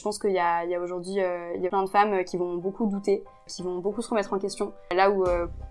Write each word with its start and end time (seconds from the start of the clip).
je 0.00 0.04
pense 0.04 0.18
qu'il 0.18 0.32
y 0.32 0.38
a, 0.38 0.64
il 0.64 0.76
aujourd'hui 0.78 1.18
il 1.54 1.62
y 1.62 1.66
a 1.66 1.68
plein 1.68 1.84
de 1.84 1.88
femmes 1.88 2.24
qui 2.24 2.38
vont 2.38 2.56
beaucoup 2.56 2.86
douter, 2.86 3.22
qui 3.46 3.62
vont 3.62 3.78
beaucoup 3.78 4.00
se 4.00 4.08
remettre 4.08 4.32
en 4.32 4.38
question. 4.38 4.72
Là 4.94 5.10
où 5.10 5.24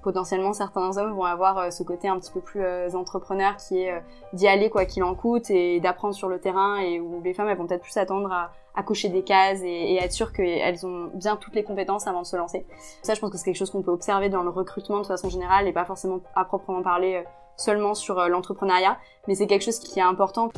potentiellement 0.04 0.54
certains 0.54 0.98
hommes 0.98 1.14
vont 1.14 1.24
avoir 1.24 1.74
ce 1.74 1.82
côté 1.82 2.08
un 2.08 2.20
petit 2.20 2.32
peu 2.32 2.40
plus 2.40 2.64
entrepreneur 2.96 3.56
qui 3.58 3.82
est 3.82 4.04
d'y 4.34 4.48
aller 4.48 4.70
quoi 4.70 4.86
qu'il 4.86 5.04
en 5.04 5.16
coûte 5.16 5.50
et 5.50 5.80
d'apprendre 5.80 6.14
sur 6.14 6.30
le 6.30 6.40
terrain 6.40 6.78
et 6.78 7.00
où 7.00 7.22
les 7.24 7.34
femmes 7.34 7.50
elles 7.50 7.58
vont 7.58 7.66
peut-être 7.66 7.82
plus 7.82 7.92
s'attendre 7.92 8.32
à, 8.32 8.52
à 8.80 8.84
cocher 8.84 9.10
des 9.10 9.24
cases 9.24 9.62
et, 9.64 9.96
être 9.96 10.12
sûr 10.12 10.32
qu'elles 10.32 10.86
ont 10.86 11.10
bien 11.14 11.36
toutes 11.36 11.56
les 11.56 11.64
compétences 11.64 12.08
avant 12.08 12.22
de 12.22 12.28
se 12.28 12.36
lancer. 12.36 12.66
Ça, 13.02 13.14
je 13.14 13.20
pense 13.20 13.32
que 13.32 13.38
c'est 13.38 13.46
quelque 13.46 13.58
chose 13.58 13.72
qu'on 13.72 13.82
peut 13.82 13.92
observer 13.92 14.30
dans 14.30 14.44
le 14.44 14.50
recrutement 14.50 15.02
de 15.02 15.06
façon 15.06 15.30
générale 15.30 15.68
et 15.68 15.74
pas 15.74 15.86
forcément 15.86 16.22
à 16.36 16.46
proprement 16.46 16.82
parler 16.82 17.16
euh, 17.16 17.30
seulement 17.58 17.94
sur 17.94 18.20
euh, 18.20 18.28
l'entrepreneuriat, 18.28 18.98
mais 19.28 19.36
c'est 19.36 19.48
quelque 19.48 19.64
chose 19.64 19.80
qui 19.80 20.00
est 20.00 20.04
important. 20.04 20.50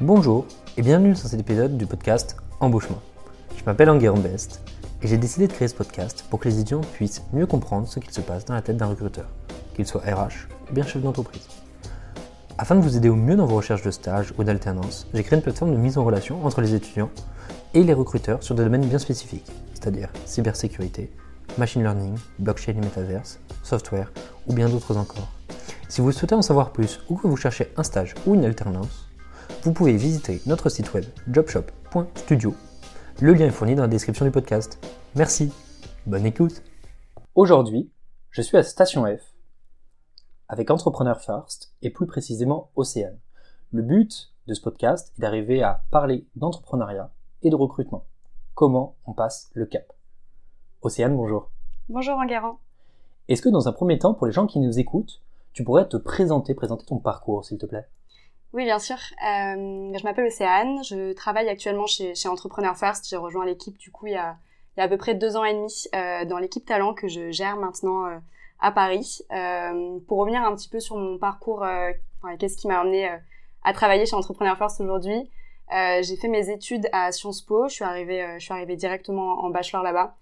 Bonjour 0.00 0.44
et 0.76 0.82
bienvenue 0.82 1.10
dans 1.10 1.16
cet 1.16 1.40
épisode 1.40 1.76
du 1.76 1.86
podcast 1.86 2.36
Embauchement. 2.60 2.98
Je 3.56 3.64
m'appelle 3.64 3.90
Enguerrand 3.90 4.18
Best 4.18 4.60
et 5.02 5.08
j'ai 5.08 5.16
décidé 5.16 5.46
de 5.46 5.52
créer 5.52 5.68
ce 5.68 5.74
podcast 5.74 6.24
pour 6.30 6.40
que 6.40 6.48
les 6.48 6.60
étudiants 6.60 6.80
puissent 6.80 7.22
mieux 7.32 7.46
comprendre 7.46 7.86
ce 7.88 7.98
qu'il 7.98 8.10
se 8.10 8.20
passe 8.20 8.44
dans 8.44 8.54
la 8.54 8.62
tête 8.62 8.76
d'un 8.76 8.86
recruteur, 8.86 9.26
qu'il 9.74 9.86
soit 9.86 10.02
RH 10.02 10.48
ou 10.70 10.74
bien 10.74 10.84
chef 10.84 11.02
d'entreprise. 11.02 11.46
Afin 12.56 12.76
de 12.76 12.80
vous 12.80 12.96
aider 12.96 13.08
au 13.08 13.16
mieux 13.16 13.36
dans 13.36 13.46
vos 13.46 13.56
recherches 13.56 13.82
de 13.82 13.90
stage 13.90 14.32
ou 14.38 14.44
d'alternance, 14.44 15.06
j'ai 15.12 15.22
créé 15.22 15.36
une 15.36 15.42
plateforme 15.42 15.72
de 15.72 15.76
mise 15.76 15.98
en 15.98 16.04
relation 16.04 16.44
entre 16.44 16.60
les 16.60 16.74
étudiants 16.74 17.10
et 17.74 17.82
les 17.82 17.94
recruteurs 17.94 18.42
sur 18.42 18.54
des 18.54 18.64
domaines 18.64 18.86
bien 18.86 18.98
spécifiques, 18.98 19.50
c'est-à-dire 19.72 20.08
cybersécurité, 20.24 21.10
machine 21.58 21.82
learning, 21.82 22.14
blockchain 22.38 22.72
et 22.72 22.84
metaverse, 22.84 23.40
software 23.62 24.12
ou 24.46 24.52
bien 24.52 24.68
d'autres 24.68 24.96
encore. 24.96 25.32
Si 25.88 26.00
vous 26.00 26.12
souhaitez 26.12 26.34
en 26.34 26.42
savoir 26.42 26.72
plus 26.72 27.00
ou 27.08 27.16
que 27.16 27.26
vous 27.26 27.36
cherchez 27.36 27.72
un 27.76 27.82
stage 27.82 28.14
ou 28.26 28.34
une 28.34 28.44
alternance, 28.44 29.08
vous 29.62 29.72
pouvez 29.72 29.96
visiter 29.96 30.40
notre 30.46 30.68
site 30.68 30.92
web 30.94 31.04
jobshop.studio. 31.30 32.54
Le 33.20 33.32
lien 33.32 33.46
est 33.46 33.50
fourni 33.50 33.76
dans 33.76 33.82
la 33.82 33.88
description 33.88 34.24
du 34.24 34.32
podcast. 34.32 34.84
Merci, 35.14 35.52
bonne 36.04 36.26
écoute. 36.26 36.62
Aujourd'hui, 37.36 37.88
je 38.30 38.42
suis 38.42 38.56
à 38.56 38.64
Station 38.64 39.04
F 39.04 39.34
avec 40.48 40.68
Entrepreneur 40.70 41.20
First 41.20 41.72
et 41.82 41.90
plus 41.90 42.06
précisément 42.06 42.70
Océane. 42.74 43.16
Le 43.70 43.82
but 43.82 44.32
de 44.48 44.54
ce 44.54 44.60
podcast 44.60 45.12
est 45.16 45.20
d'arriver 45.20 45.62
à 45.62 45.84
parler 45.92 46.26
d'entrepreneuriat 46.34 47.12
et 47.42 47.50
de 47.50 47.54
recrutement. 47.54 48.04
Comment 48.54 48.96
on 49.06 49.12
passe 49.12 49.48
le 49.54 49.66
cap? 49.66 49.92
Océane, 50.82 51.16
bonjour. 51.16 51.50
Bonjour 51.88 52.18
Enguerrand. 52.18 52.58
Est-ce 53.28 53.42
que 53.42 53.48
dans 53.48 53.68
un 53.68 53.72
premier 53.72 53.98
temps, 53.98 54.14
pour 54.14 54.26
les 54.26 54.32
gens 54.32 54.48
qui 54.48 54.58
nous 54.58 54.80
écoutent, 54.80 55.22
tu 55.52 55.62
pourrais 55.62 55.88
te 55.88 55.96
présenter, 55.96 56.52
présenter 56.52 56.84
ton 56.84 56.98
parcours, 56.98 57.44
s'il 57.44 57.58
te 57.58 57.66
plaît? 57.66 57.86
Oui, 58.54 58.64
bien 58.64 58.78
sûr. 58.78 58.96
Euh, 58.96 59.92
je 59.94 60.02
m'appelle 60.04 60.26
Océane. 60.26 60.82
Je 60.82 61.12
travaille 61.12 61.48
actuellement 61.48 61.86
chez, 61.86 62.14
chez 62.14 62.28
Entrepreneur 62.28 62.76
First. 62.76 63.08
J'ai 63.08 63.16
rejoint 63.16 63.44
l'équipe 63.44 63.76
du 63.76 63.90
coup 63.90 64.06
il 64.06 64.14
y, 64.14 64.16
a, 64.16 64.36
il 64.76 64.80
y 64.80 64.82
a 64.82 64.84
à 64.84 64.88
peu 64.88 64.96
près 64.96 65.14
deux 65.14 65.36
ans 65.36 65.44
et 65.44 65.52
demi 65.52 65.84
euh, 65.94 66.24
dans 66.24 66.38
l'équipe 66.38 66.64
talent 66.64 66.94
que 66.94 67.08
je 67.08 67.30
gère 67.30 67.56
maintenant 67.56 68.06
euh, 68.06 68.16
à 68.60 68.72
Paris. 68.72 69.20
Euh, 69.30 69.98
pour 70.08 70.18
revenir 70.18 70.42
un 70.42 70.54
petit 70.54 70.70
peu 70.70 70.80
sur 70.80 70.96
mon 70.96 71.18
parcours, 71.18 71.58
enfin, 72.22 72.36
qu'est-ce 72.38 72.56
qui 72.56 72.66
m'a 72.66 72.80
amené 72.80 73.10
à 73.62 73.72
travailler 73.74 74.06
chez 74.06 74.16
Entrepreneur 74.16 74.56
First 74.56 74.80
aujourd'hui 74.80 75.28
euh, 75.72 76.02
j'ai 76.02 76.16
fait 76.16 76.28
mes 76.28 76.50
études 76.50 76.88
à 76.92 77.10
Sciences 77.12 77.42
Po. 77.42 77.68
Je 77.68 77.74
suis 77.74 77.84
arrivée, 77.84 78.22
euh, 78.22 78.34
je 78.38 78.44
suis 78.44 78.52
arrivée 78.52 78.76
directement 78.76 79.44
en 79.44 79.50
bachelor 79.50 79.82
là-bas. 79.82 80.16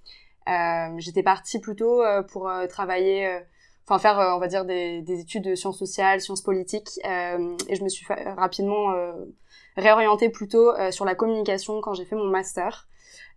Euh, 0.48 0.94
J'étais 0.98 1.22
partie 1.22 1.60
plutôt 1.60 2.02
euh, 2.02 2.22
pour 2.22 2.50
travailler, 2.68 3.40
enfin 3.86 3.98
faire, 3.98 4.34
on 4.34 4.38
va 4.38 4.46
dire 4.46 4.64
des, 4.64 5.02
des, 5.02 5.20
études 5.20 5.44
de 5.44 5.54
sciences 5.54 5.78
sociales, 5.78 6.20
sciences 6.20 6.42
politiques. 6.42 6.98
et 7.04 7.74
je 7.76 7.82
me 7.82 7.88
suis 7.88 8.06
rapidement 8.36 8.94
réorientée 9.76 10.28
plutôt 10.28 10.72
sur 10.90 11.04
la 11.04 11.14
communication 11.14 11.80
quand 11.80 11.94
j'ai 11.94 12.04
fait 12.04 12.16
mon 12.16 12.28
master. 12.28 12.86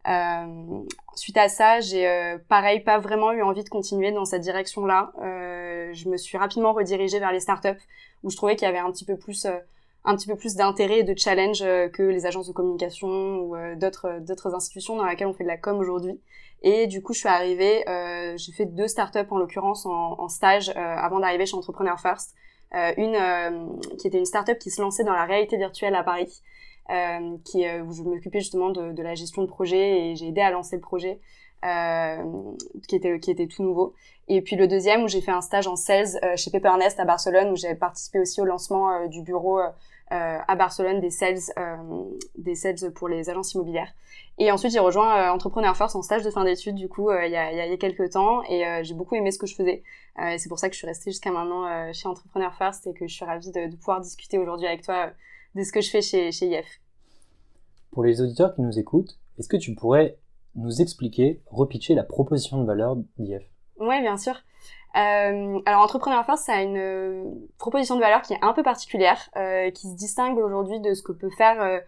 Euh, 0.07 0.83
suite 1.16 1.38
à 1.38 1.49
ça, 1.49 1.79
j'ai 1.79 2.38
pareil 2.47 2.81
pas 2.81 2.99
vraiment 2.99 3.31
eu 3.31 3.41
envie 3.41 3.63
de 3.63 3.69
continuer 3.69 4.11
dans 4.11 4.25
cette 4.25 4.43
direction-là. 4.43 5.11
Euh, 5.21 5.91
je 5.93 6.09
me 6.09 6.17
suis 6.17 6.38
rapidement 6.38 6.73
redirigée 6.73 7.19
vers 7.19 7.31
les 7.31 7.39
startups 7.39 7.81
où 8.23 8.29
je 8.29 8.35
trouvais 8.35 8.55
qu'il 8.55 8.67
y 8.67 8.69
avait 8.69 8.78
un 8.78 8.91
petit 8.91 9.05
peu 9.05 9.17
plus 9.17 9.47
un 10.05 10.16
petit 10.16 10.28
peu 10.28 10.35
plus 10.35 10.55
d'intérêt 10.55 11.00
et 11.00 11.03
de 11.03 11.17
challenge 11.17 11.61
euh, 11.61 11.89
que 11.89 12.03
les 12.03 12.25
agences 12.25 12.47
de 12.47 12.53
communication 12.53 13.07
ou 13.39 13.55
euh, 13.55 13.75
d'autres 13.75 14.19
d'autres 14.22 14.53
institutions 14.53 14.95
dans 14.95 15.05
lesquelles 15.05 15.28
on 15.28 15.34
fait 15.34 15.44
de 15.44 15.50
la 15.50 15.57
com 15.57 15.78
aujourd'hui. 15.78 16.19
Et 16.61 16.88
du 16.88 17.01
coup, 17.01 17.13
je 17.13 17.19
suis 17.19 17.29
arrivée, 17.29 17.88
euh, 17.88 18.35
j'ai 18.38 18.51
fait 18.51 18.66
deux 18.66 18.88
startups 18.88 19.27
en 19.29 19.38
l'occurrence 19.38 19.85
en, 19.85 20.27
stage 20.29 20.69
avant 20.75 21.19
d'arriver 21.19 21.45
chez 21.45 21.55
Entrepreneur 21.55 21.99
First. 21.99 22.33
une 22.73 23.79
qui 23.99 24.07
était 24.07 24.17
une 24.17 24.25
startup 24.25 24.57
qui 24.57 24.71
se 24.71 24.81
lançait 24.81 25.03
dans 25.03 25.13
la 25.13 25.25
réalité 25.25 25.57
virtuelle 25.57 25.95
à 25.95 26.03
Paris, 26.03 26.41
qui 27.43 27.66
où 27.67 27.91
je 27.91 28.01
m'occupais 28.01 28.39
justement 28.39 28.69
de, 28.69 28.93
de, 28.93 29.03
la 29.03 29.13
gestion 29.13 29.43
de 29.43 29.47
projet 29.47 30.09
et 30.09 30.16
j'ai 30.16 30.29
aidé 30.29 30.41
à 30.41 30.49
lancer 30.49 30.75
le 30.75 30.81
projet. 30.81 31.19
qui 32.87 32.95
était 32.95 33.19
qui 33.19 33.31
était 33.31 33.47
tout 33.47 33.63
nouveau 33.63 33.93
et 34.27 34.41
puis 34.41 34.55
le 34.55 34.67
deuxième 34.67 35.03
où 35.03 35.07
j'ai 35.07 35.22
fait 35.22 35.31
un 35.31 35.41
stage 35.41 35.67
en 35.67 35.75
sales 35.75 36.19
chez 36.35 36.49
Pepernest 36.51 36.99
à 36.99 37.05
Barcelone 37.05 37.51
où 37.51 37.55
j'ai 37.55 37.75
participé 37.75 38.19
aussi 38.19 38.41
au 38.41 38.45
lancement 38.45 39.07
du 39.07 39.22
bureau 39.22 39.59
euh, 39.59 39.69
à 40.11 40.55
Barcelone 40.55 40.99
des 40.99 41.09
sales, 41.09 41.39
euh, 41.57 41.75
des 42.38 42.55
sales 42.55 42.91
pour 42.93 43.07
les 43.07 43.29
agences 43.29 43.53
immobilières. 43.53 43.91
Et 44.38 44.51
ensuite, 44.51 44.71
j'ai 44.71 44.79
rejoint 44.79 45.17
euh, 45.17 45.33
Entrepreneur 45.33 45.75
First 45.75 45.95
en 45.95 46.01
stage 46.01 46.23
de 46.23 46.29
fin 46.29 46.43
d'études, 46.43 46.75
du 46.75 46.88
coup, 46.89 47.11
il 47.11 47.31
y, 47.31 47.35
a, 47.35 47.51
il 47.51 47.57
y 47.57 47.73
a 47.73 47.77
quelques 47.77 48.11
temps, 48.11 48.43
et 48.43 48.63
j'ai 48.83 48.93
beaucoup 48.93 49.16
aimé 49.16 49.31
ce 49.31 49.39
que 49.39 49.47
je 49.47 49.55
faisais. 49.55 49.83
et 50.21 50.38
c'est 50.38 50.49
pour 50.49 50.59
ça 50.59 50.69
que 50.69 50.73
je 50.73 50.79
suis 50.79 50.88
restée 50.88 51.11
jusqu'à 51.11 51.31
maintenant 51.31 51.91
chez 51.93 52.07
Entrepreneur 52.07 52.53
First 52.53 52.88
et 52.88 52.93
que 52.93 53.07
je 53.07 53.13
suis 53.13 53.25
ravie 53.25 53.51
de, 53.51 53.67
de 53.67 53.75
pouvoir 53.75 54.01
discuter 54.01 54.38
aujourd'hui 54.38 54.67
avec 54.67 54.83
toi 54.83 55.11
de 55.55 55.63
ce 55.63 55.71
que 55.71 55.81
je 55.81 55.89
fais 55.89 56.01
chez, 56.01 56.31
chez 56.31 56.47
IF. 56.47 56.81
Pour 57.91 58.03
les 58.03 58.22
auditeurs 58.22 58.53
qui 58.53 58.61
nous 58.61 58.77
écoutent, 58.77 59.17
est-ce 59.39 59.47
que 59.47 59.57
tu 59.57 59.73
pourrais 59.73 60.17
nous 60.55 60.81
expliquer, 60.81 61.41
repitcher 61.47 61.95
la 61.95 62.03
proposition 62.03 62.59
de 62.61 62.66
valeur 62.66 62.97
d'IF 63.17 63.43
Oui, 63.79 64.01
bien 64.01 64.17
sûr. 64.17 64.35
Euh, 64.95 65.59
alors 65.66 65.81
Entrepreneur 65.81 66.25
First, 66.25 66.45
ça 66.45 66.53
a 66.53 66.61
une 66.61 66.78
euh, 66.78 67.23
proposition 67.57 67.95
de 67.95 68.00
valeur 68.00 68.22
qui 68.22 68.33
est 68.33 68.39
un 68.41 68.53
peu 68.53 68.63
particulière, 68.63 69.29
euh, 69.35 69.69
qui 69.72 69.89
se 69.89 69.95
distingue 69.95 70.38
aujourd'hui 70.38 70.79
de 70.79 70.94
ce 70.94 71.03
que 71.03 71.11
peut 71.11 71.29
faire 71.29 71.61
euh, 71.61 71.79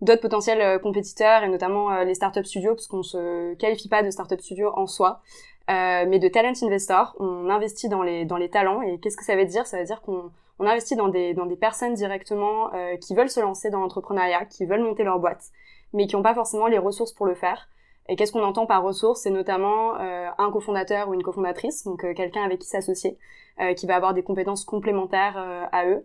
d'autres 0.00 0.20
potentiels 0.20 0.60
euh, 0.60 0.78
compétiteurs 0.78 1.42
et 1.42 1.48
notamment 1.48 2.02
les 2.02 2.14
startup 2.14 2.46
studios, 2.46 2.74
parce 2.74 2.86
qu'on 2.86 3.02
se 3.02 3.54
qualifie 3.54 3.88
pas 3.88 4.02
de 4.04 4.10
startup 4.10 4.40
studio 4.40 4.72
en 4.76 4.86
soi, 4.86 5.20
mais 5.68 6.18
de 6.18 6.28
talent 6.28 6.52
investor. 6.62 7.16
On 7.18 7.48
investit 7.50 7.88
dans 7.88 8.02
les 8.02 8.24
dans 8.24 8.36
les 8.36 8.50
talents 8.50 8.82
et 8.82 8.98
qu'est-ce 8.98 9.16
que 9.16 9.24
ça 9.24 9.36
veut 9.36 9.44
dire? 9.44 9.66
Ça 9.66 9.78
veut 9.78 9.84
dire 9.84 10.00
qu'on 10.02 10.30
on 10.58 10.66
investit 10.66 10.96
dans 10.96 11.08
des 11.08 11.34
dans 11.34 11.46
des 11.46 11.56
personnes 11.56 11.94
directement 11.94 12.70
qui 13.00 13.14
veulent 13.14 13.30
se 13.30 13.40
lancer 13.40 13.70
dans 13.70 13.80
l'entrepreneuriat, 13.80 14.44
qui 14.44 14.66
veulent 14.66 14.82
monter 14.82 15.02
leur 15.02 15.18
boîte, 15.18 15.46
mais 15.92 16.06
qui 16.06 16.16
n'ont 16.16 16.22
pas 16.22 16.34
forcément 16.34 16.66
les 16.66 16.78
ressources 16.78 17.12
pour 17.12 17.26
le 17.26 17.34
faire. 17.34 17.68
Et 18.08 18.16
qu'est-ce 18.16 18.32
qu'on 18.32 18.42
entend 18.42 18.66
par 18.66 18.82
ressources? 18.82 19.22
C'est 19.22 19.30
notamment 19.30 19.96
euh, 19.98 20.28
un 20.38 20.50
cofondateur 20.50 21.08
ou 21.08 21.14
une 21.14 21.22
cofondatrice, 21.22 21.84
donc 21.84 22.04
euh, 22.04 22.14
quelqu'un 22.14 22.42
avec 22.42 22.58
qui 22.58 22.66
s'associer, 22.66 23.16
euh, 23.60 23.74
qui 23.74 23.86
va 23.86 23.96
avoir 23.96 24.12
des 24.14 24.22
compétences 24.22 24.64
complémentaires 24.64 25.36
à 25.72 25.86
eux, 25.86 26.04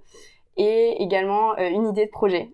et 0.57 1.01
également 1.03 1.55
une 1.57 1.87
idée 1.87 2.07
de 2.07 2.11
projet, 2.11 2.49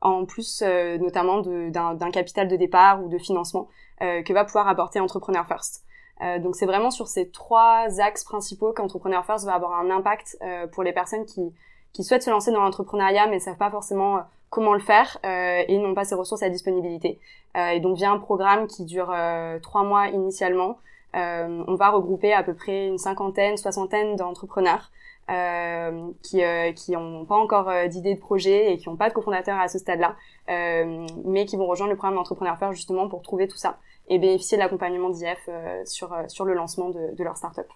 en 0.00 0.24
plus 0.24 0.62
notamment 1.00 1.40
d'un 1.40 2.10
capital 2.12 2.46
de 2.46 2.54
départ 2.54 3.02
ou 3.02 3.08
de 3.08 3.18
financement 3.18 3.66
que 3.98 4.32
va 4.32 4.44
pouvoir 4.44 4.68
apporter 4.68 5.00
Entrepreneur 5.00 5.44
First. 5.46 5.84
donc 6.40 6.54
c'est 6.54 6.66
vraiment 6.66 6.92
sur 6.92 7.08
ces 7.08 7.28
trois 7.30 7.86
axes 8.00 8.22
principaux 8.22 8.72
qu'Entrepreneur 8.72 9.26
First 9.26 9.46
va 9.46 9.54
avoir 9.54 9.80
un 9.80 9.90
impact 9.90 10.38
pour 10.70 10.84
les 10.84 10.92
personnes 10.92 11.26
qui, 11.26 11.52
qui 11.92 12.04
souhaitent 12.04 12.22
se 12.22 12.30
lancer 12.30 12.52
dans 12.52 12.62
l'entrepreneuriat 12.62 13.26
mais 13.26 13.36
ne 13.36 13.40
savent 13.40 13.58
pas 13.58 13.72
forcément 13.72 14.20
comment 14.50 14.74
le 14.74 14.80
faire 14.80 15.18
euh, 15.24 15.62
et 15.66 15.78
n'ont 15.78 15.94
pas 15.94 16.04
ces 16.04 16.16
ressources 16.16 16.42
à 16.42 16.50
disponibilité. 16.50 17.18
Euh, 17.56 17.68
et 17.68 17.80
donc 17.80 17.96
via 17.96 18.10
un 18.10 18.18
programme 18.18 18.66
qui 18.66 18.84
dure 18.84 19.10
euh, 19.14 19.58
trois 19.60 19.84
mois 19.84 20.08
initialement, 20.08 20.78
euh, 21.16 21.64
on 21.66 21.74
va 21.76 21.90
regrouper 21.90 22.32
à 22.32 22.42
peu 22.42 22.54
près 22.54 22.86
une 22.86 22.98
cinquantaine, 22.98 23.56
soixantaine 23.56 24.16
d'entrepreneurs 24.16 24.90
euh, 25.30 26.10
qui 26.22 26.42
euh, 26.44 26.72
qui 26.72 26.92
n'ont 26.92 27.24
pas 27.24 27.36
encore 27.36 27.70
d'idée 27.88 28.14
de 28.14 28.20
projet 28.20 28.72
et 28.72 28.78
qui 28.78 28.88
n'ont 28.88 28.96
pas 28.96 29.08
de 29.08 29.14
cofondateur 29.14 29.58
à 29.58 29.68
ce 29.68 29.78
stade-là, 29.78 30.16
mais 31.24 31.46
qui 31.46 31.56
vont 31.56 31.66
rejoindre 31.66 31.90
le 31.90 31.96
programme 31.96 32.16
d'entrepreneur 32.16 32.58
faire 32.58 32.72
justement 32.72 33.08
pour 33.08 33.22
trouver 33.22 33.46
tout 33.48 33.56
ça 33.56 33.78
et 34.08 34.18
bénéficier 34.18 34.56
de 34.58 34.62
l'accompagnement 34.62 35.10
d'IF 35.10 35.48
sur 35.84 36.16
sur 36.26 36.44
le 36.44 36.54
lancement 36.54 36.90
de, 36.90 37.14
de 37.14 37.24
leur 37.24 37.36
startup. 37.36 37.66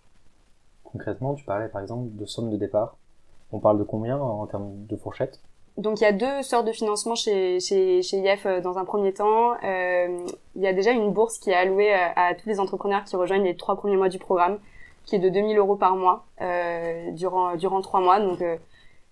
Concrètement, 0.85 1.35
tu 1.35 1.45
parlais 1.45 1.69
par 1.69 1.83
exemple 1.83 2.09
de 2.13 2.27
somme 2.27 2.51
de 2.51 2.57
départ. 2.57 2.97
On 3.53 3.61
parle 3.61 3.79
de 3.79 3.85
combien 3.85 4.19
en 4.19 4.47
termes 4.47 4.87
de 4.87 4.97
fourchette? 4.97 5.41
Donc 5.77 6.01
il 6.01 6.05
y 6.05 6.07
a 6.07 6.13
deux 6.13 6.43
sortes 6.43 6.67
de 6.67 6.73
financement 6.73 7.17
chez, 7.17 7.59
chez, 7.59 8.01
chez 8.03 8.19
IF 8.19 8.47
euh, 8.47 8.61
dans 8.61 8.79
un 8.79 8.85
premier 8.85 9.13
temps. 9.13 9.55
Euh, 9.65 10.25
il 10.55 10.63
y 10.63 10.69
a 10.69 10.73
déjà 10.73 10.93
une 10.93 11.13
bourse 11.13 11.39
qui 11.39 11.51
est 11.51 11.55
allouée 11.55 11.93
à, 11.93 12.11
euh, 12.11 12.31
à, 12.31 12.35
tous 12.35 12.49
les 12.49 12.61
entrepreneurs 12.61 13.03
qui 13.05 13.17
rejoignent 13.17 13.43
les 13.45 13.57
trois 13.57 13.75
premiers 13.77 13.97
mois 13.97 14.09
du 14.09 14.19
programme, 14.19 14.59
qui 15.05 15.17
est 15.17 15.19
de 15.19 15.29
2000 15.29 15.59
euros 15.59 15.77
par 15.77 15.97
mois 15.97 16.25
durant 17.13 17.57
durant 17.57 17.81
trois 17.81 18.01
mois. 18.01 18.21
Donc 18.21 18.43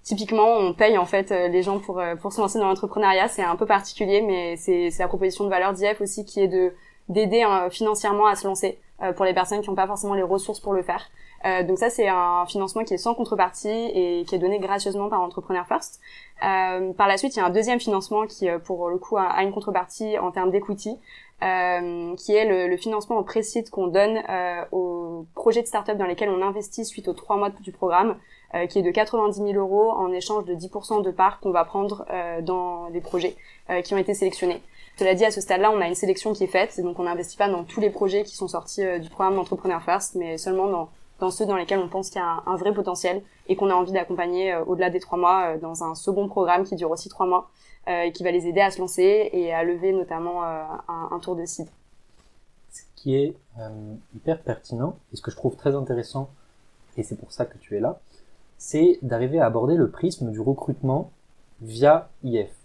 typiquement 0.03 0.57
on 0.57 0.73
paye 0.73 0.97
en 0.99 1.05
fait 1.05 1.31
les 1.31 1.63
gens 1.63 1.79
pour 1.79 2.01
pour 2.21 2.33
se 2.33 2.41
lancer 2.41 2.59
dans 2.59 2.69
l'entrepreneuriat. 2.69 3.29
C'est 3.29 3.43
un 3.43 3.57
peu 3.57 3.67
particulier, 3.67 4.23
mais 4.23 4.57
c'est 4.57 4.91
la 4.99 5.09
proposition 5.09 5.45
de 5.45 5.51
valeur 5.51 5.73
d'IF 5.73 6.01
aussi 6.01 6.25
qui 6.25 6.41
est 6.41 6.49
de 6.49 6.73
d'aider 7.09 7.45
financièrement 7.71 8.27
à 8.27 8.37
se 8.37 8.47
lancer. 8.47 8.79
Pour 9.17 9.25
les 9.25 9.35
personnes 9.35 9.61
qui 9.61 9.69
n'ont 9.69 9.77
pas 9.77 9.87
forcément 9.87 10.15
les 10.15 10.23
ressources 10.23 10.61
pour 10.61 10.73
le 10.73 10.83
faire. 10.83 11.11
donc 11.65 11.79
ça, 11.79 11.91
c'est 11.91 12.09
un 12.09 12.47
financement 12.47 12.85
qui 12.85 12.95
est 12.95 12.99
sans 12.99 13.15
contrepartie 13.15 13.69
et 13.69 14.25
qui 14.27 14.35
est 14.35 14.39
donné 14.39 14.59
gracieusement 14.59 15.09
par 15.09 15.21
Entrepreneur 15.21 15.67
First. 15.67 16.01
par 16.41 17.09
la 17.09 17.17
suite, 17.17 17.35
il 17.35 17.41
y 17.41 17.43
a 17.43 17.47
un 17.47 17.51
deuxième 17.51 17.81
financement 17.81 18.27
qui, 18.27 18.49
pour 18.65 18.91
le 18.91 18.99
coup, 18.99 19.17
a, 19.17 19.43
une 19.43 19.53
contrepartie 19.53 20.19
en 20.19 20.31
termes 20.31 20.51
d'equity, 20.51 20.99
qui 21.41 22.33
est 22.35 22.45
le, 22.45 22.69
le 22.69 22.77
financement 22.77 23.19
en 23.19 23.25
précide 23.25 23.71
qu'on 23.71 23.89
donne 23.89 24.23
aux 24.71 25.27
projets 25.35 25.63
de 25.63 25.67
start-up 25.67 25.99
dans 25.99 26.07
lesquels 26.07 26.31
on 26.31 26.43
investit 26.43 26.85
suite 26.85 27.09
aux 27.09 27.15
trois 27.15 27.37
mois 27.37 27.51
du 27.51 27.73
programme. 27.73 28.17
Euh, 28.55 28.67
qui 28.67 28.79
est 28.79 28.83
de 28.83 28.91
90 28.91 29.35
000 29.35 29.53
euros 29.55 29.93
en 29.93 30.13
échange 30.13 30.45
de 30.45 30.55
10% 30.55 31.03
de 31.03 31.11
parts 31.11 31.41
qu'on 31.41 31.53
va 31.53 31.65
prendre 31.65 32.05
euh, 32.11 32.43
dans 32.43 32.87
les 32.89 33.01
projets 33.01 33.35
euh, 33.71 33.81
qui 33.81 33.95
ont 33.95 33.97
été 33.97 34.13
sélectionnés. 34.13 34.61
Cela 35.03 35.17
dit, 35.17 35.25
à 35.25 35.33
ce 35.33 35.41
stade-là, 35.41 35.73
on 35.73 35.81
a 35.81 35.89
une 35.89 35.97
sélection 35.97 36.33
qui 36.33 36.45
est 36.45 36.47
faite, 36.47 36.81
donc 36.81 36.97
on 37.01 37.03
n'investit 37.03 37.37
pas 37.37 37.49
dans 37.49 37.65
tous 37.65 37.81
les 37.81 37.91
projets 37.91 38.23
qui 38.23 38.37
sont 38.37 38.47
sortis 38.47 38.85
du 39.01 39.11
programme 39.11 39.37
Entrepreneur 39.37 39.83
First, 39.83 40.15
mais 40.15 40.39
seulement 40.39 40.89
dans, 41.19 41.31
ceux 41.33 41.45
dans 41.45 41.57
lesquels 41.57 41.81
on 41.81 41.89
pense 41.89 42.09
qu'il 42.09 42.21
y 42.21 42.25
a 42.25 42.41
un, 42.47 42.55
vrai 42.55 42.73
potentiel 42.73 43.21
et 43.49 43.57
qu'on 43.57 43.69
a 43.69 43.75
envie 43.75 43.91
d'accompagner 43.91 44.55
au-delà 44.65 44.91
des 44.91 45.01
trois 45.01 45.19
mois 45.19 45.59
dans 45.59 45.83
un 45.83 45.97
second 45.97 46.29
programme 46.29 46.63
qui 46.63 46.77
dure 46.77 46.93
aussi 46.93 47.09
trois 47.09 47.27
mois 47.27 47.51
et 47.89 48.13
qui 48.13 48.23
va 48.23 48.31
les 48.31 48.47
aider 48.47 48.61
à 48.61 48.71
se 48.71 48.79
lancer 48.79 49.29
et 49.33 49.53
à 49.53 49.65
lever 49.65 49.91
notamment 49.91 50.45
un, 50.45 50.85
un, 51.11 51.19
tour 51.19 51.35
de 51.35 51.47
seed. 51.47 51.67
Ce 52.71 52.83
qui 52.95 53.17
est 53.17 53.35
hyper 54.15 54.41
pertinent 54.41 54.95
et 55.13 55.17
ce 55.17 55.23
que 55.23 55.33
je 55.33 55.37
trouve 55.37 55.57
très 55.57 55.75
intéressant, 55.75 56.31
et 56.97 57.03
c'est 57.03 57.17
pour 57.17 57.33
ça 57.33 57.45
que 57.45 57.59
tu 57.59 57.77
es 57.77 57.81
là, 57.81 57.99
c'est 58.57 59.01
d'arriver 59.03 59.41
à 59.41 59.47
aborder 59.47 59.75
le 59.75 59.91
prisme 59.91 60.31
du 60.31 60.39
recrutement 60.39 61.11
via 61.61 62.09
IF. 62.23 62.62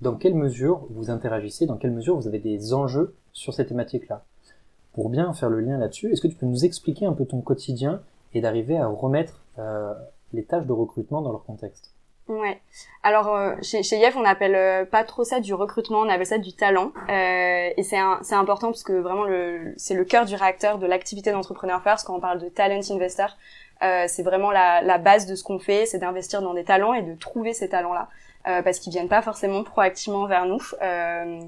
Dans 0.00 0.14
quelle 0.14 0.34
mesure 0.34 0.86
vous 0.90 1.10
interagissez, 1.10 1.66
dans 1.66 1.76
quelle 1.76 1.90
mesure 1.90 2.16
vous 2.16 2.28
avez 2.28 2.38
des 2.38 2.72
enjeux 2.72 3.16
sur 3.32 3.52
ces 3.52 3.66
thématiques-là? 3.66 4.24
Pour 4.92 5.10
bien 5.10 5.32
faire 5.32 5.50
le 5.50 5.60
lien 5.60 5.78
là-dessus, 5.78 6.12
est-ce 6.12 6.20
que 6.20 6.28
tu 6.28 6.36
peux 6.36 6.46
nous 6.46 6.64
expliquer 6.64 7.06
un 7.06 7.12
peu 7.12 7.24
ton 7.24 7.40
quotidien 7.40 8.00
et 8.32 8.40
d'arriver 8.40 8.76
à 8.76 8.86
remettre 8.86 9.44
euh, 9.58 9.92
les 10.32 10.44
tâches 10.44 10.66
de 10.66 10.72
recrutement 10.72 11.20
dans 11.20 11.32
leur 11.32 11.44
contexte? 11.44 11.92
Ouais. 12.28 12.60
Alors 13.02 13.34
euh, 13.34 13.54
chez, 13.62 13.82
chez 13.82 13.96
IF, 13.96 14.14
on 14.14 14.24
appelle 14.24 14.54
euh, 14.54 14.84
pas 14.84 15.02
trop 15.02 15.24
ça 15.24 15.40
du 15.40 15.54
recrutement, 15.54 16.00
on 16.00 16.08
appelle 16.08 16.26
ça 16.26 16.38
du 16.38 16.52
talent. 16.52 16.92
et 17.08 17.82
c'est 17.82 17.96
c'est 18.22 18.34
important 18.34 18.68
parce 18.68 18.82
que 18.82 18.92
vraiment 18.92 19.24
le 19.24 19.72
c'est 19.78 19.94
le 19.94 20.04
cœur 20.04 20.26
du 20.26 20.34
réacteur 20.34 20.78
de 20.78 20.86
l'activité 20.86 21.32
d'entrepreneur 21.32 21.82
first 21.82 22.06
quand 22.06 22.16
on 22.16 22.20
parle 22.20 22.40
de 22.40 22.48
talent 22.48 22.82
investor. 22.90 23.34
Euh, 23.82 24.04
c'est 24.08 24.22
vraiment 24.22 24.50
la, 24.50 24.82
la, 24.82 24.98
base 24.98 25.26
de 25.26 25.36
ce 25.36 25.44
qu'on 25.44 25.58
fait, 25.60 25.86
c'est 25.86 25.98
d'investir 25.98 26.42
dans 26.42 26.52
des 26.54 26.64
talents 26.64 26.94
et 26.94 27.02
de 27.02 27.14
trouver 27.14 27.52
ces 27.52 27.68
talents-là, 27.68 28.08
euh, 28.08 28.27
parce 28.64 28.78
qu'ils 28.78 28.92
viennent 28.92 29.08
pas 29.08 29.22
forcément 29.22 29.62
proactivement 29.62 30.26
vers 30.26 30.46
nous. 30.46 30.62
Euh, 30.82 31.40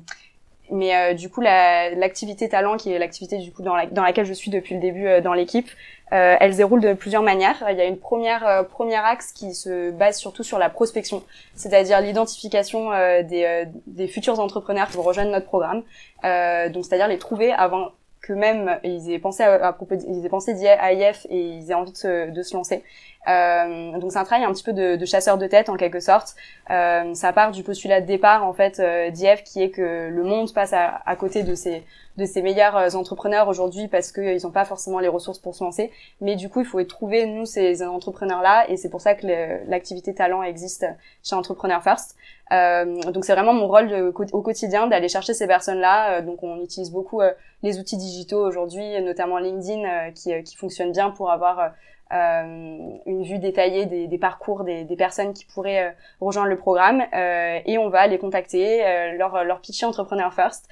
mais 0.72 0.94
euh, 0.94 1.14
du 1.14 1.28
coup, 1.28 1.40
l'activité 1.40 2.48
talent, 2.48 2.76
qui 2.76 2.92
est 2.92 2.98
l'activité 2.98 3.38
du 3.38 3.52
coup 3.52 3.62
dans, 3.62 3.74
la, 3.74 3.86
dans, 3.86 4.02
laquelle 4.02 4.26
je 4.26 4.32
suis 4.32 4.50
depuis 4.52 4.74
le 4.74 4.80
début 4.80 5.06
euh, 5.06 5.20
dans 5.20 5.32
l'équipe, 5.32 5.68
elle 6.12 6.52
se 6.52 6.56
déroule 6.56 6.80
de 6.80 6.92
plusieurs 6.92 7.22
manières. 7.22 7.64
Il 7.70 7.76
y 7.76 7.80
a 7.80 7.84
une 7.84 7.98
première 7.98 8.66
première 8.68 9.04
axe 9.04 9.30
qui 9.30 9.54
se 9.54 9.92
base 9.92 10.18
surtout 10.18 10.42
sur 10.42 10.58
la 10.58 10.68
prospection, 10.68 11.22
c'est-à-dire 11.54 12.00
l'identification 12.00 12.90
des, 13.22 13.64
des 13.86 14.08
futurs 14.08 14.40
entrepreneurs 14.40 14.88
qui 14.88 14.96
rejoindre 14.96 15.30
notre 15.30 15.46
programme. 15.46 15.84
donc, 16.24 16.84
c'est-à-dire 16.84 17.06
les 17.06 17.18
trouver 17.18 17.52
avant 17.52 17.90
que 18.30 18.34
même 18.36 18.78
ils 18.84 19.10
aient 19.10 19.18
pensé 19.18 19.42
à, 19.42 19.66
à 19.66 19.72
propos, 19.72 19.96
ils 20.06 20.24
aient 20.24 20.28
pensé 20.28 20.52
et 20.52 21.36
ils 21.36 21.70
aient 21.70 21.74
envie 21.74 21.90
de 21.90 21.96
se, 21.96 22.30
de 22.30 22.42
se 22.42 22.54
lancer. 22.54 22.84
Euh, 23.28 23.98
donc 23.98 24.12
c'est 24.12 24.18
un 24.18 24.24
travail 24.24 24.44
un 24.44 24.52
petit 24.52 24.62
peu 24.62 24.72
de, 24.72 24.94
de, 24.94 25.04
chasseur 25.04 25.36
de 25.36 25.46
tête 25.48 25.68
en 25.68 25.76
quelque 25.76 25.98
sorte. 25.98 26.36
Euh, 26.70 27.12
ça 27.14 27.32
part 27.32 27.50
du 27.50 27.64
postulat 27.64 28.00
de 28.00 28.06
départ 28.06 28.46
en 28.46 28.52
fait 28.52 28.78
euh, 28.78 29.10
d'IF 29.10 29.42
qui 29.42 29.62
est 29.62 29.70
que 29.70 30.08
le 30.08 30.22
monde 30.22 30.54
passe 30.54 30.72
à, 30.72 31.02
à 31.04 31.16
côté 31.16 31.42
de 31.42 31.54
ses 31.56 31.82
de 32.16 32.24
ses 32.24 32.42
meilleurs 32.42 32.76
euh, 32.76 32.90
entrepreneurs 32.94 33.48
aujourd'hui 33.48 33.88
parce 33.88 34.12
qu'ils 34.12 34.42
n'ont 34.42 34.50
pas 34.50 34.64
forcément 34.64 35.00
les 35.00 35.08
ressources 35.08 35.38
pour 35.38 35.54
se 35.54 35.64
lancer. 35.64 35.90
Mais 36.20 36.36
du 36.36 36.48
coup, 36.48 36.60
il 36.60 36.66
faut 36.66 36.82
trouver 36.84 37.26
nous 37.26 37.46
ces 37.46 37.82
entrepreneurs-là 37.82 38.66
et 38.68 38.76
c'est 38.76 38.90
pour 38.90 39.00
ça 39.00 39.14
que 39.14 39.26
l'activité 39.68 40.14
talent 40.14 40.42
existe 40.42 40.86
chez 41.22 41.34
Entrepreneur 41.34 41.82
First. 41.82 42.16
Euh, 42.52 43.00
donc 43.12 43.24
c'est 43.24 43.32
vraiment 43.34 43.52
mon 43.52 43.68
rôle 43.68 44.12
au 44.32 44.42
quotidien 44.42 44.86
d'aller 44.88 45.08
chercher 45.08 45.34
ces 45.34 45.46
personnes-là. 45.46 46.18
Euh, 46.18 46.22
donc 46.22 46.42
on 46.42 46.60
utilise 46.60 46.90
beaucoup 46.90 47.20
euh, 47.20 47.30
les 47.62 47.78
outils 47.78 47.96
digitaux 47.96 48.44
aujourd'hui, 48.44 49.00
notamment 49.02 49.38
LinkedIn 49.38 50.10
qui, 50.12 50.42
qui 50.42 50.56
fonctionne 50.56 50.92
bien 50.92 51.10
pour 51.10 51.30
avoir 51.30 51.72
une 52.10 53.22
vue 53.22 53.38
détaillée 53.38 53.86
des, 53.86 54.08
des 54.08 54.18
parcours 54.18 54.64
des, 54.64 54.84
des, 54.84 54.96
personnes 54.96 55.32
qui 55.32 55.44
pourraient 55.44 55.84
euh, 55.84 55.90
rejoindre 56.20 56.48
le 56.48 56.56
programme 56.56 57.02
euh, 57.14 57.60
et 57.64 57.78
on 57.78 57.88
va 57.88 58.06
les 58.06 58.18
contacter, 58.18 58.82
leur, 59.16 59.44
leur 59.44 59.60
pitcher 59.60 59.86
Entrepreneur 59.86 60.32
First 60.34 60.68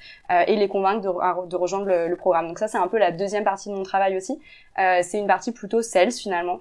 et 0.47 0.55
les 0.55 0.67
convaincre 0.67 1.01
de, 1.01 1.47
de 1.47 1.55
rejoindre 1.55 1.85
le, 1.85 2.07
le, 2.07 2.15
programme. 2.15 2.47
Donc 2.47 2.59
ça 2.59 2.67
c'est 2.67 2.77
un 2.77 2.87
peu 2.87 2.97
la 2.97 3.11
deuxième 3.11 3.43
partie 3.43 3.69
de 3.69 3.73
mon 3.73 3.83
travail 3.83 4.17
aussi. 4.17 4.39
c'est 4.75 5.17
une 5.17 5.27
partie 5.27 5.51
plutôt 5.51 5.81
sales 5.81 6.11
finalement 6.11 6.59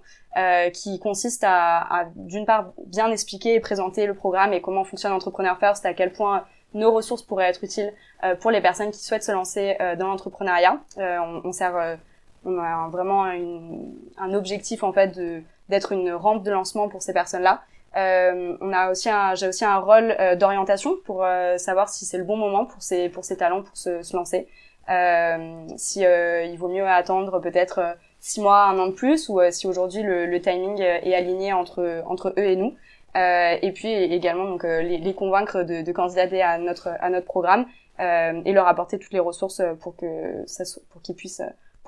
qui 0.72 0.98
consiste 1.00 1.42
à, 1.44 1.78
à 1.78 2.04
d'une 2.14 2.46
part 2.46 2.72
bien 2.86 3.10
expliquer 3.10 3.54
et 3.54 3.60
présenter 3.60 4.06
le 4.06 4.14
programme 4.14 4.52
et 4.52 4.60
comment 4.60 4.84
fonctionne 4.84 5.12
Entrepreneur 5.12 5.58
First, 5.58 5.84
à 5.86 5.94
quel 5.94 6.12
point 6.12 6.44
nos 6.74 6.92
ressources 6.92 7.22
pourraient 7.22 7.48
être 7.48 7.64
utiles 7.64 7.92
pour 8.40 8.50
les 8.50 8.60
personnes 8.60 8.90
qui 8.90 9.04
souhaitent 9.04 9.24
se 9.24 9.32
lancer 9.32 9.76
dans 9.98 10.06
l'entrepreneuriat. 10.08 10.80
on, 10.98 11.40
on, 11.44 11.52
sert 11.52 11.98
on 12.44 12.58
a 12.58 12.88
vraiment 12.88 13.24
un 13.24 14.34
objectif 14.34 14.82
en 14.82 14.92
fait 14.92 15.08
de 15.16 15.42
d'être 15.68 15.92
une 15.92 16.12
rampe 16.12 16.42
de 16.42 16.50
lancement 16.50 16.88
pour 16.88 17.02
ces 17.02 17.12
personnes-là. 17.12 17.62
Euh, 17.96 18.56
on 18.60 18.72
a 18.72 18.90
aussi 18.90 19.08
j'ai 19.34 19.48
aussi 19.48 19.64
un 19.64 19.78
rôle 19.78 20.14
euh, 20.20 20.36
d'orientation 20.36 20.96
pour 21.04 21.24
euh, 21.24 21.56
savoir 21.56 21.88
si 21.88 22.04
c'est 22.04 22.18
le 22.18 22.24
bon 22.24 22.36
moment 22.36 22.66
pour 22.66 22.82
ces 22.82 23.08
pour 23.08 23.24
ces 23.24 23.36
talents 23.36 23.62
pour 23.62 23.76
se, 23.76 24.02
se 24.02 24.16
lancer. 24.16 24.46
Euh, 24.90 25.66
si 25.76 26.04
euh, 26.04 26.44
il 26.44 26.56
vaut 26.58 26.68
mieux 26.68 26.86
attendre 26.86 27.40
peut-être 27.40 27.96
six 28.20 28.40
mois, 28.40 28.64
un 28.64 28.78
an 28.78 28.86
de 28.88 28.92
plus, 28.92 29.28
ou 29.28 29.40
si 29.50 29.66
aujourd'hui 29.66 30.02
le, 30.02 30.26
le, 30.26 30.40
timing 30.40 30.80
est 30.80 31.14
aligné 31.14 31.52
entre 31.52 32.02
entre 32.06 32.34
eux 32.38 32.44
et 32.44 32.56
nous. 32.56 32.74
et 33.14 33.72
puis 33.74 33.92
également 33.92 34.44
donc 34.44 34.64
les, 34.64 34.98
les 34.98 35.14
convaincre 35.14 35.62
de, 35.62 35.82
de, 35.82 35.92
candidater 35.92 36.42
à 36.42 36.58
notre 36.58 36.88
à 37.00 37.10
notre 37.10 37.26
programme 37.26 37.66
et 37.98 38.52
leur 38.52 38.66
apporter 38.66 38.98
toutes 38.98 39.12
les 39.12 39.20
ressources 39.20 39.62
pour 39.80 39.96
que 39.96 40.42
ça 40.46 40.64
pour 40.90 41.02
qu'ils 41.02 41.16
puissent 41.16 41.42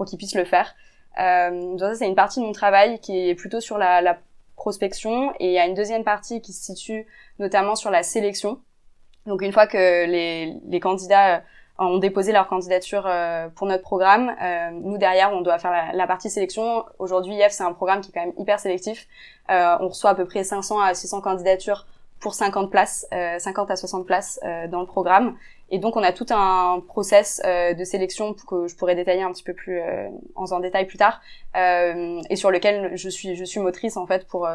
qu'ils 0.04 0.18
puissent 0.18 0.34
le 0.34 0.44
faire. 0.44 0.74
Euh, 1.18 1.76
ça, 1.78 1.94
c'est 1.94 2.06
une 2.06 2.14
partie 2.14 2.40
de 2.40 2.44
mon 2.44 2.52
travail 2.52 3.00
qui 3.00 3.28
est 3.28 3.34
plutôt 3.34 3.60
sur 3.60 3.78
la, 3.78 4.18
prospection 4.56 5.32
et 5.40 5.46
il 5.46 5.52
y 5.52 5.58
a 5.58 5.64
une 5.64 5.72
deuxième 5.72 6.04
partie 6.04 6.42
qui 6.42 6.52
se 6.52 6.62
situe 6.62 7.06
notamment 7.38 7.76
sur 7.76 7.90
la 7.90 8.02
sélection. 8.02 8.60
Donc 9.24 9.40
une 9.40 9.52
fois 9.52 9.66
que 9.66 10.04
les, 10.04 10.80
candidats 10.80 11.36
euh, 11.36 11.40
ont 11.78 11.96
déposé 11.96 12.30
leur 12.30 12.46
candidature 12.46 13.04
euh, 13.06 13.48
pour 13.48 13.66
notre 13.66 13.82
programme, 13.82 14.36
nous 14.82 14.98
derrière 14.98 15.32
on 15.32 15.40
doit 15.40 15.58
faire 15.58 15.94
la, 15.94 16.06
partie 16.06 16.28
sélection. 16.28 16.84
Aujourd'hui 16.98 17.36
IF 17.36 17.52
c'est 17.52 17.64
un 17.64 17.72
programme 17.72 18.02
qui 18.02 18.10
est 18.10 18.12
quand 18.12 18.20
même 18.20 18.34
hyper 18.36 18.60
sélectif. 18.60 19.08
On 19.48 19.88
reçoit 19.88 20.10
à 20.10 20.14
peu 20.14 20.26
près 20.26 20.44
500 20.44 20.78
à 20.78 20.92
600 20.92 21.22
candidatures 21.22 21.86
pour 22.20 22.34
50 22.34 22.70
places, 22.70 23.06
50 23.38 23.70
à 23.70 23.76
60 23.76 24.04
places 24.04 24.40
dans 24.68 24.80
le 24.80 24.86
programme. 24.86 25.38
Et 25.70 25.78
donc 25.78 25.96
on 25.96 26.02
a 26.02 26.12
tout 26.12 26.26
un 26.30 26.82
process 26.86 27.40
euh, 27.44 27.74
de 27.74 27.84
sélection 27.84 28.34
que 28.34 28.66
je 28.66 28.76
pourrais 28.76 28.96
détailler 28.96 29.22
un 29.22 29.32
petit 29.32 29.44
peu 29.44 29.54
plus 29.54 29.80
euh, 29.80 30.08
en, 30.34 30.60
détail 30.60 30.86
plus 30.86 30.98
tard, 30.98 31.20
euh, 31.56 32.20
et 32.28 32.36
sur 32.36 32.50
lequel 32.50 32.96
je 32.96 33.08
suis 33.08 33.36
je 33.36 33.44
suis 33.44 33.60
motrice 33.60 33.96
en 33.96 34.06
fait 34.06 34.26
pour 34.26 34.48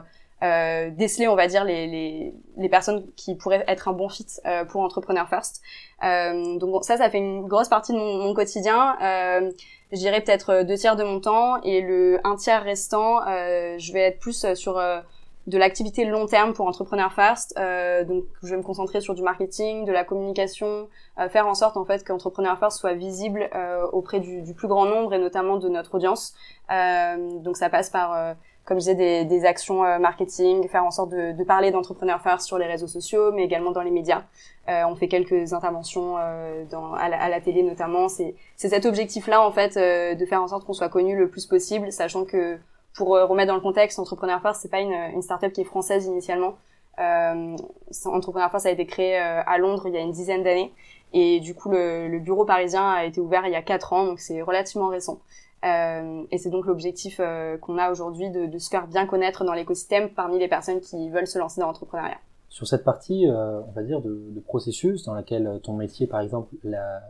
euh, 0.43 0.89
déceler 0.91 1.29
on 1.29 1.35
va 1.35 1.47
dire 1.47 1.63
les, 1.63 1.87
les, 1.87 2.33
les, 2.57 2.69
personnes 2.69 3.05
qui 3.15 3.35
pourraient 3.35 3.63
être 3.67 3.87
un 3.87 3.93
bon 3.93 4.09
fit 4.09 4.27
pour 4.67 4.81
Entrepreneur 4.81 5.27
First. 5.29 5.61
donc 6.01 6.83
ça 6.83 6.97
ça 6.97 7.09
fait 7.09 7.17
une 7.17 7.47
grosse 7.47 7.69
partie 7.69 7.93
de 7.93 7.97
mon, 7.97 8.17
mon 8.17 8.33
quotidien. 8.33 8.97
je 8.99 9.97
dirais 9.97 10.21
peut-être 10.21 10.63
deux 10.63 10.75
tiers 10.75 10.97
de 10.97 11.03
mon 11.03 11.21
temps 11.21 11.61
et 11.63 11.79
le 11.79 12.19
un 12.25 12.35
tiers 12.35 12.63
restant, 12.63 13.21
je 13.25 13.93
vais 13.93 14.01
être 14.01 14.19
plus 14.19 14.53
sur 14.53 14.77
de 15.47 15.57
l'activité 15.57 16.05
long 16.05 16.25
terme 16.25 16.53
pour 16.53 16.67
Entrepreneur 16.67 17.11
First. 17.13 17.53
Euh, 17.57 18.03
donc, 18.03 18.23
je 18.41 18.49
vais 18.49 18.57
me 18.57 18.63
concentrer 18.63 18.99
sur 18.99 19.13
du 19.13 19.21
marketing, 19.21 19.85
de 19.85 19.91
la 19.91 20.03
communication, 20.03 20.87
euh, 21.19 21.29
faire 21.29 21.47
en 21.47 21.53
sorte 21.53 21.77
en 21.77 21.85
fait 21.85 22.03
qu'Entrepreneur 22.03 22.57
First 22.57 22.79
soit 22.79 22.93
visible 22.93 23.49
euh, 23.53 23.85
auprès 23.91 24.19
du, 24.19 24.41
du, 24.41 24.53
plus 24.53 24.67
grand 24.67 24.85
nombre 24.85 25.13
et 25.13 25.19
notamment 25.19 25.57
de 25.57 25.69
notre 25.69 25.95
audience. 25.95 26.33
Euh, 26.71 27.39
donc, 27.39 27.57
ça 27.57 27.69
passe 27.69 27.91
par, 27.91 28.13
euh, 28.13 28.33
comme 28.65 28.77
je 28.77 28.91
disais, 28.91 28.95
des, 28.95 29.25
des 29.25 29.45
actions 29.45 29.81
marketing, 29.99 30.67
faire 30.67 30.83
en 30.83 30.89
sorte 30.89 31.11
de, 31.11 31.33
de 31.33 31.43
parler 31.43 31.69
d'Entrepreneur 31.69 32.21
First 32.21 32.47
sur 32.47 32.57
les 32.57 32.65
réseaux 32.65 32.87
sociaux, 32.87 33.31
mais 33.31 33.43
également 33.43 33.69
dans 33.71 33.83
les 33.83 33.91
médias. 33.91 34.23
on 34.67 34.95
fait 34.95 35.07
quelques 35.07 35.53
interventions 35.53 36.15
dans, 36.71 36.93
à, 36.95 37.07
la, 37.07 37.21
à, 37.21 37.29
la, 37.29 37.39
télé 37.39 37.61
notamment. 37.61 38.09
C'est 38.09 38.33
cet 38.55 38.87
objectif-là 38.87 39.45
en 39.45 39.51
fait 39.51 39.75
de 39.75 40.25
faire 40.25 40.41
en 40.41 40.47
sorte 40.47 40.65
qu'on 40.65 40.73
soit 40.73 40.89
connu 40.89 41.15
le 41.15 41.29
plus 41.29 41.45
possible, 41.45 41.91
sachant 41.91 42.25
que 42.25 42.57
pour 42.95 43.15
euh, 43.15 43.25
remettre 43.25 43.49
dans 43.49 43.55
le 43.55 43.61
contexte, 43.61 43.99
Entrepreneur 43.99 44.41
First, 44.41 44.61
c'est 44.61 44.71
pas 44.71 44.79
une, 44.79 44.93
une 44.93 45.21
startup 45.21 45.51
qui 45.51 45.61
est 45.61 45.65
française 45.65 46.05
initialement. 46.05 46.55
Euh, 46.99 47.57
Entrepreneur 48.05 48.49
First 48.49 48.65
a 48.65 48.71
été 48.71 48.85
créé 48.85 49.19
euh, 49.19 49.41
à 49.45 49.57
Londres 49.57 49.83
il 49.87 49.93
y 49.93 49.97
a 49.97 50.01
une 50.01 50.11
dizaine 50.11 50.43
d'années. 50.43 50.73
Et 51.13 51.39
du 51.39 51.55
coup, 51.55 51.69
le, 51.69 52.19
bureau 52.19 52.45
parisien 52.45 52.89
a 52.89 53.05
été 53.05 53.21
ouvert 53.21 53.45
il 53.45 53.51
y 53.53 53.55
a 53.55 53.61
quatre 53.61 53.93
ans, 53.93 54.05
donc 54.05 54.19
c'est 54.19 54.41
relativement 54.41 54.89
récent. 54.89 55.19
Euh, 55.63 56.23
et 56.31 56.37
c'est 56.37 56.49
donc 56.49 56.65
l'objectif 56.65 57.19
euh, 57.19 57.57
qu'on 57.57 57.77
a 57.77 57.89
aujourd'hui 57.89 58.29
de, 58.29 58.57
se 58.57 58.69
faire 58.69 58.87
bien 58.87 59.05
connaître 59.07 59.45
dans 59.45 59.53
l'écosystème 59.53 60.09
parmi 60.09 60.39
les 60.39 60.47
personnes 60.47 60.81
qui 60.81 61.09
veulent 61.09 61.27
se 61.27 61.39
lancer 61.39 61.61
dans 61.61 61.67
l'entrepreneuriat. 61.67 62.17
Sur 62.49 62.67
cette 62.67 62.83
partie, 62.83 63.27
on 63.29 63.71
va 63.71 63.83
dire, 63.83 64.01
de, 64.01 64.29
de, 64.29 64.39
processus 64.39 65.03
dans 65.03 65.13
laquelle 65.13 65.59
ton 65.63 65.73
métier, 65.73 66.07
par 66.07 66.21
exemple, 66.21 66.55
la, 66.63 67.01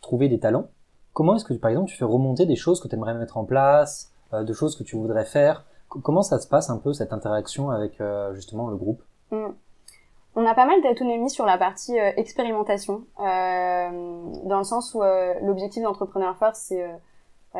trouver 0.00 0.28
des 0.28 0.38
talents, 0.38 0.68
comment 1.12 1.36
est-ce 1.36 1.44
que, 1.44 1.52
par 1.54 1.70
exemple, 1.70 1.90
tu 1.90 1.96
fais 1.96 2.06
remonter 2.06 2.46
des 2.46 2.56
choses 2.56 2.80
que 2.80 2.88
tu 2.88 2.94
aimerais 2.94 3.14
mettre 3.14 3.36
en 3.36 3.44
place, 3.44 4.13
de 4.32 4.52
choses 4.52 4.76
que 4.76 4.82
tu 4.82 4.96
voudrais 4.96 5.24
faire 5.24 5.64
Comment 5.88 6.22
ça 6.22 6.40
se 6.40 6.48
passe 6.48 6.70
un 6.70 6.78
peu 6.78 6.92
cette 6.92 7.12
interaction 7.12 7.70
avec 7.70 8.02
justement 8.32 8.68
le 8.68 8.76
groupe? 8.76 9.00
Mm. 9.30 9.50
On 10.34 10.44
a 10.44 10.54
pas 10.54 10.66
mal 10.66 10.82
d'autonomie 10.82 11.30
sur 11.30 11.46
la 11.46 11.56
partie 11.56 11.96
expérimentation, 11.96 13.04
dans 13.18 14.58
le 14.58 14.64
sens 14.64 14.92
où 14.94 15.02
l'objectif 15.42 15.84
d'entrepreneur 15.84 16.36
first, 16.36 16.62
c'est 16.66 16.84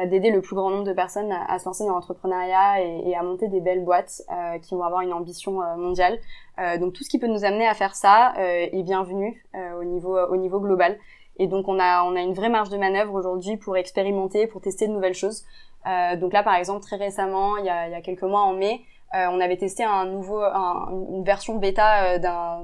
d'aider 0.06 0.30
le 0.30 0.40
plus 0.40 0.56
grand 0.56 0.70
nombre 0.70 0.84
de 0.84 0.92
personnes 0.92 1.32
à, 1.32 1.58
se 1.58 1.66
lancer 1.66 1.84
dans 1.84 1.92
l'entrepreneuriat 1.92 2.82
et, 2.82 3.14
à 3.14 3.22
monter 3.22 3.48
des 3.48 3.60
belles 3.60 3.84
boîtes 3.84 4.22
euh, 4.30 4.58
qui 4.58 4.74
vont 4.74 4.82
avoir 4.82 5.02
une 5.02 5.12
ambition 5.12 5.62
euh, 5.62 5.76
mondiale. 5.76 6.18
Euh, 6.58 6.78
donc 6.78 6.94
tout 6.94 7.04
ce 7.04 7.08
qui 7.08 7.18
peut 7.18 7.28
nous 7.28 7.44
amener 7.44 7.66
à 7.66 7.74
faire 7.74 7.94
ça 7.94 8.34
est 8.36 8.82
bienvenu 8.82 9.44
au 9.78 9.84
niveau 9.84 10.18
au 10.18 10.36
niveau 10.36 10.60
global. 10.60 10.98
Et 11.36 11.46
donc 11.46 11.68
on 11.68 11.78
a 11.78 12.02
on 12.04 12.16
a 12.16 12.20
une 12.20 12.34
vraie 12.34 12.48
marge 12.48 12.70
de 12.70 12.76
manœuvre 12.76 13.14
aujourd'hui 13.14 13.56
pour 13.56 13.76
expérimenter, 13.76 14.46
pour 14.46 14.60
tester 14.60 14.88
de 14.88 14.92
nouvelles 14.92 15.14
choses. 15.14 15.44
Donc 16.16 16.32
là 16.32 16.42
par 16.42 16.54
exemple 16.54 16.80
très 16.80 16.96
récemment, 16.96 17.56
il 17.58 17.66
y 17.66 17.68
a, 17.68 17.88
il 17.88 17.92
y 17.92 17.94
a 17.94 18.00
quelques 18.00 18.22
mois 18.22 18.42
en 18.42 18.52
mai, 18.52 18.80
on 19.12 19.40
avait 19.40 19.56
testé 19.56 19.84
un 19.84 20.06
nouveau 20.06 20.42
une 20.42 21.24
version 21.24 21.56
bêta 21.56 22.18
d'un 22.18 22.62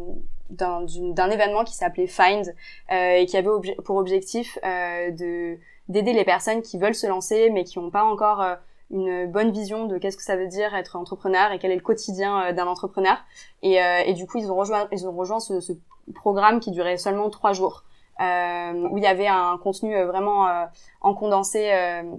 d'un 0.51 1.31
événement 1.31 1.65
qui 1.65 1.75
s'appelait 1.75 2.07
Find 2.07 2.55
et 2.91 3.27
qui 3.27 3.37
avait 3.37 3.51
pour 3.85 3.97
objectif 3.97 4.59
de 4.63 5.59
d'aider 5.91 6.13
les 6.13 6.25
personnes 6.25 6.63
qui 6.63 6.79
veulent 6.79 6.95
se 6.95 7.07
lancer 7.07 7.51
mais 7.51 7.65
qui 7.65 7.79
n'ont 7.79 7.91
pas 7.91 8.05
encore 8.05 8.41
euh, 8.41 8.55
une 8.91 9.27
bonne 9.27 9.51
vision 9.51 9.87
de 9.87 9.99
qu'est-ce 9.99 10.17
que 10.17 10.23
ça 10.23 10.37
veut 10.37 10.47
dire 10.47 10.75
être 10.75 10.97
entrepreneur 10.97 11.53
et 11.53 11.59
quel 11.59 11.71
est 11.71 11.77
le 11.77 11.81
quotidien 11.81 12.45
euh, 12.45 12.53
d'un 12.53 12.67
entrepreneur. 12.67 13.17
Et, 13.63 13.83
euh, 13.83 14.03
et, 14.07 14.15
du 14.15 14.27
coup, 14.27 14.39
ils 14.39 14.51
ont 14.51 14.57
rejoint, 14.57 14.89
ils 14.93 15.07
ont 15.07 15.13
rejoint 15.13 15.41
ce, 15.41 15.61
ce 15.61 15.73
programme 16.15 16.61
qui 16.61 16.71
durait 16.71 16.97
seulement 16.97 17.31
trois 17.31 17.53
jours, 17.53 17.85
euh, 17.85 17.90
où 18.21 18.99
il 18.99 19.03
y 19.03 19.07
avait 19.07 19.27
un 19.27 19.59
contenu 19.63 19.95
vraiment 20.05 20.67
en 21.01 21.15
condensé, 21.15 21.71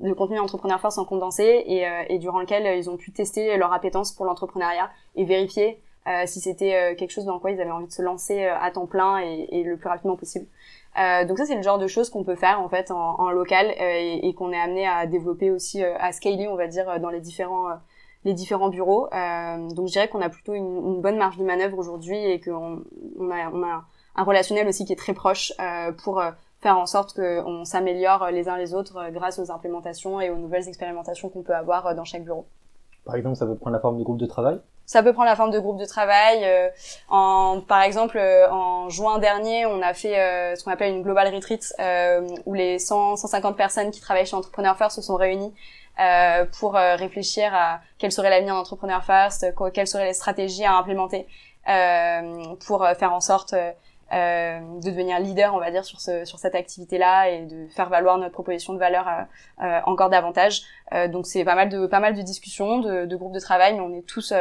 le 0.01 0.13
contenu 0.13 0.39
entrepreneur 0.39 0.79
force 0.79 0.97
en 0.97 1.05
condensé, 1.05 1.43
et, 1.43 1.85
et, 2.09 2.17
durant 2.17 2.39
lequel 2.39 2.77
ils 2.77 2.89
ont 2.89 2.97
pu 2.97 3.11
tester 3.11 3.55
leur 3.57 3.71
appétence 3.71 4.11
pour 4.11 4.25
l'entrepreneuriat 4.25 4.89
et 5.15 5.25
vérifier 5.25 5.79
si 6.25 6.39
c'était 6.39 6.95
quelque 6.97 7.11
chose 7.11 7.25
dans 7.25 7.39
quoi 7.39 7.51
ils 7.51 7.61
avaient 7.61 7.69
envie 7.69 7.85
de 7.85 7.91
se 7.91 8.01
lancer 8.01 8.45
à 8.45 8.71
temps 8.71 8.87
plein 8.87 9.19
et, 9.19 9.47
et 9.51 9.63
le 9.63 9.77
plus 9.77 9.89
rapidement 9.89 10.15
possible. 10.15 10.47
Euh, 10.99 11.23
donc 11.25 11.37
ça 11.37 11.45
c'est 11.45 11.55
le 11.55 11.61
genre 11.61 11.77
de 11.77 11.87
choses 11.87 12.09
qu'on 12.09 12.25
peut 12.25 12.35
faire 12.35 12.59
en 12.59 12.67
fait 12.67 12.91
en, 12.91 13.15
en 13.17 13.31
local 13.31 13.67
euh, 13.67 13.73
et, 13.79 14.27
et 14.27 14.33
qu'on 14.33 14.51
est 14.51 14.59
amené 14.59 14.85
à 14.85 15.07
développer 15.07 15.49
aussi 15.49 15.81
euh, 15.81 15.95
à 15.99 16.11
scaler 16.11 16.49
on 16.49 16.57
va 16.57 16.67
dire 16.67 16.99
dans 16.99 17.09
les 17.09 17.21
différents 17.21 17.69
les 18.25 18.33
différents 18.33 18.69
bureaux. 18.69 19.07
donc 19.71 19.87
je 19.87 19.93
dirais 19.93 20.07
qu'on 20.09 20.21
a 20.21 20.29
plutôt 20.29 20.53
une, 20.53 20.77
une, 20.77 21.01
bonne 21.01 21.17
marge 21.17 21.37
de 21.37 21.43
manœuvre 21.43 21.77
aujourd'hui 21.77 22.17
et 22.17 22.39
qu'on 22.39 22.83
on 23.17 23.31
a, 23.31 23.49
on 23.51 23.63
a 23.63 23.85
un 24.15 24.23
relationnel 24.23 24.67
aussi 24.67 24.85
qui 24.85 24.93
est 24.93 24.97
très 24.97 25.13
proche 25.13 25.53
pour 26.03 26.21
faire 26.61 26.77
en 26.77 26.85
sorte 26.85 27.15
qu'on 27.15 27.65
s'améliore 27.65 28.29
les 28.31 28.49
uns 28.49 28.57
les 28.57 28.73
autres 28.73 29.09
grâce 29.11 29.39
aux 29.39 29.51
implémentations 29.51 30.21
et 30.21 30.29
aux 30.29 30.37
nouvelles 30.37 30.67
expérimentations 30.67 31.29
qu'on 31.29 31.41
peut 31.41 31.55
avoir 31.55 31.95
dans 31.95 32.05
chaque 32.05 32.23
bureau. 32.23 32.45
Par 33.05 33.15
exemple, 33.15 33.35
ça 33.35 33.45
peut 33.45 33.55
prendre 33.55 33.75
la 33.75 33.79
forme 33.79 33.97
de 33.97 34.03
groupe 34.03 34.19
de 34.19 34.25
travail? 34.25 34.59
Ça 34.85 35.01
peut 35.01 35.13
prendre 35.13 35.29
la 35.29 35.35
forme 35.35 35.51
de 35.51 35.59
groupe 35.59 35.79
de 35.79 35.85
travail. 35.85 36.43
Euh, 36.43 36.67
en, 37.09 37.61
par 37.65 37.81
exemple, 37.81 38.17
euh, 38.17 38.49
en 38.51 38.89
juin 38.89 39.19
dernier, 39.19 39.65
on 39.65 39.81
a 39.81 39.93
fait 39.93 40.19
euh, 40.19 40.55
ce 40.55 40.63
qu'on 40.63 40.71
appelle 40.71 40.93
une 40.93 41.01
global 41.01 41.33
retreat 41.33 41.73
où 42.45 42.53
les 42.53 42.77
100, 42.77 43.15
150 43.15 43.55
personnes 43.55 43.91
qui 43.91 44.01
travaillent 44.01 44.25
chez 44.25 44.35
Entrepreneur 44.35 44.77
First 44.77 44.97
se 44.97 45.01
sont 45.01 45.15
réunies 45.15 45.53
pour 46.59 46.73
réfléchir 46.73 47.53
à 47.53 47.79
quel 47.99 48.11
serait 48.11 48.31
l'avenir 48.31 48.55
d'Entrepreneur 48.55 49.03
First, 49.03 49.53
quelles 49.73 49.87
seraient 49.87 50.07
les 50.07 50.13
stratégies 50.13 50.65
à 50.65 50.75
implémenter 50.75 51.27
pour 52.65 52.87
faire 52.97 53.13
en 53.13 53.19
sorte 53.19 53.53
euh, 54.13 54.59
de 54.59 54.89
devenir 54.89 55.19
leader, 55.19 55.53
on 55.53 55.59
va 55.59 55.71
dire, 55.71 55.85
sur, 55.85 56.01
ce, 56.01 56.25
sur 56.25 56.39
cette 56.39 56.55
activité-là 56.55 57.29
et 57.29 57.45
de 57.45 57.67
faire 57.67 57.89
valoir 57.89 58.17
notre 58.17 58.33
proposition 58.33 58.73
de 58.73 58.79
valeur 58.79 59.07
encore 59.85 60.09
davantage. 60.09 60.63
donc 61.09 61.25
c'est 61.25 61.43
pas 61.43 61.55
mal 61.55 61.69
de 61.69 61.87
pas 61.87 61.99
mal 61.99 62.15
de 62.15 62.21
discussions, 62.21 62.79
de, 62.79 63.05
de 63.05 63.15
groupes 63.15 63.33
de 63.33 63.39
travail, 63.39 63.73
mais 63.73 63.81
on 63.81 63.93
est 63.93 64.05
tous 64.05 64.33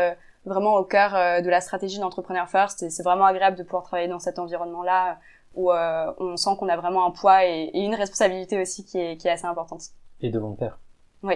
vraiment 0.45 0.77
au 0.77 0.85
cœur 0.85 1.15
euh, 1.15 1.41
de 1.41 1.51
la 1.51 1.61
stratégie 1.61 1.99
d'entrepreneur 1.99 2.49
first 2.49 2.83
et 2.83 2.91
c'est 2.91 3.03
vraiment 3.03 3.25
agréable 3.25 3.57
de 3.57 3.63
pouvoir 3.63 3.83
travailler 3.83 4.09
dans 4.09 4.19
cet 4.19 4.39
environnement-là 4.39 5.19
où 5.55 5.73
euh, 5.73 6.13
on 6.19 6.37
sent 6.37 6.51
qu'on 6.59 6.69
a 6.69 6.77
vraiment 6.77 7.07
un 7.07 7.11
poids 7.11 7.45
et, 7.45 7.71
une 7.75 7.95
responsabilité 7.95 8.61
aussi 8.61 8.85
qui 8.85 8.99
est, 8.99 9.17
qui 9.17 9.27
est 9.27 9.33
assez 9.33 9.47
importante. 9.47 9.83
Et 10.21 10.31
devant 10.31 10.51
le 10.51 10.57
père. 10.57 10.79
Oui. 11.23 11.35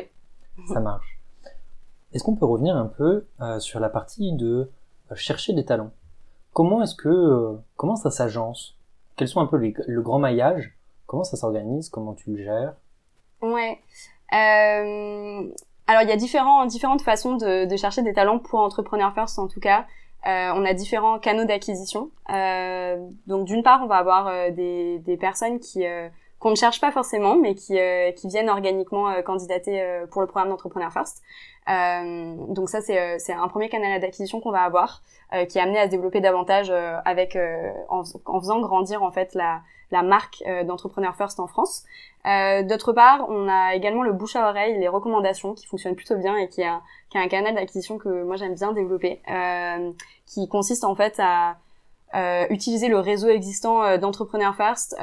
Ça 0.73 0.81
marche. 0.81 1.19
Est-ce 2.13 2.23
qu'on 2.23 2.37
peut 2.37 2.47
revenir 2.47 2.77
un 2.77 2.87
peu 2.87 3.27
euh, 3.41 3.59
sur 3.59 3.81
la 3.81 3.89
partie 3.89 4.33
de 4.33 4.71
chercher 5.15 5.53
des 5.53 5.65
talents? 5.65 5.91
Comment 6.55 6.83
est-ce 6.83 6.95
que 6.95 7.59
comment 7.77 7.97
ça 7.97 8.11
s'agence? 8.11 8.79
Quels 9.17 9.29
sont 9.29 9.41
un 9.41 9.47
peu 9.47 9.59
le 9.59 10.03
grand 10.03 10.19
maillage? 10.19 10.75
Comment 11.07 11.25
ça 11.25 11.37
s'organise? 11.37 11.91
Comment 11.91 12.15
tu 12.15 12.31
le 12.31 12.43
gères? 12.43 12.75
Ouais. 13.43 13.79
Euh, 14.33 15.49
alors 15.87 16.03
il 16.03 16.09
y 16.09 16.13
a 16.13 16.17
différents, 16.17 16.65
différentes 16.67 17.03
façons 17.03 17.37
de, 17.37 17.77
chercher 17.77 18.03
des 18.03 18.15
talents 18.15 18.39
pour 18.39 18.61
Entrepreneur 18.61 19.13
First 19.13 19.39
en 19.39 19.49
tout 19.49 19.61
cas. 19.61 19.87
Euh, 20.27 20.53
on 20.55 20.65
a 20.65 20.73
différents 20.73 21.19
canaux 21.19 21.45
d'acquisition. 21.45 22.11
Euh, 22.31 22.97
donc 23.27 23.45
d'une 23.45 23.63
part, 23.63 23.83
on 23.83 23.87
va 23.87 23.97
avoir 23.97 24.29
euh, 24.29 24.51
des, 24.51 25.17
personnes 25.19 25.61
qui 25.61 25.87
euh, 25.87 26.09
qu'on 26.45 26.51
ne 26.51 26.57
cherche 26.57 26.81
pas 26.81 26.93
forcément, 26.93 27.37
mais 27.37 27.55
qui, 27.55 27.79
euh, 27.79 28.13
qui 28.13 28.29
viennent 28.29 28.51
organiquement 28.51 29.23
candidater 29.23 29.83
pour 30.11 30.21
le 30.21 30.29
programme 30.29 30.51
d'Entrepreneur 30.51 30.93
First. 30.93 31.23
donc 31.67 32.69
ça, 32.69 32.81
c'est, 32.81 33.19
c'est 33.19 33.33
un 33.33 33.49
premier 33.49 33.69
canal 33.69 34.01
d'acquisition 34.01 34.41
qu'on 34.41 34.53
va 34.53 34.63
avoir, 34.63 35.03
qui 35.49 35.59
est 35.59 35.61
amené 35.61 35.79
à 35.79 35.87
se 35.87 35.91
développer 35.91 36.21
davantage 36.21 36.71
avec 37.05 37.37
en, 37.89 38.03
en, 38.27 38.41
faisant 38.41 38.61
grandir 38.61 39.03
en 39.03 39.11
fait 39.11 39.35
la, 39.35 39.63
la 39.95 40.03
marque 40.03 40.43
euh, 40.47 40.65
d'Entrepreneur 40.65 41.15
First 41.17 41.41
en 41.41 41.47
France. 41.47 41.85
Euh, 42.27 42.63
d'autre 42.63 42.93
part, 42.93 43.27
on 43.29 43.49
a 43.49 43.75
également 43.75 44.03
le 44.03 44.13
bouche 44.13 44.37
à 44.37 44.49
oreille, 44.49 44.79
les 44.79 44.89
recommandations 44.89 45.55
qui 45.55 45.67
fonctionnent 45.67 45.95
plutôt 45.95 46.17
bien 46.17 46.37
et 46.37 46.49
qui 46.49 46.63
est 46.63 46.67
un, 46.67 46.83
qui 47.11 47.19
un 47.19 47.29
canal 47.29 47.55
d'acquisition 47.55 47.97
que 47.97 48.25
moi 48.25 48.37
j'aime 48.37 48.55
bien 48.55 48.73
développer, 48.73 49.23
euh, 49.31 49.93
qui 50.27 50.49
consiste 50.49 50.85
en 50.85 50.95
fait 50.95 51.15
à 51.21 51.59
utiliser 52.51 52.89
le 52.89 52.99
réseau 52.99 53.29
existant 53.29 53.99
d'Entrepreneur 53.99 54.55
First 54.55 54.97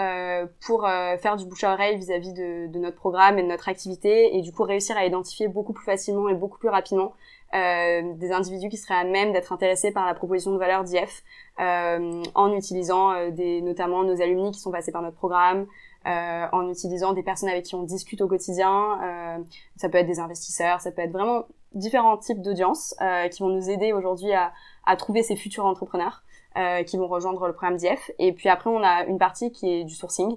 pour 0.65 0.87
faire 1.19 1.35
du 1.35 1.45
bouche 1.45 1.63
à 1.63 1.73
oreille 1.73 1.97
vis-à-vis 1.97 2.33
de, 2.33 2.67
de, 2.67 2.79
notre 2.79 2.95
programme 2.95 3.37
et 3.37 3.43
de 3.43 3.47
notre 3.47 3.67
activité 3.67 4.35
et 4.37 4.41
du 4.41 4.51
coup 4.53 4.63
réussir 4.63 4.95
à 4.97 5.05
identifier 5.05 5.47
beaucoup 5.47 5.73
plus 5.73 5.85
facilement 5.85 6.29
et 6.29 6.35
beaucoup 6.35 6.57
plus 6.57 6.69
rapidement 6.69 7.13
euh, 7.53 8.13
des 8.15 8.31
individus 8.31 8.69
qui 8.69 8.77
seraient 8.77 8.95
à 8.95 9.03
même 9.03 9.33
d'être 9.33 9.51
intéressés 9.51 9.91
par 9.91 10.05
la 10.05 10.13
proposition 10.13 10.53
de 10.53 10.57
valeur 10.57 10.85
d'IF 10.85 11.21
euh, 11.59 12.23
en 12.33 12.53
utilisant 12.53 13.11
euh, 13.11 13.29
des, 13.29 13.61
notamment 13.61 14.03
nos 14.03 14.21
alumni 14.21 14.51
qui 14.51 14.59
sont 14.59 14.71
passés 14.71 14.93
par 14.93 15.01
notre 15.01 15.17
programme, 15.17 15.67
euh, 16.07 16.45
en 16.53 16.69
utilisant 16.69 17.11
des 17.11 17.23
personnes 17.23 17.49
avec 17.49 17.65
qui 17.65 17.75
on 17.75 17.83
discute 17.83 18.21
au 18.21 18.27
quotidien. 18.29 18.99
Euh, 19.03 19.37
ça 19.75 19.89
peut 19.89 19.97
être 19.97 20.07
des 20.07 20.19
investisseurs, 20.19 20.79
ça 20.79 20.91
peut 20.91 21.01
être 21.01 21.11
vraiment 21.11 21.43
différents 21.73 22.17
types 22.17 22.41
d'audiences 22.41 22.95
qui 23.31 23.43
vont 23.43 23.49
nous 23.49 23.69
aider 23.69 23.93
aujourd'hui 23.93 24.33
à, 24.33 24.51
à, 24.85 24.95
trouver 24.97 25.23
ces 25.23 25.35
futurs 25.35 25.65
entrepreneurs. 25.65 26.23
Qui 26.85 26.97
vont 26.97 27.07
rejoindre 27.07 27.47
le 27.47 27.53
programme 27.53 27.77
d'IF. 27.77 28.11
Et 28.19 28.33
puis 28.33 28.49
après, 28.49 28.69
on 28.69 28.83
a 28.83 29.05
une 29.05 29.17
partie 29.17 29.51
qui 29.51 29.69
est 29.69 29.83
du 29.83 29.93
sourcing, 29.93 30.35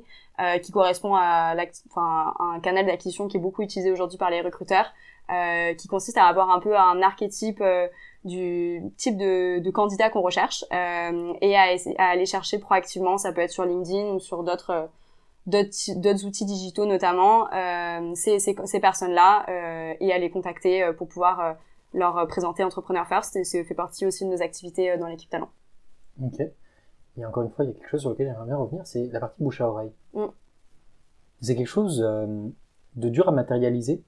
qui 0.63 0.73
correspond 0.73 1.15
à, 1.15 1.55
enfin, 1.91 2.35
un 2.39 2.61
canal 2.61 2.87
d'acquisition 2.87 3.29
qui 3.29 3.37
est 3.37 3.41
beaucoup 3.41 3.63
utilisé 3.63 3.91
aujourd'hui 3.91 4.19
par 4.19 4.31
les 4.31 4.41
recruteurs, 4.41 4.93
euh, 5.31 5.73
qui 5.73 5.89
consiste 5.89 6.19
à 6.19 6.27
avoir 6.27 6.51
un 6.51 6.61
peu 6.61 6.77
un 6.77 7.01
archétype 7.01 7.63
euh, 7.63 7.89
du 8.27 8.83
type 8.99 9.17
de, 9.17 9.59
de 9.59 9.71
candidat 9.71 10.11
qu'on 10.11 10.21
recherche 10.21 10.67
euh, 10.71 11.33
et 11.41 11.57
à, 11.57 11.63
à, 11.97 12.11
aller 12.11 12.27
chercher 12.27 12.59
proactivement. 12.59 13.17
Ça 13.17 13.33
peut 13.33 13.41
être 13.41 13.51
sur 13.51 13.65
LinkedIn 13.65 14.09
ou 14.09 14.21
sur 14.21 14.43
d'autres 14.43 14.91
d'autres 15.47 16.25
outils 16.27 16.45
digitaux 16.45 16.87
notamment 16.87 17.49
ces, 18.15 18.39
ces, 18.39 18.57
ces 18.65 18.81
personnes-là 18.81 19.97
et 20.01 20.11
à 20.11 20.17
les 20.17 20.31
contacter 20.31 20.91
pour 20.97 21.07
pouvoir 21.07 21.57
leur 21.93 22.27
présenter 22.29 22.65
Entrepreneur 22.65 23.07
First 23.07 23.37
et 23.37 23.45
ça 23.45 23.63
fait 23.63 23.75
partie 23.75 24.07
aussi 24.07 24.25
de 24.25 24.31
nos 24.31 24.41
activités 24.41 24.97
dans 24.97 25.07
l'équipe 25.07 25.29
talent. 25.29 25.51
Ok. 26.23 26.41
Et 27.17 27.25
encore 27.25 27.45
une 27.45 27.51
fois, 27.51 27.65
il 27.65 27.69
y 27.69 27.71
a 27.71 27.75
quelque 27.75 27.89
chose 27.89 28.01
sur 28.01 28.11
lequel 28.11 28.27
j'aimerais 28.27 28.47
bien 28.47 28.57
revenir, 28.57 28.87
c'est 28.87 29.07
la 29.13 29.21
partie 29.21 29.43
bouche 29.43 29.61
à 29.61 29.69
oreille. 29.69 29.93
Mm. 30.15 30.27
C'est 31.41 31.57
quelque 31.57 31.67
chose 31.67 31.99
de 31.99 33.09
dur 33.09 33.29
à 33.29 33.33
matérialiser 33.33 34.03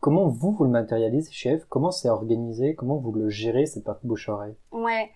Comment 0.00 0.28
vous, 0.28 0.52
vous 0.52 0.64
le 0.64 0.70
matérialisez, 0.70 1.32
chef? 1.32 1.64
Comment 1.68 1.90
c'est 1.90 2.10
organisé? 2.10 2.74
Comment 2.74 2.96
vous 2.96 3.12
le 3.12 3.30
gérez, 3.30 3.66
cette 3.66 3.84
partie 3.84 4.06
bouche-oreille 4.06 4.54
Ouais, 4.70 5.10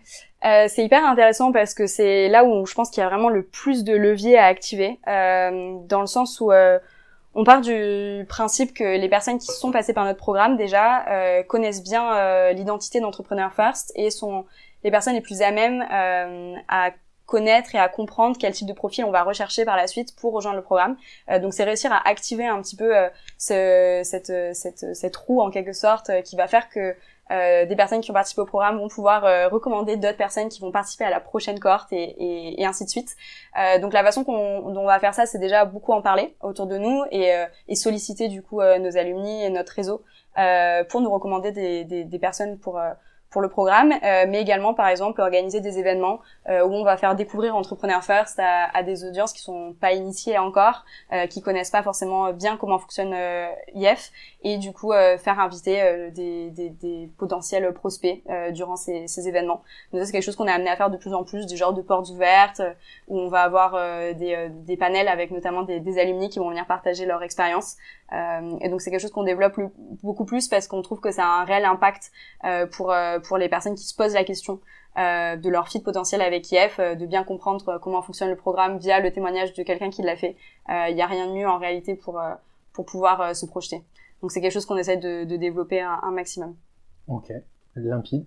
euh, 0.45 0.67
c'est 0.69 0.85
hyper 0.85 1.07
intéressant 1.07 1.53
parce 1.53 1.75
que 1.75 1.87
c'est 1.87 2.29
là 2.29 2.45
où 2.45 2.65
je 2.67 2.75
pense 2.75 2.91
qu'il 2.91 3.03
y 3.03 3.05
a 3.05 3.09
vraiment 3.09 3.29
le 3.29 3.45
plus 3.45 3.85
de 3.85 3.95
leviers 3.95 4.39
à 4.39 4.47
activer, 4.47 4.99
euh, 5.07 5.77
dans 5.87 6.01
le 6.01 6.07
sens 6.07 6.41
où 6.41 6.51
euh, 6.51 6.79
on 7.35 7.45
part 7.45 7.61
du 7.61 8.25
principe 8.29 8.73
que 8.73 8.99
les 8.99 9.09
personnes 9.09 9.39
qui 9.39 9.53
sont 9.53 9.71
passées 9.71 9.93
par 9.93 10.05
notre 10.05 10.19
programme 10.19 10.57
déjà 10.57 11.07
euh, 11.09 11.43
connaissent 11.43 11.85
bien 11.85 12.17
euh, 12.17 12.53
l'identité 12.53 13.01
d'entrepreneur 13.01 13.53
first 13.53 13.93
et 13.95 14.11
sont 14.11 14.47
les 14.85 14.91
personnes 14.91 15.15
les 15.15 15.21
plus 15.21 15.43
à 15.43 15.51
même 15.51 15.83
à 16.69 16.91
connaître 17.31 17.75
et 17.77 17.79
à 17.79 17.89
comprendre 17.89 18.37
quel 18.39 18.53
type 18.53 18.67
de 18.67 18.73
profil 18.73 19.05
on 19.05 19.13
va 19.13 19.23
rechercher 19.23 19.65
par 19.65 19.77
la 19.77 19.87
suite 19.87 20.17
pour 20.17 20.33
rejoindre 20.33 20.57
le 20.57 20.63
programme. 20.65 20.97
Euh, 21.31 21.39
donc 21.39 21.55
c'est 21.55 21.65
réussir 21.65 21.93
à 21.93 22.07
activer 22.07 22.47
un 22.47 22.61
petit 22.61 22.75
peu 22.75 22.95
euh, 22.97 23.09
ce, 23.39 24.01
cette, 24.05 24.33
cette, 24.55 24.95
cette 24.95 25.17
roue 25.17 25.41
en 25.41 25.51
quelque 25.51 25.73
sorte 25.73 26.11
euh, 26.11 26.23
qui 26.23 26.37
va 26.37 26.49
faire 26.49 26.69
que 26.69 26.95
des 27.69 27.77
personnes 27.77 28.01
qui 28.01 28.11
ont 28.11 28.15
participé 28.15 28.43
au 28.43 28.45
programme 28.45 28.79
vont 28.79 28.89
pouvoir 28.89 29.23
recommander 29.53 29.97
d'autres 29.97 30.17
personnes 30.17 30.49
qui 30.49 30.61
vont 30.61 30.73
participer 30.73 31.05
à 31.05 31.11
la 31.11 31.21
prochaine 31.21 31.61
cohorte 31.61 31.93
et, 31.93 32.03
et, 32.03 32.61
et 32.61 32.67
ainsi 32.67 32.85
de 32.85 32.91
suite. 32.91 33.15
donc 33.81 33.93
la 33.93 34.03
façon 34.03 34.25
qu'on, 34.25 34.73
dont 34.73 34.81
on 34.81 34.87
va 34.87 34.99
faire 34.99 35.15
ça, 35.15 35.27
c'est 35.27 35.39
déjà 35.39 35.65
beaucoup 35.65 35.93
en 35.93 36.03
parler 36.03 36.35
autour 36.41 36.67
de 36.67 36.77
nous 36.77 37.05
et, 37.13 37.33
et 37.69 37.77
solliciter 37.77 38.27
du 38.27 38.43
coup 38.43 38.61
nos 38.61 38.97
alumni 38.97 39.45
et 39.45 39.51
notre 39.51 39.73
réseau 39.75 40.03
pour 40.89 41.01
nous 41.03 41.11
recommander 41.13 41.53
des, 41.53 41.85
des, 41.85 42.03
des 42.03 42.19
personnes 42.19 42.59
pour 42.59 42.81
pour 43.31 43.41
le 43.41 43.49
programme, 43.49 43.93
euh, 43.93 44.27
mais 44.29 44.41
également 44.43 44.75
par 44.75 44.89
exemple 44.89 45.21
organiser 45.21 45.61
des 45.61 45.79
événements 45.79 46.21
euh, 46.49 46.65
où 46.65 46.73
on 46.73 46.83
va 46.83 46.97
faire 46.97 47.15
découvrir 47.15 47.55
Entrepreneur 47.55 48.03
First 48.03 48.41
à, 48.41 48.77
à, 48.77 48.83
des 48.83 49.05
audiences 49.05 49.33
qui 49.33 49.41
sont 49.41 49.75
pas 49.81 49.93
initiées 49.93 50.37
encore, 50.37 50.85
euh, 51.13 51.27
qui 51.29 51.41
connaissent 51.41 51.71
pas 51.71 51.85
forcément 51.85 52.33
bien 52.33 52.57
comment 52.57 52.79
fonctionne 52.79 53.13
euh, 53.15 53.49
IF, 53.75 54.11
et 54.43 54.59
du 54.59 54.73
coup 54.73 54.93
euh, 54.93 55.17
faire 55.17 55.39
inviter 55.39 55.81
euh, 55.81 56.11
des, 56.11 56.51
des, 56.51 56.71
des, 56.71 57.09
potentiels 57.19 57.73
prospects 57.73 58.23
durant 58.53 58.77
ces, 58.77 59.07
ces, 59.07 59.29
événements. 59.29 59.63
Donc 59.93 60.05
c'est 60.05 60.13
quelque 60.13 60.25
chose 60.25 60.37
qu'on 60.37 60.49
est 60.49 60.53
amené 60.53 60.71
à 60.71 60.77
faire 60.77 60.91
de 60.91 60.97
plus 60.97 61.15
en 61.15 61.23
plus, 61.23 61.47
du 61.47 61.57
genre 61.57 61.73
de 61.73 61.83
portes 61.83 62.09
ouvertes 62.11 62.61
où 63.07 63.19
on 63.19 63.29
va 63.29 63.43
avoir 63.43 63.73
des, 64.15 64.49
des, 64.51 64.77
panels 64.77 65.09
avec 65.09 65.31
notamment 65.31 65.63
des, 65.63 65.79
des 65.81 65.99
alumni 65.99 66.31
qui 66.31 66.39
vont 66.39 66.49
venir 66.49 66.67
partager 66.67 67.07
leur 67.07 67.23
expérience. 67.23 67.77
et 68.61 68.69
donc 68.69 68.81
c'est 68.81 68.91
quelque 68.91 69.01
chose 69.01 69.13
qu'on 69.13 69.25
développe 69.25 69.61
beaucoup 70.03 70.25
plus 70.25 70.49
parce 70.49 70.67
qu'on 70.67 70.83
trouve 70.83 71.01
que 71.01 71.11
ça 71.11 71.25
a 71.25 71.29
un 71.43 71.45
réel 71.45 71.65
impact 71.65 72.11
pour 72.73 72.93
pour 73.21 73.39
les 73.39 73.49
personnes 73.49 73.75
qui 73.75 73.85
se 73.85 73.95
posent 73.95 74.15
la 74.15 74.25
question 74.25 74.61
euh, 74.99 75.37
de 75.37 75.49
leur 75.49 75.69
fit 75.69 75.81
potentiel 75.81 76.21
avec 76.21 76.51
IF, 76.51 76.81
euh, 76.81 76.97
de 76.97 77.07
bien 77.07 77.23
comprendre 77.23 77.69
euh, 77.69 77.79
comment 77.79 78.03
fonctionne 78.03 78.29
le 78.29 78.37
programme 78.37 78.79
via 78.79 78.99
le 78.99 79.13
témoignage 79.13 79.55
de 79.55 79.63
quelqu'un 79.63 79.89
qui 79.89 80.03
l'a 80.03 80.17
fait. 80.17 80.37
Il 80.69 80.95
n'y 80.95 81.03
a 81.03 81.07
rien 81.07 81.29
de 81.29 81.33
mieux 81.33 81.49
en 81.49 81.59
réalité 81.59 81.95
pour 81.95 82.21
pour 82.73 82.87
pouvoir 82.87 83.35
se 83.35 83.47
projeter. 83.47 83.83
Donc 84.23 84.31
c'est 84.31 84.41
quelque 84.41 84.53
chose 84.53 84.67
qu'on 84.67 84.77
essaie 84.77 84.97
de, 84.97 85.25
de 85.25 85.37
développer 85.37 85.81
un, 85.81 85.99
un, 86.03 86.13
maximum. 86.13 86.55
Ok, 87.09 87.33
limpide. 87.75 88.25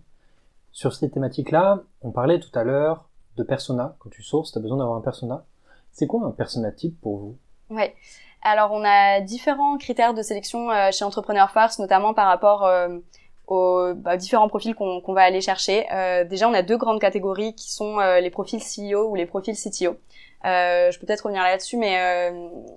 Sur 0.72 0.94
ces 0.94 1.10
thématiques-là, 1.10 1.84
on 2.02 2.12
parlait 2.12 2.40
tout 2.40 2.52
à 2.58 2.66
l'heure 2.66 3.08
de 3.38 3.44
persona. 3.44 3.96
Quand 4.00 4.10
tu 4.10 4.22
sources, 4.24 4.52
tu 4.52 4.58
as 4.58 4.62
besoin 4.62 4.78
d'avoir 4.78 4.98
un 4.98 5.02
persona. 5.02 5.46
C'est 5.92 6.08
quoi 6.08 6.26
un 6.26 6.32
persona 6.32 6.72
type 6.72 7.00
pour 7.00 7.18
vous? 7.18 7.38
Ouais. 7.70 7.96
Alors 8.42 8.74
on 8.74 8.84
a 8.84 9.22
différents 9.22 9.78
critères 9.78 10.14
de 10.14 10.22
sélection 10.22 10.68
chez 10.92 11.06
Entrepreneur 11.06 11.50
First, 11.50 11.80
notamment 11.80 12.14
par 12.14 12.28
rapport 12.28 12.70
aux 13.48 13.94
bah, 13.96 14.18
différents 14.18 14.48
profils 14.48 14.76
qu'on 14.76 15.14
va 15.14 15.22
aller 15.22 15.42
chercher. 15.42 15.86
Euh, 15.92 16.24
déjà, 16.24 16.48
on 16.48 16.54
a 16.54 16.62
deux 16.62 16.78
grandes 16.78 17.02
catégories 17.02 17.54
qui 17.56 17.72
sont 17.72 18.00
euh, 18.00 18.20
les 18.20 18.30
profils 18.30 18.62
CEO 18.62 19.10
ou 19.10 19.16
les 19.16 19.26
profils 19.26 19.56
CTO. 19.56 19.98
Euh, 20.46 20.92
je 20.92 21.00
peux 21.00 21.06
peut-être 21.06 21.22
revenir 21.22 21.44
là-dessus, 21.44 21.78
mais 21.78 22.32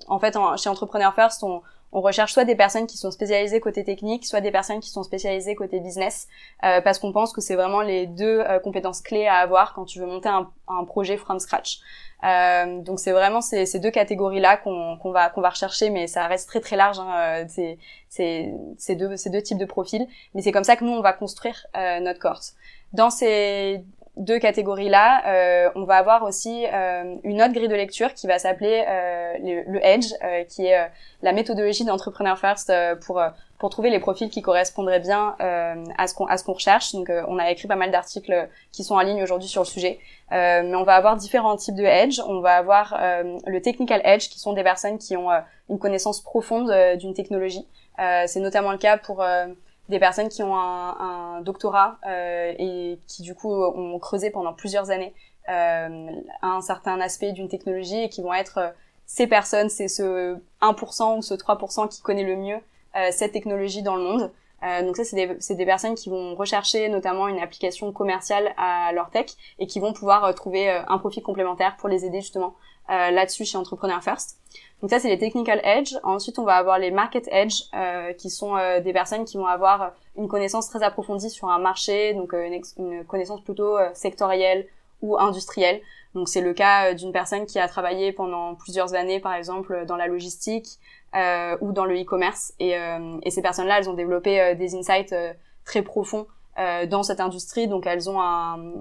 en 0.09 0.19
fait, 0.19 0.37
chez 0.57 0.69
Entrepreneur 0.69 1.15
First, 1.15 1.43
on, 1.43 1.63
on, 1.93 2.01
recherche 2.01 2.33
soit 2.33 2.45
des 2.45 2.57
personnes 2.57 2.87
qui 2.87 2.97
sont 2.97 3.11
spécialisées 3.11 3.61
côté 3.61 3.85
technique, 3.85 4.27
soit 4.27 4.41
des 4.41 4.51
personnes 4.51 4.81
qui 4.81 4.91
sont 4.91 5.03
spécialisées 5.03 5.55
côté 5.55 5.81
business, 5.81 6.29
euh, 6.65 6.81
parce 6.81 6.99
qu'on 6.99 7.13
pense 7.13 7.33
que 7.33 7.41
c'est 7.41 7.57
vraiment 7.57 7.81
les 7.81 8.07
deux 8.07 8.45
compétences 8.63 9.01
clés 9.01 9.27
à 9.27 9.37
avoir 9.37 9.75
quand 9.75 9.85
tu 9.85 9.99
veux 10.01 10.07
monter 10.07 10.29
un, 10.29 10.51
un 10.69 10.85
projet 10.85 11.17
from 11.17 11.39
scratch. 11.39 11.81
Euh, 12.25 12.81
donc 12.81 12.99
c'est 12.99 13.13
vraiment 13.13 13.41
ces, 13.41 13.67
ces 13.67 13.79
deux 13.79 13.91
catégories-là 13.91 14.57
qu'on 14.57 14.99
va 15.11 15.29
qu'on 15.29 15.43
va 15.43 15.51
rechercher, 15.51 15.91
mais 15.91 16.07
ça 16.07 16.27
reste 16.27 16.49
très 16.49 16.61
très 16.61 16.77
large. 16.77 16.99
Hein, 16.99 17.45
euh, 17.45 17.77
ces 18.09 18.97
deux 18.97 19.15
deux 19.27 19.43
types 19.43 19.59
de 19.59 19.67
profils, 19.67 20.07
mais 20.35 20.43
c'est 20.43 20.53
comme 20.53 20.65
ça 20.65 20.77
que 20.77 20.85
nous 20.85 20.93
on 20.93 21.03
va 21.03 21.13
construire 21.13 21.67
euh, 21.77 22.01
notre 22.01 22.19
cohorte. 22.19 22.55
Dans 22.93 23.11
ces 23.11 23.85
deux 24.17 24.39
catégories-là, 24.39 25.23
euh, 25.27 25.71
on 25.75 25.85
va 25.85 25.97
avoir 25.97 26.23
aussi 26.23 26.65
euh, 26.73 27.17
une 27.23 27.43
autre 27.43 27.53
grille 27.53 27.69
de 27.69 27.75
lecture 27.75 28.15
qui 28.15 28.27
va 28.27 28.39
s'appeler 28.39 28.83
euh, 28.89 29.63
le, 29.67 29.85
Edge, 29.85 30.07
euh, 30.25 30.45
qui 30.45 30.67
est 30.67 30.91
la 31.23 31.33
méthodologie 31.33 31.85
d'Entrepreneur 31.85 32.39
First 32.39 32.73
pour 33.05 33.23
pour 33.59 33.71
trouver 33.71 33.89
les 33.89 34.01
profils 34.01 34.29
qui 34.29 34.43
correspondraient 34.43 35.01
bien 35.01 35.35
à 35.39 36.07
ce 36.07 36.15
qu'on 36.15 36.27
à 36.27 36.37
ce 36.37 36.45
qu'on 36.45 36.53
recherche. 36.53 36.93
Donc, 36.93 37.11
on 37.27 37.39
a 37.39 37.51
écrit 37.51 37.69
pas 37.69 37.77
mal 37.77 37.91
d'articles 37.91 38.49
qui 38.71 38.85
sont 38.85 38.95
en 38.95 39.01
ligne 39.01 39.23
aujourd'hui 39.23 39.49
sur 39.49 39.63
le 39.63 39.67
sujet. 39.67 39.99
mais 40.31 40.75
on 40.75 40.85
va 40.85 40.95
avoir 40.95 41.17
différents 41.17 41.57
types 41.57 41.75
de 41.75 41.85
Edge. 41.85 42.21
On 42.27 42.41
va 42.41 42.57
avoir 42.57 42.99
le 43.47 43.61
Technical 43.63 44.03
Edge, 44.05 44.29
qui 44.29 44.39
sont 44.39 44.53
des 44.53 44.63
personnes 44.63 44.99
qui 44.99 45.17
ont 45.17 45.31
une 45.71 45.79
connaissance 45.79 46.21
profonde 46.21 46.71
d'une 46.99 47.15
technologie. 47.15 47.67
C'est 48.27 48.41
notamment 48.41 48.73
le 48.73 48.79
cas 48.79 48.99
pour 48.99 49.25
des 49.89 49.99
personnes 49.99 50.29
qui 50.29 50.43
ont 50.43 50.57
un, 50.57 51.41
doctorat 51.43 51.99
euh, 52.07 52.53
et 52.59 52.99
qui 53.07 53.23
du 53.23 53.35
coup 53.35 53.53
ont 53.53 53.99
creusé 53.99 54.31
pendant 54.31 54.53
plusieurs 54.53 54.91
années 54.91 55.15
euh, 55.49 56.11
un 56.43 56.61
certain 56.61 57.01
aspect 57.01 57.33
d'une 57.33 57.49
technologie 57.49 58.05
et 58.05 58.09
qui 58.09 58.23
vont 58.23 58.35
être 58.35 58.59
euh, 58.59 58.71
ces 59.05 59.27
personnes, 59.27 59.69
c'est 59.69 59.87
ce 59.87 60.37
1% 60.61 61.19
ou 61.19 61.23
ce 61.23 61.35
3% 61.35 61.89
qui 61.89 62.03
connaît 62.03 62.25
le 62.25 62.37
mieux 62.37 62.59
cette 63.11 63.33
technologie 63.33 63.83
dans 63.83 63.95
le 63.95 64.03
monde. 64.03 64.33
Euh, 64.67 64.83
donc 64.83 64.97
ça, 64.97 65.05
c'est 65.05 65.17
des, 65.17 65.55
des, 65.55 65.67
personnes 65.67 65.95
qui 65.95 66.11
vont 66.11 66.35
rechercher 66.35 66.89
notamment 66.89 67.29
une 67.29 67.39
application 67.39 67.93
commerciale 67.93 68.53
à 68.57 68.93
leur 68.93 69.11
tech 69.11 69.27
et 69.59 69.67
qui 69.67 69.81
vont 69.81 69.93
pouvoir 69.93 70.25
euh, 70.25 70.33
trouver 70.33 70.69
un 70.69 70.99
profil 70.99 71.23
complémentaire 71.23 71.77
pour 71.77 71.89
les 71.89 72.05
aider 72.05 72.21
justement 72.21 72.55
là-dessus 72.89 73.45
chez 73.45 73.59
Entrepreneur 73.59 74.01
First. 74.01 74.39
Donc 74.83 74.91
ça, 74.91 74.99
c'est 74.99 75.09
les 75.09 75.19
technical 75.19 75.61
edge. 75.65 75.95
Ensuite, 76.03 76.39
on 76.39 76.45
va 76.45 76.57
avoir 76.57 76.79
les 76.79 76.91
market 76.91 77.29
edge, 77.33 77.63
euh, 77.75 78.13
qui 78.13 78.29
sont 78.29 78.57
euh, 78.57 78.81
des 78.81 78.93
personnes 78.93 79.25
qui 79.25 79.39
vont 79.39 79.47
avoir 79.47 79.93
une 80.17 80.29
connaissance 80.29 80.69
très 80.69 80.83
approfondie 80.83 81.31
sur 81.31 81.49
un 81.49 81.59
marché, 81.59 82.13
donc 82.15 82.35
euh, 82.35 82.61
une, 82.79 83.05
connaissance 83.05 83.41
plutôt 83.43 83.79
euh, 83.79 83.89
sectorielle 83.95 84.67
ou 85.01 85.17
industrielle. 85.19 85.81
Donc 86.15 86.29
c'est 86.29 86.41
le 86.41 86.53
cas 86.53 86.95
d'une 86.95 87.13
personne 87.13 87.47
qui 87.47 87.59
a 87.59 87.69
travaillé 87.69 88.13
pendant 88.13 88.55
plusieurs 88.55 88.95
années, 88.95 89.21
par 89.21 89.35
exemple, 89.35 89.85
dans 89.87 89.97
la 89.97 90.07
logistique 90.07 90.79
ou 91.61 91.73
dans 91.73 91.85
le 91.85 92.01
e-commerce. 92.01 92.53
Et, 92.61 92.77
et, 93.23 93.31
ces 93.31 93.43
personnes-là, 93.43 93.79
elles 93.79 93.89
ont 93.89 93.95
développé 93.95 94.55
des 94.55 94.75
insights 94.75 95.15
très 95.65 95.83
profonds 95.83 96.27
euh, 96.59 96.87
dans 96.87 97.03
cette 97.03 97.21
industrie, 97.21 97.69
donc 97.69 97.87
elles 97.87 98.09
ont 98.09 98.19
un, 98.19 98.73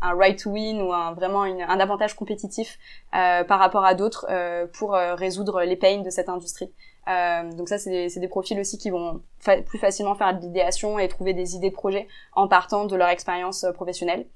un 0.00 0.14
right 0.14 0.40
to 0.40 0.50
win 0.50 0.80
ou 0.80 0.92
un, 0.92 1.14
vraiment 1.14 1.44
une, 1.44 1.62
un 1.62 1.80
avantage 1.80 2.14
compétitif 2.14 2.78
euh, 3.12 3.42
par 3.42 3.58
rapport 3.58 3.84
à 3.84 3.94
d'autres 3.94 4.26
euh, 4.30 4.66
pour 4.72 4.94
euh, 4.94 5.16
résoudre 5.16 5.62
les 5.64 5.74
pains 5.74 6.00
de 6.02 6.10
cette 6.10 6.28
industrie. 6.28 6.70
Euh, 7.08 7.50
donc 7.54 7.68
ça, 7.68 7.76
c'est 7.76 7.90
des, 7.90 8.20
des, 8.20 8.28
profils 8.28 8.58
aussi 8.60 8.78
qui 8.78 8.88
vont 8.88 9.20
plus 9.66 9.78
facilement 9.78 10.14
faire 10.14 10.38
de 10.38 10.42
l'idéation 10.42 11.00
et 11.00 11.08
trouver 11.08 11.34
des 11.34 11.56
idées 11.56 11.70
de 11.70 11.74
projet 11.74 12.06
en 12.34 12.46
partant 12.46 12.84
de 12.84 12.94
leur 12.94 13.08
expérience 13.08 13.66
professionnelle. 13.74 14.26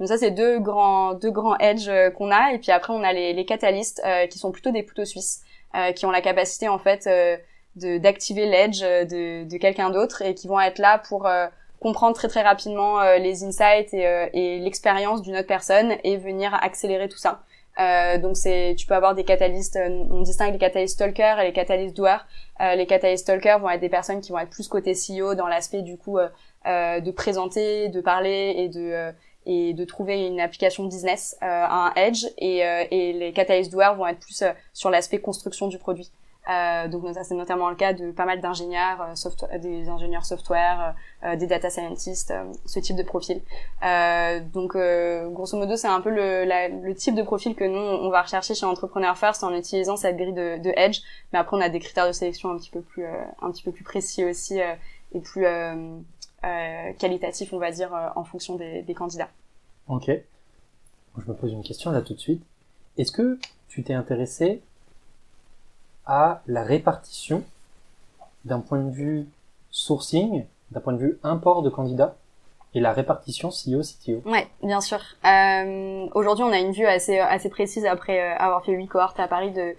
Donc 0.00 0.08
ça, 0.08 0.18
c'est 0.18 0.32
deux 0.32 0.58
grands, 0.58 1.14
deux 1.14 1.30
grands 1.30 1.56
edges 1.58 1.90
qu'on 2.16 2.32
a. 2.32 2.52
Et 2.54 2.58
puis 2.58 2.72
après, 2.72 2.92
on 2.92 3.04
a 3.04 3.12
les, 3.12 3.34
les 3.34 3.44
catalystes 3.44 4.02
qui 4.30 4.38
sont 4.38 4.50
plutôt 4.50 4.72
des 4.72 4.84
couteaux 4.84 5.04
suisses, 5.04 5.42
qui 5.94 6.06
ont 6.06 6.10
la 6.10 6.20
capacité 6.20 6.68
en 6.68 6.78
fait 6.78 7.08
d'activer 7.76 8.46
l'edge 8.46 8.80
de, 8.80 9.44
de 9.44 9.56
quelqu'un 9.58 9.90
d'autre 9.90 10.22
et 10.22 10.34
qui 10.34 10.48
vont 10.48 10.60
être 10.60 10.78
là 10.78 10.98
pour 10.98 11.28
comprendre 11.80 12.14
très 12.14 12.28
très 12.28 12.42
rapidement 12.42 13.00
euh, 13.00 13.18
les 13.18 13.44
insights 13.44 13.94
et, 13.94 14.06
euh, 14.06 14.26
et 14.32 14.58
l'expérience 14.58 15.22
d'une 15.22 15.36
autre 15.36 15.46
personne 15.46 15.94
et 16.04 16.16
venir 16.16 16.54
accélérer 16.54 17.08
tout 17.08 17.18
ça. 17.18 17.42
Euh, 17.78 18.18
donc 18.18 18.36
c'est, 18.36 18.74
tu 18.76 18.86
peux 18.86 18.94
avoir 18.94 19.14
des 19.14 19.22
catalystes, 19.22 19.76
euh, 19.76 20.04
on 20.10 20.22
distingue 20.22 20.52
les 20.52 20.58
catalystes 20.58 20.96
stalker 20.96 21.36
et 21.40 21.44
les 21.44 21.52
catalystes 21.52 21.96
doueurs. 21.96 22.26
Euh, 22.60 22.74
les 22.74 22.86
catalystes 22.86 23.24
stalker 23.24 23.58
vont 23.60 23.70
être 23.70 23.80
des 23.80 23.88
personnes 23.88 24.20
qui 24.20 24.32
vont 24.32 24.38
être 24.40 24.50
plus 24.50 24.66
côté 24.66 24.94
CEO 24.94 25.34
dans 25.36 25.46
l'aspect 25.46 25.82
du 25.82 25.96
coup 25.96 26.18
de 26.64 27.10
présenter, 27.12 27.88
de 27.88 28.00
parler 28.00 28.54
et 28.58 28.68
de 28.68 29.12
et 29.48 29.74
de 29.74 29.84
trouver 29.84 30.28
une 30.28 30.38
application 30.38 30.84
business 30.84 31.36
à 31.40 31.88
un 31.88 31.94
edge. 31.94 32.24
Et, 32.38 32.58
et 32.58 33.12
les 33.12 33.32
catalystes 33.32 33.72
doueurs 33.72 33.96
vont 33.96 34.06
être 34.06 34.20
plus 34.20 34.44
sur 34.72 34.90
l'aspect 34.90 35.18
construction 35.18 35.66
du 35.66 35.78
produit. 35.78 36.12
Euh, 36.48 36.88
donc 36.88 37.04
ça 37.12 37.24
c'est 37.24 37.34
notamment 37.34 37.68
le 37.68 37.76
cas 37.76 37.92
de 37.92 38.10
pas 38.10 38.24
mal 38.24 38.40
d'ingénieurs, 38.40 39.02
euh, 39.02 39.58
des 39.58 39.88
ingénieurs 39.88 40.24
software, 40.24 40.94
euh, 41.22 41.36
des 41.36 41.46
data 41.46 41.68
scientists, 41.68 42.32
ce 42.64 42.80
type 42.80 42.96
de 42.96 43.02
profil. 43.02 43.42
donc 44.54 44.76
grosso 45.32 45.58
modo 45.58 45.76
c'est 45.76 45.88
un 45.88 46.00
peu 46.00 46.10
le, 46.10 46.46
le, 46.82 46.94
type 46.94 47.14
de 47.14 47.22
profil 47.22 47.54
que 47.54 47.64
nous 47.64 47.78
on 47.78 48.08
va 48.08 48.22
rechercher 48.22 48.54
chez 48.54 48.64
Entrepreneur 48.64 49.16
First 49.16 49.44
en 49.44 49.54
utilisant 49.54 49.96
cette 49.96 50.16
grille 50.16 50.32
de, 50.32 50.58
de, 50.58 50.72
Edge. 50.76 51.00
Mais 51.32 51.38
après 51.38 51.56
on 51.56 51.60
a 51.60 51.68
des 51.68 51.80
critères 51.80 52.06
de 52.06 52.12
sélection 52.12 52.50
un 52.50 52.56
petit 52.56 52.70
peu 52.70 52.80
plus 52.80 53.04
un 53.04 53.50
petit 53.50 53.62
peu 53.62 53.72
plus 53.72 53.84
précis 53.84 54.24
aussi 54.24 54.58
et 55.12 55.20
plus 55.20 55.44
qualitatifs 56.42 57.52
on 57.52 57.58
va 57.58 57.70
dire 57.70 58.12
en 58.14 58.24
fonction 58.24 58.56
des, 58.56 58.82
des 58.82 58.94
candidats. 58.94 59.28
Ok. 59.88 60.06
Je 60.06 61.24
me 61.26 61.34
pose 61.34 61.52
une 61.52 61.62
question 61.62 61.90
là 61.90 62.00
tout 62.02 62.14
de 62.14 62.20
suite. 62.20 62.42
Est-ce 62.96 63.12
que 63.12 63.38
tu 63.68 63.82
t'es 63.82 63.94
intéressé 63.94 64.62
à 66.06 66.42
la 66.46 66.62
répartition 66.62 67.42
d'un 68.44 68.60
point 68.60 68.80
de 68.82 68.90
vue 68.90 69.26
sourcing, 69.70 70.44
d'un 70.70 70.80
point 70.80 70.92
de 70.94 70.98
vue 70.98 71.18
import 71.22 71.62
de 71.62 71.70
candidats 71.70 72.16
et 72.74 72.80
la 72.80 72.92
répartition 72.92 73.48
CEO-CTO 73.50 74.22
Ouais, 74.26 74.46
bien 74.62 74.80
sûr. 74.80 74.98
Euh, 75.24 76.06
Aujourd'hui, 76.14 76.44
on 76.44 76.52
a 76.52 76.58
une 76.58 76.72
vue 76.72 76.86
assez, 76.86 77.18
assez 77.18 77.48
précise 77.48 77.86
après 77.86 78.20
euh, 78.20 78.36
avoir 78.36 78.64
fait 78.64 78.72
huit 78.72 78.86
cohortes 78.88 79.20
à 79.20 79.28
Paris 79.28 79.52
de 79.52 79.74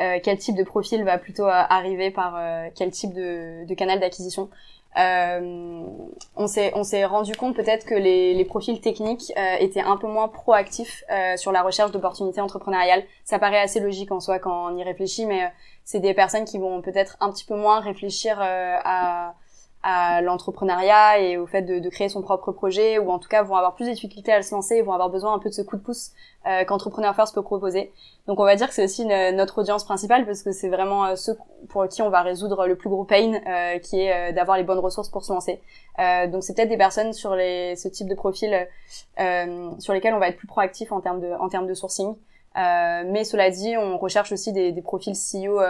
euh, 0.00 0.18
quel 0.22 0.38
type 0.38 0.56
de 0.56 0.64
profil 0.64 1.04
va 1.04 1.18
plutôt 1.18 1.44
euh, 1.46 1.50
arriver 1.50 2.10
par 2.10 2.36
euh, 2.36 2.68
quel 2.74 2.90
type 2.90 3.12
de, 3.12 3.66
de 3.66 3.74
canal 3.74 4.00
d'acquisition. 4.00 4.48
Euh, 4.98 5.86
on 6.36 6.46
s'est 6.46 6.70
on 6.74 6.84
s'est 6.84 7.06
rendu 7.06 7.34
compte 7.34 7.56
peut-être 7.56 7.86
que 7.86 7.94
les, 7.94 8.34
les 8.34 8.44
profils 8.44 8.78
techniques 8.80 9.32
euh, 9.38 9.56
étaient 9.58 9.80
un 9.80 9.96
peu 9.96 10.06
moins 10.06 10.28
proactifs 10.28 11.02
euh, 11.10 11.36
sur 11.38 11.50
la 11.50 11.62
recherche 11.62 11.92
d'opportunités 11.92 12.40
entrepreneuriales. 12.40 13.04
Ça 13.24 13.38
paraît 13.38 13.60
assez 13.60 13.80
logique 13.80 14.12
en 14.12 14.20
soi 14.20 14.38
quand 14.38 14.70
on 14.70 14.76
y 14.76 14.84
réfléchit, 14.84 15.24
mais 15.24 15.50
c'est 15.84 16.00
des 16.00 16.12
personnes 16.12 16.44
qui 16.44 16.58
vont 16.58 16.82
peut-être 16.82 17.16
un 17.20 17.30
petit 17.30 17.44
peu 17.44 17.56
moins 17.56 17.80
réfléchir 17.80 18.36
à 18.40 19.34
à 19.82 20.20
l'entrepreneuriat 20.22 21.18
et 21.18 21.36
au 21.36 21.46
fait 21.46 21.62
de, 21.62 21.80
de, 21.80 21.88
créer 21.88 22.08
son 22.08 22.22
propre 22.22 22.52
projet 22.52 22.98
ou 22.98 23.10
en 23.10 23.18
tout 23.18 23.28
cas 23.28 23.42
vont 23.42 23.56
avoir 23.56 23.74
plus 23.74 23.86
de 23.86 23.90
difficultés 23.90 24.32
à 24.32 24.40
se 24.42 24.54
lancer 24.54 24.76
et 24.76 24.82
vont 24.82 24.92
avoir 24.92 25.10
besoin 25.10 25.34
un 25.34 25.40
peu 25.40 25.48
de 25.48 25.54
ce 25.54 25.62
coup 25.62 25.76
de 25.76 25.82
pouce 25.82 26.12
euh, 26.46 26.64
qu'Entrepreneur 26.64 27.14
First 27.16 27.34
peut 27.34 27.42
proposer. 27.42 27.92
Donc 28.28 28.38
on 28.38 28.44
va 28.44 28.54
dire 28.54 28.68
que 28.68 28.74
c'est 28.74 28.84
aussi 28.84 29.04
notre 29.04 29.60
audience 29.60 29.84
principale 29.84 30.24
parce 30.24 30.42
que 30.42 30.52
c'est 30.52 30.68
vraiment 30.68 31.06
euh, 31.06 31.16
ceux 31.16 31.36
pour 31.68 31.88
qui 31.88 32.00
on 32.00 32.10
va 32.10 32.22
résoudre 32.22 32.66
le 32.66 32.76
plus 32.76 32.88
gros 32.88 33.04
pain 33.04 33.32
euh, 33.34 33.78
qui 33.80 34.00
est 34.00 34.30
euh, 34.30 34.32
d'avoir 34.32 34.56
les 34.56 34.62
bonnes 34.62 34.78
ressources 34.78 35.08
pour 35.08 35.24
se 35.24 35.32
lancer. 35.32 35.60
donc 36.28 36.44
c'est 36.44 36.54
peut-être 36.54 36.68
des 36.68 36.76
personnes 36.76 37.12
sur 37.12 37.34
les, 37.34 37.74
ce 37.74 37.88
type 37.88 38.08
de 38.08 38.14
profil 38.14 38.68
sur 39.78 39.92
lesquels 39.92 40.14
on 40.14 40.18
va 40.18 40.28
être 40.28 40.36
plus 40.36 40.46
proactif 40.46 40.92
en 40.92 41.00
termes 41.00 41.20
de, 41.20 41.32
en 41.32 41.48
termes 41.48 41.66
de 41.66 41.74
sourcing. 41.74 42.14
mais 42.54 43.24
cela 43.24 43.50
dit, 43.50 43.76
on 43.76 43.98
recherche 43.98 44.30
aussi 44.30 44.52
des, 44.52 44.70
des 44.70 44.82
profils 44.82 45.14
CEO 45.14 45.60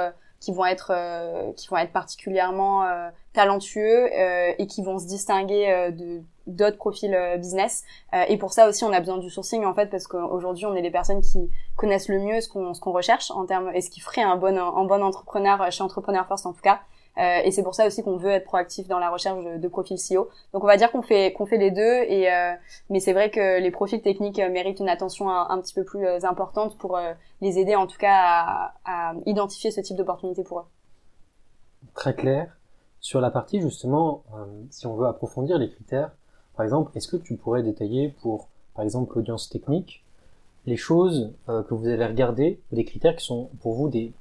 qui 0.43 0.53
vont 0.53 0.67
être 0.67 0.91
euh, 0.95 1.53
qui 1.53 1.69
vont 1.69 1.77
être 1.77 1.93
particulièrement 1.93 2.85
euh, 2.85 3.09
talentueux 3.33 4.11
euh, 4.13 4.53
et 4.59 4.67
qui 4.67 4.83
vont 4.83 4.99
se 4.99 5.07
distinguer 5.07 5.93
de 5.93 6.23
d'autres 6.49 6.77
profils 6.77 7.17
business 7.39 7.85
et 8.27 8.37
pour 8.37 8.53
ça 8.53 8.69
aussi 8.69 8.83
on 8.83 8.93
a 8.93 8.99
besoin 8.99 9.19
du 9.19 9.31
sourcing 9.31 9.65
en 9.65 9.75
fait 9.75 9.87
parce 9.87 10.09
qu'aujourd'hui 10.09 10.67
on 10.67 10.75
est 10.75 10.83
les 10.83 10.91
personnes 10.91 11.21
qui 11.21 11.49
connaissent 11.77 12.09
le 12.09 12.19
mieux 12.19 12.41
ce 12.41 12.49
qu'on 12.49 12.75
ce 12.75 12.81
qu'on 12.81 12.91
recherche 12.91 13.31
en 13.31 13.47
termes 13.47 13.71
et 13.73 13.81
ce 13.81 13.91
qui 13.91 14.01
ferait 14.01 14.23
un 14.23 14.35
bon 14.35 14.59
un 14.59 14.85
bon 14.85 15.05
entrepreneur 15.05 15.71
chez 15.71 15.85
Entrepreneur 15.85 16.27
First 16.27 16.45
en 16.47 16.53
tout 16.53 16.61
cas 16.61 16.81
euh, 17.19 17.41
et 17.45 17.51
c'est 17.51 17.63
pour 17.63 17.75
ça 17.75 17.87
aussi 17.87 18.03
qu'on 18.03 18.17
veut 18.17 18.31
être 18.31 18.45
proactif 18.45 18.89
dans 18.89 18.99
la 18.99 19.11
recherche 19.11 19.45
de, 19.45 19.69
profils 19.69 19.99
CEO. 19.99 20.29
Donc 20.53 20.65
on 20.65 20.67
va 20.67 20.77
dire 20.77 20.91
qu'on 20.91 21.03
fait 21.03 21.33
qu'on 21.33 21.47
fait 21.47 21.59
les 21.59 21.71
deux. 21.71 22.05
Et 22.09 22.33
euh, 22.33 22.53
mais 22.91 23.01
c'est 23.01 23.13
vrai 23.13 23.31
que 23.31 23.61
les 23.61 23.71
profils 23.71 24.01
techniques 24.01 24.39
euh, 24.39 24.51
méritent 24.51 24.81
une 24.81 24.89
attention 24.89 25.29
un, 25.31 25.61
petit 25.61 25.75
peu 25.75 25.85
plus 25.85 26.07
importante 26.25 26.79
pour 26.79 26.99
les 27.41 27.59
aider 27.59 27.75
en 27.75 27.87
tout 27.87 27.99
cas 27.99 28.15
à, 28.15 28.75
à 28.85 29.15
identifier 29.27 29.71
ce 29.71 29.81
type 29.81 29.97
d'opportunité 29.97 30.43
pour 30.43 30.61
eux. 30.61 30.67
Très 31.95 32.15
clair. 32.15 32.57
Sur 33.03 33.21
la 33.21 33.31
partie 33.31 33.61
justement, 33.61 34.23
si 34.71 34.87
on 34.87 34.95
veut 34.95 35.07
approfondir 35.07 35.59
les 35.59 35.69
critères, 35.69 36.13
par 36.57 36.65
exemple, 36.65 36.91
est-ce 36.95 37.09
que 37.09 37.17
tu 37.17 37.37
pourrais 37.37 37.63
détailler 37.63 38.15
pour, 38.23 38.49
par 38.75 38.85
exemple, 38.85 39.17
l'audience 39.17 39.51
technique, 39.51 40.05
les 40.67 40.77
choses 40.77 41.35
que 41.47 41.75
vous 41.75 41.89
allez 41.89 42.07
regarder, 42.07 42.61
des 42.71 42.85
critères 42.85 43.17
qui 43.17 43.25
sont 43.25 43.51
pour 43.61 43.75
vous 43.75 43.89
des 43.89 44.13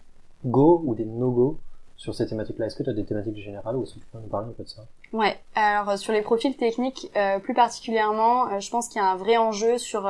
go 0.44 0.82
ou 0.84 0.96
des 0.96 1.06
no-go 1.06 1.60
sur 1.96 2.16
ces 2.16 2.26
thématiques-là? 2.26 2.66
Est-ce 2.66 2.76
que 2.76 2.82
tu 2.82 2.90
as 2.90 2.94
des 2.94 3.06
thématiques 3.06 3.38
générales 3.38 3.78
ou 3.78 3.84
est-ce 3.84 3.94
que 3.94 4.00
tu 4.00 4.08
peux 4.08 4.18
nous 4.18 4.28
parler 4.28 4.48
un 4.50 4.54
peu 4.54 4.64
de 4.64 4.70
ça? 4.70 4.82
Ouais, 5.14 5.40
alors 5.54 5.92
euh, 5.92 5.98
sur 5.98 6.14
les 6.14 6.24
profils 6.24 6.58
techniques, 6.58 7.12
euh, 7.16 7.38
plus 7.38 7.54
particulièrement, 7.54 8.48
euh, 8.48 8.60
je 8.60 8.72
pense 8.72 8.88
qu'il 8.88 9.00
y 9.00 9.06
a 9.06 9.12
un 9.12 9.16
vrai 9.16 9.38
enjeu 9.38 9.78
sur 9.78 10.10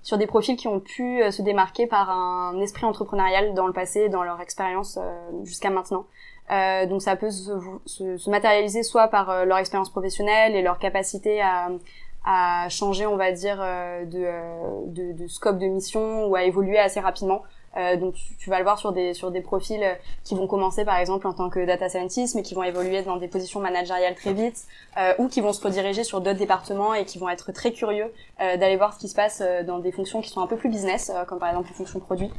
sur 0.00 0.16
des 0.16 0.26
profils 0.26 0.56
qui 0.56 0.68
ont 0.68 0.80
pu 0.80 1.20
se 1.30 1.42
démarquer 1.42 1.86
par 1.86 2.08
un 2.08 2.58
esprit 2.60 2.86
entrepreneurial 2.86 3.52
dans 3.52 3.66
le 3.66 3.72
passé, 3.74 4.08
dans 4.08 4.22
leur 4.22 4.40
expérience 4.40 4.98
jusqu'à 5.42 5.68
maintenant. 5.70 6.06
Donc 6.50 7.02
ça 7.02 7.16
peut 7.16 7.30
se, 7.30 7.52
se, 7.86 8.30
matérialiser 8.30 8.82
soit 8.82 9.08
par 9.08 9.44
leur 9.44 9.58
expérience 9.58 9.90
professionnelle 9.90 10.54
et 10.54 10.62
leur 10.62 10.78
capacité 10.78 11.42
à, 11.42 12.68
changer, 12.68 13.06
on 13.06 13.16
va 13.16 13.32
dire, 13.32 13.56
de, 13.58 14.86
de, 14.86 15.12
de, 15.12 15.26
scope 15.26 15.58
de 15.58 15.66
mission 15.66 16.26
ou 16.26 16.36
à 16.36 16.44
évoluer 16.44 16.78
assez 16.78 17.00
rapidement. 17.00 17.42
Euh, 17.78 17.96
donc 17.96 18.14
tu, 18.38 18.50
vas 18.50 18.58
le 18.58 18.64
voir 18.64 18.78
sur 18.78 18.92
des 18.92 19.14
sur 19.14 19.30
des 19.30 19.40
profils 19.40 19.82
euh, 19.82 19.94
qui 20.24 20.34
vont 20.34 20.46
commencer 20.46 20.84
par 20.84 20.96
exemple 20.96 21.26
en 21.26 21.32
tant 21.32 21.48
que 21.48 21.64
data 21.64 21.88
scientist, 21.88 22.34
mais 22.34 22.42
qui 22.42 22.54
vont 22.54 22.62
évoluer 22.62 23.02
dans 23.02 23.16
des 23.16 23.28
positions 23.28 23.60
managériales 23.60 24.14
très 24.14 24.32
vite, 24.32 24.66
euh, 24.96 25.14
ou 25.18 25.28
qui 25.28 25.40
vont 25.40 25.52
se 25.52 25.62
rediriger 25.62 26.02
sur 26.02 26.20
d'autres 26.20 26.38
départements 26.38 26.92
et 26.94 27.04
qui 27.04 27.18
vont 27.18 27.28
être 27.28 27.52
très 27.52 27.72
curieux 27.72 28.12
euh, 28.40 28.56
d'aller 28.56 28.76
voir 28.76 28.94
ce 28.94 28.98
qui 28.98 29.08
se 29.08 29.14
passe 29.14 29.40
euh, 29.44 29.62
dans 29.62 29.78
des 29.78 29.92
fonctions 29.92 30.20
qui 30.20 30.28
sont 30.28 30.40
un 30.40 30.46
peu 30.46 30.56
plus 30.56 30.70
business, 30.70 31.12
comme 31.28 31.38
par 31.38 31.50
exemple 31.50 31.68
les 31.68 31.74
fonctions 31.74 32.00
produits, 32.00 32.30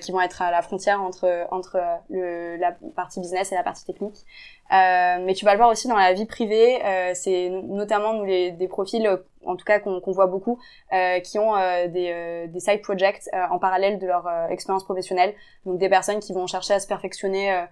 qui 0.00 0.12
vont 0.12 0.20
être 0.20 0.42
à 0.42 0.50
la 0.50 0.62
frontière 0.62 1.00
entre 1.02 1.46
entre 1.50 1.78
le, 2.10 2.56
la 2.56 2.72
partie 2.94 3.20
business 3.20 3.52
et 3.52 3.54
la 3.54 3.62
partie 3.62 3.84
technique. 3.84 4.24
Mais 4.72 5.34
tu 5.34 5.44
vas 5.44 5.52
le 5.52 5.58
voir 5.58 5.70
aussi 5.70 5.86
dans 5.86 5.96
la 5.96 6.12
vie 6.12 6.26
privée, 6.26 6.80
c'est 7.14 7.50
notamment 7.50 8.14
nous 8.14 8.26
des 8.26 8.68
profils 8.68 9.06
en 9.46 9.56
tout 9.56 9.64
cas 9.64 9.80
qu'on 9.80 10.00
voit 10.12 10.26
beaucoup, 10.26 10.58
euh, 10.92 11.20
qui 11.20 11.38
ont 11.38 11.56
euh, 11.56 11.88
des, 11.88 12.10
euh, 12.12 12.46
des, 12.46 12.60
side 12.60 12.82
projects 12.82 13.28
en 13.50 13.58
parallèle 13.58 13.98
de 13.98 14.06
leur 14.06 14.28
expérience 14.50 14.84
professionnelle. 14.84 15.34
Donc 15.66 15.78
des 15.78 15.88
personnes 15.88 16.20
qui 16.20 16.32
vont 16.32 16.46
chercher 16.46 16.74
à 16.74 16.80
se 16.80 16.86
perfectionner 16.86 17.64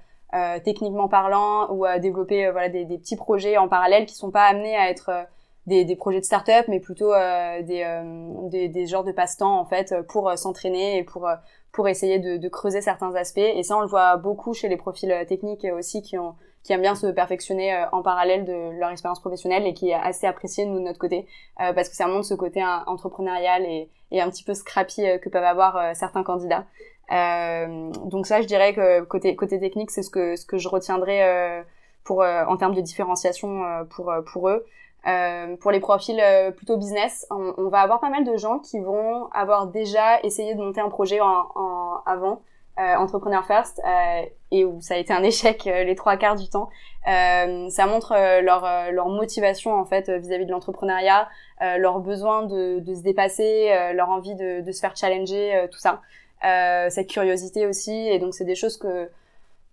techniquement 0.64 1.08
parlant 1.08 1.68
ou 1.70 1.84
à 1.84 1.98
développer 1.98 2.50
voilà 2.50 2.68
des, 2.68 2.84
des, 2.84 2.98
petits 2.98 3.16
projets 3.16 3.56
en 3.56 3.68
parallèle 3.68 4.06
qui 4.06 4.14
sont 4.14 4.30
pas 4.30 4.44
amenés 4.44 4.76
à 4.76 4.88
être 4.88 5.10
des, 5.66 5.84
des, 5.84 5.96
projets 5.96 6.20
de 6.20 6.24
start-up, 6.24 6.66
mais 6.68 6.78
plutôt 6.78 7.12
des, 7.12 8.02
des, 8.48 8.68
des, 8.68 8.86
genres 8.86 9.02
de 9.02 9.10
passe-temps 9.10 9.58
en 9.58 9.64
fait 9.64 9.94
pour 10.08 10.30
s'entraîner 10.38 10.98
et 10.98 11.04
pour 11.04 11.28
pour 11.72 11.88
essayer 11.88 12.18
de, 12.18 12.36
de, 12.36 12.48
creuser 12.48 12.80
certains 12.80 13.14
aspects. 13.14 13.38
Et 13.38 13.62
ça, 13.62 13.76
on 13.76 13.80
le 13.80 13.86
voit 13.86 14.16
beaucoup 14.16 14.54
chez 14.54 14.68
les 14.68 14.76
profils 14.76 15.12
techniques 15.28 15.66
aussi 15.76 16.02
qui 16.02 16.18
ont 16.18 16.34
qui 16.62 16.72
aiment 16.72 16.82
bien 16.82 16.94
se 16.94 17.06
perfectionner 17.06 17.74
euh, 17.74 17.86
en 17.92 18.02
parallèle 18.02 18.44
de 18.44 18.78
leur 18.78 18.90
expérience 18.90 19.20
professionnelle 19.20 19.66
et 19.66 19.74
qui 19.74 19.90
est 19.90 19.94
assez 19.94 20.26
apprécié 20.26 20.66
nous 20.66 20.78
de 20.78 20.84
notre 20.84 20.98
côté 20.98 21.26
euh, 21.60 21.72
parce 21.72 21.88
que 21.88 21.96
ça 21.96 22.06
montre 22.06 22.26
ce 22.26 22.34
côté 22.34 22.62
entrepreneurial 22.86 23.64
et, 23.64 23.88
et 24.10 24.20
un 24.20 24.28
petit 24.28 24.44
peu 24.44 24.54
scrappy 24.54 25.06
euh, 25.06 25.18
que 25.18 25.28
peuvent 25.28 25.44
avoir 25.44 25.96
certains 25.96 26.22
candidats. 26.22 26.66
donc 27.08 28.26
ça, 28.26 28.40
je 28.40 28.46
dirais 28.46 28.74
que 28.74 29.02
côté 29.04 29.34
côté 29.36 29.58
technique, 29.58 29.90
c'est 29.90 30.02
ce 30.02 30.10
que 30.10 30.36
ce 30.36 30.44
que 30.44 30.58
je 30.58 30.68
retiendrai 30.68 31.64
pour 32.04 32.22
en 32.22 32.56
termes 32.56 32.74
de 32.74 32.80
différenciation 32.80 33.62
pour 33.90 34.12
pour 34.32 34.48
eux. 34.48 34.64
Euh, 35.06 35.56
pour 35.56 35.70
les 35.70 35.80
profils 35.80 36.22
plutôt 36.56 36.76
business, 36.76 37.26
on, 37.30 37.54
on, 37.56 37.68
va 37.68 37.80
avoir 37.80 38.00
pas 38.00 38.10
mal 38.10 38.24
de 38.24 38.36
gens 38.36 38.58
qui 38.58 38.80
vont 38.80 39.28
avoir 39.32 39.66
déjà 39.66 40.20
essayé 40.22 40.54
de 40.54 40.60
monter 40.60 40.82
un 40.82 40.90
projet 40.90 41.20
en, 41.20 41.46
en 41.54 42.02
avant, 42.04 42.42
euh, 42.80 42.96
Entrepreneur 42.96 43.44
First 43.44 43.80
euh, 43.84 44.22
et 44.50 44.64
où 44.64 44.80
ça 44.80 44.94
a 44.94 44.96
été 44.96 45.12
un 45.12 45.22
échec 45.24 45.66
euh, 45.66 45.84
les 45.84 45.94
trois 45.94 46.16
quarts 46.16 46.36
du 46.36 46.48
temps. 46.48 46.70
ça 47.04 47.86
montre 47.86 48.14
leur, 48.40 48.92
leur 48.92 49.08
motivation 49.08 49.74
en 49.74 49.84
fait 49.84 50.08
vis-à-vis 50.08 50.46
de 50.46 50.50
l'entrepreneuriat, 50.50 51.28
leur 51.78 52.00
besoin 52.00 52.44
de, 52.44 52.78
de 52.80 52.94
se 52.94 53.02
dépasser, 53.02 53.70
leur 53.94 54.10
envie 54.10 54.34
de, 54.34 54.60
de 54.60 54.72
se 54.72 54.80
faire 54.80 54.96
challenger, 54.96 55.66
tout 55.70 55.78
ça. 55.78 56.02
cette 56.42 57.08
curiosité 57.08 57.66
aussi 57.66 57.92
et 57.92 58.18
donc 58.18 58.34
c'est 58.34 58.44
des 58.44 58.54
choses 58.54 58.76
que 58.76 59.10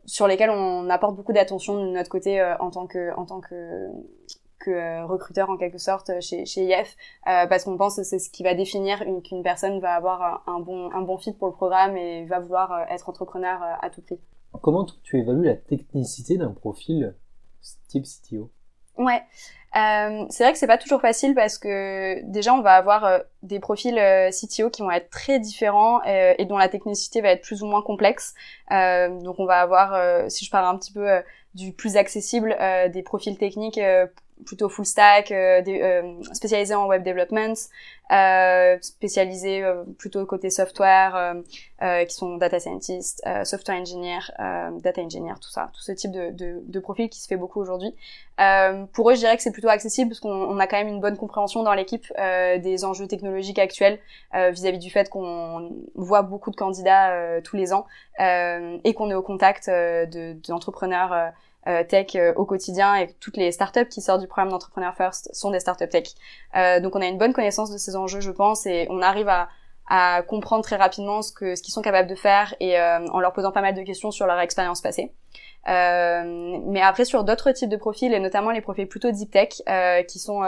sur 0.05 0.25
lesquelles 0.25 0.49
on 0.49 0.89
apporte 0.89 1.15
beaucoup 1.15 1.33
d'attention 1.33 1.75
de 1.75 1.91
notre 1.91 2.09
côté 2.09 2.41
en 2.59 2.71
tant 2.71 2.87
que 2.87 3.13
en 3.17 3.25
tant 3.25 3.41
que 3.41 3.89
euh, 4.71 5.05
recruteur 5.05 5.49
en 5.49 5.57
quelque 5.57 5.77
sorte 5.77 6.11
chez, 6.21 6.45
chez 6.45 6.65
IF 6.65 6.95
euh, 7.27 7.47
parce 7.47 7.63
qu'on 7.63 7.77
pense 7.77 7.97
que 7.97 8.03
c'est 8.03 8.19
ce 8.19 8.29
qui 8.29 8.43
va 8.43 8.53
définir 8.53 9.03
qu'une 9.23 9.43
personne 9.43 9.79
va 9.79 9.95
avoir 9.95 10.43
un 10.47 10.59
bon, 10.59 10.91
un 10.91 11.01
bon 11.01 11.17
fit 11.17 11.33
pour 11.33 11.47
le 11.47 11.53
programme 11.53 11.97
et 11.97 12.25
va 12.25 12.39
vouloir 12.39 12.71
euh, 12.71 12.83
être 12.89 13.09
entrepreneur 13.09 13.59
à 13.81 13.89
tout 13.89 14.01
prix. 14.01 14.19
Comment 14.61 14.85
tu 15.03 15.19
évalues 15.19 15.45
la 15.45 15.55
technicité 15.55 16.37
d'un 16.37 16.51
profil 16.51 17.15
type 17.89 18.05
CTO 18.05 18.49
Ouais, 18.97 19.21
euh, 19.75 20.25
c'est 20.29 20.43
vrai 20.43 20.53
que 20.53 20.57
c'est 20.57 20.67
pas 20.67 20.79
toujours 20.79 21.01
facile 21.01 21.35
parce 21.35 21.59
que 21.59 22.23
déjà 22.23 22.53
on 22.53 22.61
va 22.61 22.73
avoir 22.75 23.19
des 23.43 23.59
profils 23.59 23.99
CTO 24.31 24.71
qui 24.71 24.81
vont 24.81 24.89
être 24.89 25.11
très 25.11 25.39
différents 25.39 26.01
et 26.03 26.43
dont 26.45 26.57
la 26.57 26.69
technicité 26.69 27.21
va 27.21 27.29
être 27.29 27.43
plus 27.43 27.61
ou 27.61 27.67
moins 27.67 27.83
complexe. 27.83 28.33
donc 28.71 29.39
on 29.39 29.45
va 29.45 29.59
avoir, 29.59 30.31
si 30.31 30.45
je 30.45 30.49
parle 30.49 30.65
un 30.65 30.79
petit 30.79 30.93
peu 30.93 31.07
du 31.53 31.73
plus 31.73 31.97
accessible, 31.97 32.57
des 32.91 33.03
profils 33.03 33.37
techniques 33.37 33.79
plutôt 34.45 34.69
full 34.69 34.85
stack, 34.85 35.31
euh, 35.31 35.61
euh, 35.67 36.23
spécialisé 36.33 36.73
en 36.75 36.87
web 36.87 37.03
development, 37.03 37.55
euh, 38.11 38.77
spécialisé 38.81 39.63
plutôt 39.97 40.25
côté 40.25 40.49
software, 40.49 41.35
qui 42.07 42.15
sont 42.15 42.37
data 42.37 42.59
scientist, 42.59 43.21
software 43.43 43.77
engineer, 43.79 44.19
data 44.81 45.01
engineer, 45.01 45.35
tout 45.41 45.49
ça, 45.49 45.69
tout 45.73 45.81
ce 45.81 45.91
type 45.91 46.11
de, 46.11 46.31
de, 46.31 46.61
de 46.65 46.79
profil 46.79 47.09
qui 47.09 47.21
se 47.21 47.27
fait 47.27 47.35
beaucoup 47.35 47.59
aujourd'hui. 47.59 47.93
pour 48.93 49.09
eux, 49.09 49.15
je 49.15 49.19
dirais 49.19 49.35
que 49.35 49.43
c'est 49.43 49.51
plutôt 49.51 49.69
accessible 49.69 50.09
parce 50.09 50.21
qu'on 50.21 50.57
a 50.57 50.67
quand 50.67 50.77
même 50.77 50.87
une 50.87 51.01
bonne 51.01 51.17
compréhension 51.17 51.63
dans 51.63 51.73
l'équipe 51.73 52.05
des 52.17 52.85
enjeux 52.85 53.07
technologiques 53.07 53.59
actuels 53.59 53.99
vis-à-vis 54.33 54.79
du 54.79 54.89
fait 54.89 55.09
qu'on 55.09 55.71
voit 55.95 56.21
beaucoup 56.21 56.51
de 56.51 56.55
candidats 56.55 57.41
tous 57.41 57.57
les 57.57 57.73
ans 57.73 57.85
et 58.19 58.93
qu'on 58.95 59.09
est 59.11 59.15
au 59.15 59.21
contact 59.21 59.69
d'entrepreneurs 60.47 61.13
euh, 61.13 61.29
tech 61.83 62.15
euh, 62.15 62.33
au 62.35 62.45
quotidien 62.45 62.95
et 62.95 63.13
toutes 63.19 63.37
les 63.37 63.51
startups 63.51 63.87
qui 63.87 64.01
sortent 64.01 64.21
du 64.21 64.27
programme 64.27 64.49
d'entrepreneur 64.49 64.95
first 64.95 65.29
sont 65.33 65.51
des 65.51 65.59
startups 65.59 65.89
tech. 65.89 66.09
Euh, 66.55 66.79
donc 66.79 66.95
on 66.95 67.01
a 67.01 67.05
une 67.05 67.17
bonne 67.17 67.33
connaissance 67.33 67.71
de 67.71 67.77
ces 67.77 67.95
enjeux, 67.95 68.21
je 68.21 68.31
pense, 68.31 68.65
et 68.65 68.87
on 68.89 69.01
arrive 69.01 69.27
à, 69.27 69.49
à 69.87 70.21
comprendre 70.21 70.63
très 70.63 70.77
rapidement 70.77 71.21
ce 71.21 71.31
que 71.31 71.55
ce 71.55 71.61
qu'ils 71.61 71.73
sont 71.73 71.81
capables 71.81 72.09
de 72.09 72.15
faire 72.15 72.55
et 72.59 72.79
en 72.79 73.19
leur 73.19 73.33
posant 73.33 73.51
pas 73.51 73.61
mal 73.61 73.73
de 73.73 73.81
questions 73.83 74.11
sur 74.11 74.27
leur 74.27 74.39
expérience 74.39 74.81
passée. 74.81 75.13
mais 75.65 76.81
après 76.81 77.05
sur 77.05 77.23
d'autres 77.23 77.51
types 77.51 77.69
de 77.69 77.77
profils 77.77 78.13
et 78.13 78.19
notamment 78.19 78.51
les 78.51 78.59
profils 78.61 78.87
plutôt 78.87 79.11
deep 79.11 79.31
tech 79.31 79.61
qui 80.07 80.19
sont 80.19 80.43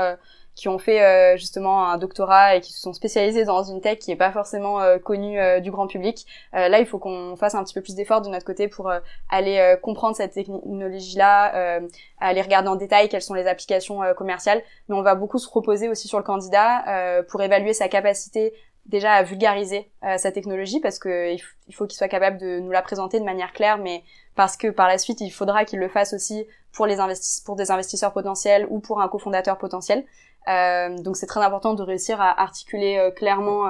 qui 0.59 0.67
ont 0.67 0.77
fait 0.77 1.01
euh, 1.01 1.37
justement 1.37 1.87
un 1.89 1.97
doctorat 1.97 2.57
et 2.57 2.59
qui 2.59 2.73
se 2.73 2.81
sont 2.81 2.91
spécialisés 2.91 3.45
dans 3.45 3.63
une 3.63 3.79
tech 3.79 3.99
qui 3.99 4.11
est 4.11 4.17
pas 4.17 4.33
forcément 4.33 4.81
euh, 4.81 4.97
connue 4.97 5.39
euh, 5.39 5.61
du 5.61 5.71
grand 5.71 5.87
public. 5.87 6.25
là, 6.51 6.79
il 6.79 6.85
faut 6.85 6.99
qu'on 6.99 7.37
fasse 7.37 7.55
un 7.55 7.63
petit 7.63 7.73
peu 7.73 7.81
plus 7.81 7.95
d'efforts 7.95 8.21
de 8.21 8.27
notre 8.27 8.45
côté 8.45 8.67
pour 8.67 8.91
aller 9.29 9.75
comprendre 9.81 10.17
cette 10.17 10.33
technologie-là, 10.33 11.79
aller 12.19 12.41
regarder 12.41 12.67
en 12.67 12.75
détail 12.75 13.07
quelles 13.07 13.21
sont 13.21 13.33
les 13.33 13.47
applications 13.47 14.01
commerciales. 14.17 14.61
Mais 14.87 14.95
on 14.95 15.01
va 15.01 15.15
beaucoup 15.15 15.37
se 15.37 15.49
reposer 15.49 15.87
aussi 15.87 16.07
sur 16.07 16.17
le 16.17 16.23
candidat 16.23 17.23
pour 17.29 17.41
évaluer 17.41 17.73
sa 17.73 17.87
capacité 17.87 18.53
déjà 18.85 19.13
à 19.13 19.23
vulgariser 19.23 19.89
sa 20.17 20.31
technologie 20.31 20.79
parce 20.79 20.99
que 20.99 21.33
il 21.33 21.75
faut 21.75 21.85
qu'il 21.85 21.97
soit 21.97 22.07
capable 22.07 22.37
de 22.37 22.59
nous 22.59 22.71
la 22.71 22.81
présenter 22.81 23.19
de 23.19 23.25
manière 23.25 23.53
claire, 23.53 23.77
mais 23.77 24.03
parce 24.35 24.57
que 24.57 24.67
par 24.67 24.87
la 24.87 24.97
suite 24.97 25.21
il 25.21 25.31
faudra 25.31 25.63
qu'il 25.65 25.79
le 25.79 25.89
fasse 25.89 26.13
aussi 26.13 26.45
pour 26.73 26.85
les 26.85 26.99
investis 26.99 27.41
pour 27.41 27.55
des 27.55 27.71
investisseurs 27.71 28.13
potentiels 28.13 28.67
ou 28.69 28.79
pour 28.79 29.01
un 29.01 29.07
cofondateur 29.07 29.57
potentiel. 29.57 30.05
Donc 30.47 31.15
c'est 31.15 31.27
très 31.27 31.41
important 31.41 31.73
de 31.73 31.83
réussir 31.83 32.19
à 32.21 32.41
articuler 32.41 33.11
clairement 33.15 33.69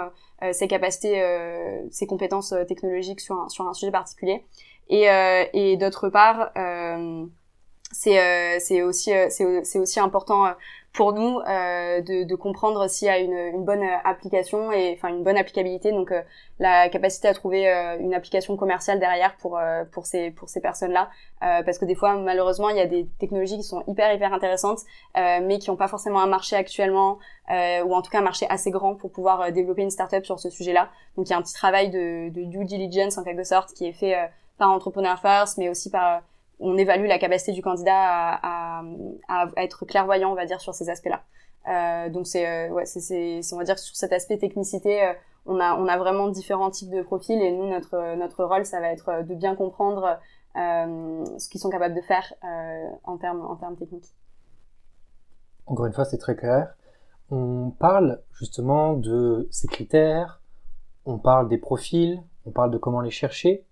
ses 0.54 0.68
capacités, 0.68 1.22
ses 1.92 2.08
compétences 2.08 2.54
technologiques 2.68 3.20
sur 3.20 3.36
un, 3.36 3.50
sur 3.50 3.68
un 3.68 3.74
sujet 3.74 3.92
particulier. 3.92 4.46
Et, 4.90 5.08
et 5.54 5.78
d'autre 5.78 6.10
part, 6.10 6.52
c'est 7.92 8.60
c'est 8.60 8.82
aussi 8.82 9.12
c'est 9.30 9.80
aussi 9.80 10.00
important 10.00 10.54
pour 10.94 11.14
nous 11.14 11.40
euh, 11.40 12.02
de, 12.02 12.24
de, 12.24 12.36
comprendre 12.36 12.90
s'il 12.90 13.08
y 13.08 13.12
a 13.12 13.20
une, 13.20 13.34
une, 13.34 13.64
bonne 13.64 13.84
application 14.04 14.72
et 14.72 14.96
enfin 14.98 15.10
une 15.10 15.24
bonne 15.24 15.38
applicabilité 15.38 15.92
donc 15.92 16.12
euh, 16.12 16.22
la 16.58 16.90
capacité 16.90 17.28
à 17.28 17.34
trouver 17.34 17.70
euh, 17.70 17.98
une 18.00 18.14
application 18.14 18.58
commerciale 18.58 19.00
derrière 19.00 19.36
pour 19.38 19.58
euh, 19.58 19.84
pour 19.92 20.08
ces 20.08 20.32
pour 20.32 20.50
ces 20.50 20.62
personnes 20.62 20.92
là 20.92 21.10
parce 21.40 21.78
que 21.78 21.86
des 21.86 21.96
fois 21.96 22.18
malheureusement 22.18 22.70
il 22.70 22.78
y 22.78 22.82
a 22.82 22.86
des 22.86 23.08
technologies 23.20 23.58
qui 23.58 23.64
sont 23.64 23.84
hyper 23.88 24.14
hyper 24.14 24.34
intéressantes 24.34 24.80
mais 25.16 25.58
qui 25.60 25.70
n'ont 25.70 25.78
pas 25.78 25.88
forcément 25.88 26.20
un 26.20 26.28
marché 26.28 26.56
actuellement 26.56 27.18
ou 27.50 27.96
en 27.96 28.02
tout 28.02 28.12
cas 28.12 28.20
un 28.20 28.24
marché 28.24 28.46
assez 28.50 28.72
grand 28.72 28.96
pour 28.96 29.12
pouvoir 29.12 29.52
développer 29.52 29.84
une 29.84 29.90
startup 29.90 30.26
sur 30.26 30.40
ce 30.40 30.50
sujet 30.50 30.74
là 30.74 30.90
donc 31.16 31.28
il 31.28 31.32
y 31.32 31.34
a 31.34 31.38
un 31.38 31.42
petit 31.42 31.54
travail 31.54 31.90
de, 31.90 32.30
de 32.30 32.44
due 32.44 32.66
diligence 32.66 33.18
en 33.18 33.24
quelque 33.24 33.46
sorte 33.46 33.74
qui 33.74 33.86
est 33.86 33.94
fait 33.94 34.18
par 34.58 34.70
Entrepreneur 34.72 35.18
First 35.18 35.58
mais 35.58 35.70
aussi 35.70 35.90
par 35.90 36.24
on 36.60 36.78
évalue 36.78 37.08
la 37.08 37.20
capacité 37.20 37.52
du 37.52 37.62
candidat 37.62 38.40
à, 38.44 38.84
être 39.58 39.86
clairvoyant, 39.86 40.32
on 40.32 40.36
va 40.36 40.46
dire, 40.46 40.62
sur 40.62 40.74
ces 40.74 40.90
aspects-là. 40.90 41.24
Euh, 41.68 42.10
donc 42.10 42.28
c'est, 42.28 42.48
euh, 42.48 42.70
ouais, 42.70 42.86
c'est, 42.86 43.42
on 43.54 43.58
va 43.58 43.64
dire 43.64 43.76
que 43.76 43.82
sur 43.82 43.96
cet 43.96 44.12
aspect 44.14 44.38
technicité, 44.38 45.04
euh, 45.04 45.14
on 45.46 45.60
a, 45.60 45.98
vraiment 45.98 46.28
différents 46.30 46.70
types 46.70 46.90
de 46.90 47.02
profils 47.02 47.42
et 47.42 47.52
nous 47.52 47.68
notre, 47.70 48.16
notre 48.16 48.44
rôle, 48.44 48.66
ça 48.66 48.80
va 48.80 48.92
être 48.92 49.24
de 49.24 49.36
bien 49.36 49.56
comprendre 49.56 50.20
ce 50.56 51.50
qu'ils 51.50 51.62
sont 51.62 51.70
capables 51.70 51.96
de 51.96 52.02
faire 52.02 52.34
en 53.04 53.18
termes, 53.18 53.42
en 53.42 53.56
termes 53.56 53.78
techniques. 53.78 54.14
Encore 55.66 55.86
une 55.86 55.94
fois, 55.94 56.06
c'est 56.06 56.18
très 56.18 56.36
clair. 56.36 56.76
On 57.32 57.72
parle 57.72 58.22
justement 58.34 58.94
de 58.94 59.48
ces 59.52 59.68
critères, 59.68 60.42
on 61.06 61.18
parle 61.18 61.48
des 61.48 61.58
profils, 61.58 62.22
on 62.46 62.52
parle 62.52 62.72
de 62.72 62.78
comment 62.78 63.02
les 63.02 63.12
chercher. 63.12 63.66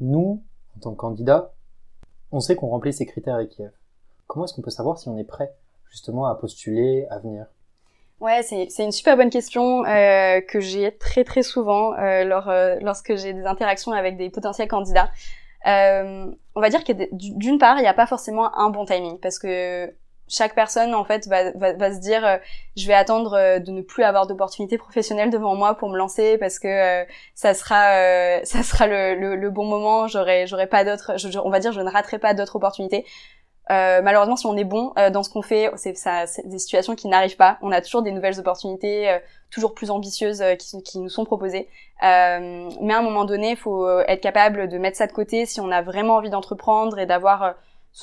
Nous, 0.00 0.42
en 0.76 0.80
tant 0.80 0.92
que 0.92 0.96
candidats, 0.96 1.52
on 2.32 2.40
sait 2.40 2.56
qu'on 2.56 2.68
remplit 2.68 2.92
ces 2.92 3.06
critères 3.06 3.36
avec 3.36 3.50
Kiev. 3.50 3.70
Comment 4.26 4.46
est-ce 4.46 4.54
qu'on 4.54 4.62
peut 4.62 4.70
savoir 4.70 4.98
si 4.98 5.08
on 5.08 5.18
est 5.18 5.24
prêt 5.24 5.54
justement 5.90 6.26
à 6.26 6.34
postuler, 6.34 7.06
à 7.10 7.18
venir? 7.18 7.46
Ouais, 8.22 8.42
c'est, 8.44 8.68
une 8.78 8.92
super 8.92 9.16
bonne 9.16 9.30
question 9.30 9.84
euh, 9.84 10.40
que 10.40 10.60
j'ai 10.60 10.96
très 10.96 11.24
très 11.24 11.42
souvent 11.42 11.92
euh, 11.94 12.22
lors, 12.22 12.48
euh, 12.48 12.76
lorsque 12.80 13.16
j'ai 13.16 13.32
des 13.32 13.44
interactions 13.44 13.90
avec 13.90 14.16
des 14.16 14.30
potentiels 14.30 14.68
candidats. 14.68 15.10
On 15.64 16.60
va 16.60 16.68
dire 16.70 16.84
que 16.84 16.92
d'une 17.12 17.58
part, 17.58 17.78
il 17.78 17.82
n'y 17.82 17.88
a 17.88 17.94
pas 17.94 18.06
forcément 18.06 18.56
un 18.56 18.70
bon 18.70 18.84
timing 18.84 19.18
parce 19.18 19.40
que 19.40 19.92
chaque 20.32 20.54
personne 20.54 20.94
en 20.94 21.04
fait 21.04 21.28
va, 21.28 21.52
va, 21.52 21.74
va 21.74 21.94
se 21.94 22.00
dire 22.00 22.24
euh, 22.24 22.38
je 22.76 22.86
vais 22.86 22.94
attendre 22.94 23.34
euh, 23.34 23.58
de 23.58 23.70
ne 23.70 23.82
plus 23.82 24.02
avoir 24.02 24.26
d'opportunités 24.26 24.78
professionnelles 24.78 25.30
devant 25.30 25.54
moi 25.54 25.74
pour 25.74 25.90
me 25.90 25.98
lancer 25.98 26.38
parce 26.38 26.58
que 26.58 26.68
euh, 26.68 27.04
ça 27.34 27.52
sera 27.54 28.42
ça 28.44 28.62
sera 28.62 28.86
le, 28.86 29.14
le, 29.14 29.36
le 29.36 29.50
bon 29.50 29.66
moment. 29.66 30.08
J'aurai 30.08 30.46
j'aurai 30.46 30.66
pas 30.66 30.84
d'autres 30.84 31.12
on 31.44 31.50
va 31.50 31.60
dire 31.60 31.72
je 31.72 31.80
ne 31.80 31.90
raterai 31.90 32.18
pas 32.18 32.34
d'autres 32.34 32.56
opportunités. 32.56 33.04
Malheureusement 33.68 34.36
si 34.36 34.44
on 34.44 34.56
est 34.56 34.64
bon 34.64 34.92
dans 35.12 35.22
ce 35.22 35.30
qu'on 35.30 35.40
fait 35.40 35.70
c'est 35.76 35.96
ça 35.96 36.24
des 36.44 36.58
situations 36.58 36.94
qui 36.94 37.08
n'arrivent 37.08 37.36
pas. 37.36 37.58
On 37.62 37.72
a 37.72 37.80
toujours 37.80 38.02
des 38.02 38.12
nouvelles 38.12 38.38
opportunités 38.38 39.18
toujours 39.50 39.72
plus 39.72 39.90
ambitieuses 39.90 40.42
qui, 40.58 40.82
qui 40.82 40.98
nous 40.98 41.08
sont 41.08 41.24
proposées. 41.24 41.68
Mais 42.02 42.92
à 42.92 42.98
un 42.98 43.02
moment 43.02 43.24
donné 43.24 43.50
il 43.50 43.56
faut 43.56 43.88
être 44.00 44.20
capable 44.20 44.68
de 44.68 44.76
mettre 44.76 44.98
ça 44.98 45.06
de 45.06 45.12
côté 45.12 45.46
si 45.46 45.58
on 45.60 45.70
a 45.70 45.80
vraiment 45.80 46.16
envie 46.16 46.28
d'entreprendre 46.28 46.98
et 46.98 47.06
d'avoir 47.06 47.54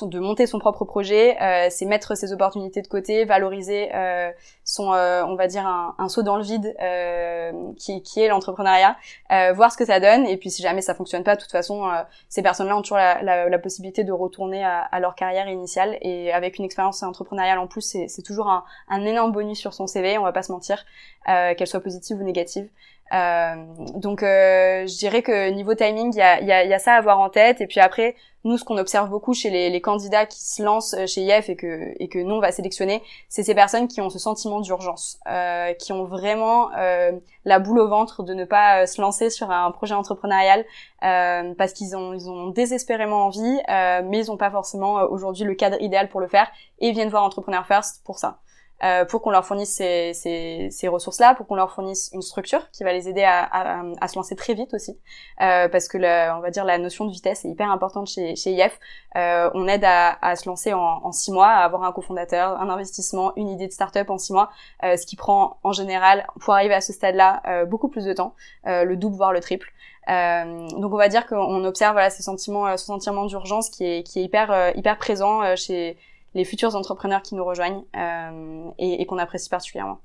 de 0.02 0.20
monter 0.20 0.46
son 0.46 0.58
propre 0.58 0.84
projet, 0.84 1.36
euh, 1.42 1.66
c'est 1.68 1.84
mettre 1.84 2.16
ses 2.16 2.32
opportunités 2.32 2.80
de 2.80 2.86
côté, 2.86 3.24
valoriser 3.24 3.94
euh, 3.94 4.30
son, 4.64 4.92
euh, 4.92 5.22
on 5.24 5.34
va 5.34 5.46
dire 5.48 5.66
un, 5.66 5.94
un, 5.98 6.08
saut 6.08 6.22
dans 6.22 6.36
le 6.36 6.44
vide 6.44 6.74
euh, 6.80 7.52
qui, 7.76 8.02
qui, 8.02 8.20
est 8.20 8.28
l'entrepreneuriat, 8.28 8.96
euh, 9.32 9.52
voir 9.52 9.72
ce 9.72 9.76
que 9.76 9.84
ça 9.84 9.98
donne 9.98 10.26
et 10.26 10.36
puis 10.36 10.50
si 10.50 10.62
jamais 10.62 10.80
ça 10.80 10.94
fonctionne 10.94 11.24
pas, 11.24 11.34
de 11.34 11.40
toute 11.40 11.50
façon, 11.50 11.90
ces 12.28 12.42
personnes-là 12.42 12.76
ont 12.76 12.82
toujours 12.82 12.98
la, 12.98 13.20
la, 13.22 13.48
la, 13.48 13.58
possibilité 13.58 14.04
de 14.04 14.12
retourner 14.12 14.64
à, 14.64 14.80
à, 14.80 15.00
leur 15.00 15.14
carrière 15.14 15.48
initiale 15.48 15.98
et 16.00 16.32
avec 16.32 16.58
une 16.58 16.64
expérience 16.64 17.02
entrepreneuriale 17.02 17.58
en 17.58 17.66
plus, 17.66 17.96
c'est 18.06 18.22
toujours 18.22 18.48
un, 18.48 18.64
un, 18.88 19.04
énorme 19.04 19.32
bonus 19.32 19.58
sur 19.58 19.74
son 19.74 19.86
CV, 19.86 20.18
on 20.18 20.22
va 20.22 20.32
pas 20.32 20.42
se 20.42 20.52
mentir, 20.52 20.84
qu'elle 21.26 21.66
soit 21.66 21.80
positive 21.80 22.16
ou 22.18 22.22
négative. 22.22 22.68
Euh, 23.12 23.56
donc 23.96 24.22
euh, 24.22 24.86
je 24.86 24.98
dirais 24.98 25.22
que 25.22 25.50
niveau 25.50 25.74
timing, 25.74 26.12
il 26.14 26.18
y 26.18 26.22
a, 26.22 26.40
y, 26.40 26.52
a, 26.52 26.64
y 26.64 26.72
a, 26.72 26.78
ça 26.78 26.94
à 26.94 26.98
avoir 26.98 27.18
en 27.20 27.28
tête. 27.28 27.60
Et 27.60 27.66
puis 27.66 27.80
après, 27.80 28.14
nous, 28.44 28.56
ce 28.56 28.64
qu'on 28.64 28.78
observe 28.78 29.10
beaucoup 29.10 29.34
chez 29.34 29.50
les, 29.50 29.70
les, 29.70 29.80
candidats 29.80 30.26
qui 30.26 30.42
se 30.42 30.62
lancent 30.62 30.94
euh, 30.94 31.06
chez 31.06 31.22
IF 31.22 31.48
et 31.48 31.56
que, 31.56 31.92
et 31.98 32.08
que 32.08 32.18
nous, 32.18 32.34
on 32.34 32.40
va 32.40 32.52
sélectionner, 32.52 33.02
c'est 33.28 33.42
ces 33.42 33.54
personnes 33.54 33.86
qui 33.86 34.00
ont 34.00 34.08
ce 34.08 34.18
sentiment 34.18 34.60
d'urgence, 34.60 35.18
euh, 35.28 35.72
qui 35.74 35.92
ont 35.92 36.04
vraiment 36.04 36.70
euh, 36.76 37.12
la 37.44 37.58
boule 37.58 37.80
au 37.80 37.88
ventre 37.88 38.22
de 38.22 38.32
ne 38.32 38.44
pas 38.44 38.86
se 38.86 39.00
lancer 39.00 39.28
sur 39.30 39.50
un 39.50 39.70
projet 39.70 39.94
entrepreneurial 39.94 40.64
parce 41.00 41.72
qu'ils 41.72 41.96
ont, 41.96 42.12
ils 42.12 42.28
ont 42.28 42.48
désespérément 42.48 43.26
envie, 43.26 43.58
mais 43.68 44.24
ils 44.24 44.26
n'ont 44.26 44.36
pas 44.36 44.50
forcément 44.50 44.96
aujourd'hui 45.04 45.44
le 45.44 45.54
cadre 45.54 45.80
idéal 45.80 46.08
pour 46.08 46.20
le 46.20 46.28
faire 46.28 46.46
et 46.78 46.92
viennent 46.92 47.08
voir 47.08 47.24
Entrepreneur 47.24 47.66
First 47.66 48.02
pour 48.04 48.18
ça. 48.18 48.40
Euh, 48.82 49.04
pour 49.04 49.20
qu'on 49.20 49.30
leur 49.30 49.44
fournisse 49.44 49.74
ces, 49.74 50.12
ces, 50.14 50.68
ces 50.70 50.88
ressources-là, 50.88 51.34
pour 51.34 51.46
qu'on 51.46 51.54
leur 51.54 51.70
fournisse 51.70 52.10
une 52.14 52.22
structure 52.22 52.70
qui 52.70 52.82
va 52.82 52.94
les 52.94 53.10
aider 53.10 53.24
à, 53.24 53.42
à, 53.42 53.82
à 54.00 54.08
se 54.08 54.16
lancer 54.16 54.34
très 54.36 54.54
vite 54.54 54.72
aussi, 54.72 54.98
euh, 55.42 55.68
parce 55.68 55.86
que 55.86 55.98
la, 55.98 56.34
on 56.38 56.40
va 56.40 56.50
dire 56.50 56.64
la 56.64 56.78
notion 56.78 57.04
de 57.04 57.10
vitesse 57.10 57.44
est 57.44 57.50
hyper 57.50 57.70
importante 57.70 58.06
chez, 58.08 58.36
chez 58.36 58.52
IF. 58.52 58.78
Euh, 59.16 59.50
on 59.52 59.68
aide 59.68 59.84
à, 59.84 60.16
à, 60.22 60.34
se 60.34 60.48
lancer 60.48 60.72
en, 60.72 60.80
en, 60.80 61.12
six 61.12 61.30
mois, 61.30 61.48
à 61.48 61.64
avoir 61.64 61.84
un 61.84 61.92
cofondateur, 61.92 62.58
un 62.58 62.70
investissement, 62.70 63.32
une 63.36 63.50
idée 63.50 63.66
de 63.66 63.72
start-up 63.72 64.08
en 64.08 64.16
six 64.16 64.32
mois, 64.32 64.50
euh, 64.82 64.96
ce 64.96 65.04
qui 65.04 65.16
prend 65.16 65.58
en 65.62 65.72
général 65.72 66.26
pour 66.40 66.54
arriver 66.54 66.74
à 66.74 66.80
ce 66.80 66.94
stade-là 66.94 67.42
euh, 67.46 67.66
beaucoup 67.66 67.88
plus 67.88 68.06
de 68.06 68.14
temps, 68.14 68.34
le 68.64 68.94
double 68.94 69.16
voire 69.16 69.32
le 69.32 69.40
triple. 69.40 69.70
donc 70.08 70.92
on 70.92 70.96
va 70.96 71.08
dire 71.08 71.26
qu'on 71.26 71.64
observe 71.64 71.92
voilà 71.92 72.08
ces 72.08 72.22
sentiments, 72.22 72.76
ce 72.76 72.86
sentiment 72.86 73.26
d'urgence 73.26 73.68
qui 73.68 73.84
est, 73.84 74.02
qui 74.02 74.20
est 74.20 74.24
hyper 74.24 74.72
hyper 74.74 74.96
présent 74.96 75.54
chez 75.56 75.96
les 76.34 76.44
futurs 76.44 76.76
entrepreneurs 76.76 77.22
qui 77.22 77.34
nous 77.34 77.44
rejoignent 77.44 77.82
euh, 77.96 78.70
et, 78.78 79.02
et 79.02 79.06
qu'on 79.06 79.18
apprécie 79.18 79.48
particulièrement. 79.48 80.00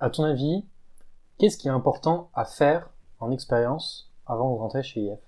À 0.00 0.10
ton 0.10 0.24
avis, 0.24 0.64
qu'est-ce 1.38 1.56
qui 1.56 1.68
est 1.68 1.72
important 1.72 2.30
à 2.34 2.44
faire 2.44 2.90
en 3.20 3.30
expérience 3.30 4.10
avant 4.26 4.52
de 4.52 4.58
rentrer 4.58 4.82
chez 4.82 5.00
IF 5.00 5.18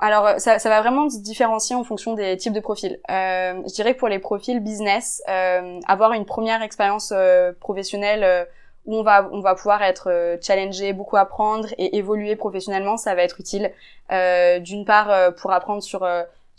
alors, 0.00 0.26
euh, 0.26 0.38
ça, 0.38 0.58
ça, 0.58 0.68
va 0.70 0.80
vraiment 0.80 1.10
se 1.10 1.18
différencier 1.18 1.76
en 1.76 1.84
fonction 1.84 2.14
des 2.14 2.36
types 2.36 2.54
de 2.54 2.60
profils. 2.60 2.98
Euh, 3.10 3.62
je 3.68 3.74
dirais 3.74 3.94
que 3.94 3.98
pour 3.98 4.08
les 4.08 4.18
profils 4.18 4.58
business, 4.60 5.22
euh, 5.28 5.78
avoir 5.86 6.12
une 6.12 6.24
première 6.24 6.62
expérience 6.62 7.12
euh, 7.14 7.52
professionnelle 7.60 8.24
euh, 8.24 8.44
où 8.86 8.96
on 8.96 9.02
va, 9.02 9.28
on 9.30 9.40
va 9.40 9.54
pouvoir 9.54 9.82
être 9.82 10.38
challengé, 10.40 10.94
beaucoup 10.94 11.18
apprendre 11.18 11.68
et 11.76 11.98
évoluer 11.98 12.34
professionnellement, 12.34 12.96
ça 12.96 13.14
va 13.14 13.22
être 13.22 13.38
utile. 13.38 13.72
D'une 14.08 14.86
part, 14.86 15.34
pour 15.34 15.52
apprendre 15.52 15.82
sur 15.82 16.00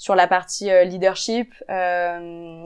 sur 0.01 0.15
la 0.15 0.25
partie 0.25 0.71
euh, 0.71 0.83
leadership, 0.83 1.53
euh, 1.69 2.65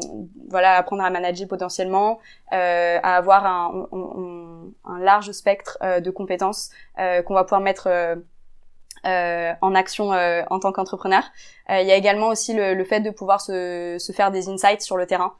voilà, 0.49 0.77
apprendre 0.77 1.03
à 1.03 1.09
manager 1.09 1.49
potentiellement, 1.49 2.17
euh, 2.53 2.97
à 3.03 3.17
avoir 3.17 3.45
un, 3.45 4.69
un, 4.85 4.99
large 4.99 5.33
spectre 5.33 5.77
de 5.99 6.09
compétences 6.11 6.69
qu'on 6.95 7.33
va 7.33 7.43
pouvoir 7.43 7.59
mettre 7.59 7.89
en 9.03 9.75
action 9.75 10.11
en 10.11 10.59
tant 10.59 10.71
qu'entrepreneur. 10.71 11.23
il 11.69 11.85
y 11.85 11.91
a 11.91 11.95
également 11.97 12.27
aussi 12.27 12.53
le, 12.53 12.73
le 12.73 12.85
fait 12.85 13.01
de 13.01 13.09
pouvoir 13.09 13.41
se, 13.41 13.97
se, 13.99 14.13
faire 14.13 14.31
des 14.31 14.47
insights 14.47 14.81
sur 14.81 14.95
le 14.95 15.05
terrain. 15.05 15.33